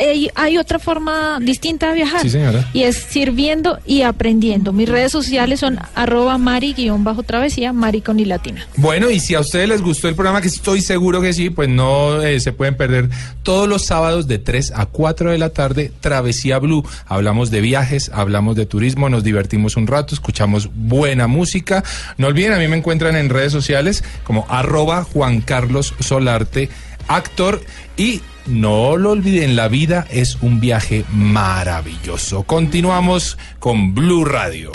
hay, 0.00 0.30
hay 0.34 0.58
otra 0.58 0.78
forma 0.78 1.38
distinta 1.40 1.88
de 1.88 1.94
viajar. 1.94 2.22
Sí, 2.22 2.30
señora. 2.30 2.68
Y 2.72 2.82
es 2.82 2.96
sirviendo 2.96 3.78
y 3.86 4.02
aprendiendo. 4.02 4.72
Mis 4.72 4.88
redes 4.88 5.12
sociales 5.12 5.60
son 5.60 5.78
arroba 5.94 6.38
mari-travesía, 6.38 7.72
mari 7.72 8.00
con 8.00 8.18
y 8.20 8.24
latina. 8.24 8.66
Bueno, 8.76 9.10
y 9.10 9.20
si 9.20 9.34
a 9.34 9.40
ustedes 9.40 9.68
les 9.68 9.82
gustó 9.82 10.08
el 10.08 10.14
programa, 10.14 10.40
que 10.40 10.48
estoy 10.48 10.80
seguro 10.80 11.20
que 11.20 11.32
sí, 11.32 11.50
pues 11.50 11.68
no 11.68 12.22
eh, 12.22 12.40
se 12.40 12.52
pueden 12.52 12.76
perder 12.76 13.08
todos 13.42 13.68
los 13.68 13.84
sábados 13.84 14.26
de 14.26 14.38
3 14.38 14.72
a 14.74 14.86
4 14.86 15.30
de 15.30 15.38
la 15.38 15.50
tarde, 15.50 15.92
Travesía 16.00 16.58
Blue. 16.58 16.84
Hablamos 17.06 17.50
de 17.50 17.60
viajes, 17.60 18.10
hablamos 18.14 18.56
de 18.56 18.66
turismo, 18.66 19.08
nos 19.08 19.24
divertimos 19.24 19.76
un 19.76 19.86
rato, 19.86 20.14
escuchamos 20.14 20.70
buena 20.74 21.26
música. 21.26 21.84
No 22.16 22.28
olviden, 22.28 22.52
a 22.52 22.58
mí 22.58 22.68
me 22.68 22.76
encuentran 22.76 23.16
en 23.16 23.28
redes 23.28 23.52
sociales 23.52 24.04
como 24.24 24.46
arroba 24.48 25.04
Juan 25.04 25.40
Carlos 25.40 25.94
Solarte, 26.00 26.68
actor 27.08 27.60
y 27.96 28.22
no 28.46 28.96
lo 28.96 29.10
olviden, 29.10 29.56
la 29.56 29.68
vida 29.68 30.06
es 30.10 30.38
un 30.40 30.60
viaje 30.60 31.04
maravilloso. 31.12 32.42
Continuamos 32.44 33.38
con 33.58 33.94
Blue 33.94 34.24
Radio. 34.24 34.72